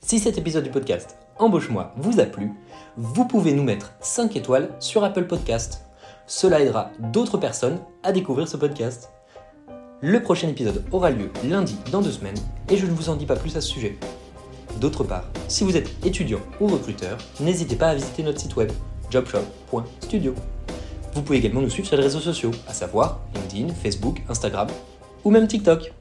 Si 0.00 0.20
cet 0.20 0.38
épisode 0.38 0.64
du 0.64 0.70
podcast 0.70 1.16
Embauche-moi 1.38 1.92
vous 1.96 2.20
a 2.20 2.24
plu, 2.24 2.52
vous 2.96 3.24
pouvez 3.26 3.52
nous 3.52 3.62
mettre 3.62 3.92
5 4.00 4.36
étoiles 4.36 4.70
sur 4.80 5.04
Apple 5.04 5.26
Podcast. 5.26 5.84
Cela 6.26 6.60
aidera 6.60 6.90
d'autres 6.98 7.36
personnes 7.36 7.78
à 8.02 8.12
découvrir 8.12 8.48
ce 8.48 8.56
podcast. 8.56 9.10
Le 10.00 10.22
prochain 10.22 10.48
épisode 10.48 10.84
aura 10.92 11.10
lieu 11.10 11.30
lundi 11.44 11.76
dans 11.92 12.00
deux 12.00 12.12
semaines 12.12 12.38
et 12.70 12.76
je 12.76 12.86
ne 12.86 12.92
vous 12.92 13.08
en 13.08 13.16
dis 13.16 13.26
pas 13.26 13.36
plus 13.36 13.56
à 13.56 13.60
ce 13.60 13.68
sujet. 13.68 13.98
D'autre 14.80 15.04
part, 15.04 15.24
si 15.48 15.64
vous 15.64 15.76
êtes 15.76 15.90
étudiant 16.06 16.40
ou 16.60 16.68
recruteur, 16.68 17.18
n'hésitez 17.40 17.76
pas 17.76 17.88
à 17.88 17.94
visiter 17.94 18.22
notre 18.22 18.40
site 18.40 18.56
web 18.56 18.70
jobshop.studio. 19.10 20.34
Vous 21.14 21.22
pouvez 21.22 21.38
également 21.38 21.60
nous 21.60 21.70
suivre 21.70 21.88
sur 21.88 21.96
les 21.96 22.04
réseaux 22.04 22.20
sociaux, 22.20 22.52
à 22.68 22.72
savoir 22.72 23.20
LinkedIn, 23.34 23.74
Facebook, 23.74 24.22
Instagram 24.28 24.68
ou 25.24 25.30
même 25.30 25.48
TikTok. 25.48 25.92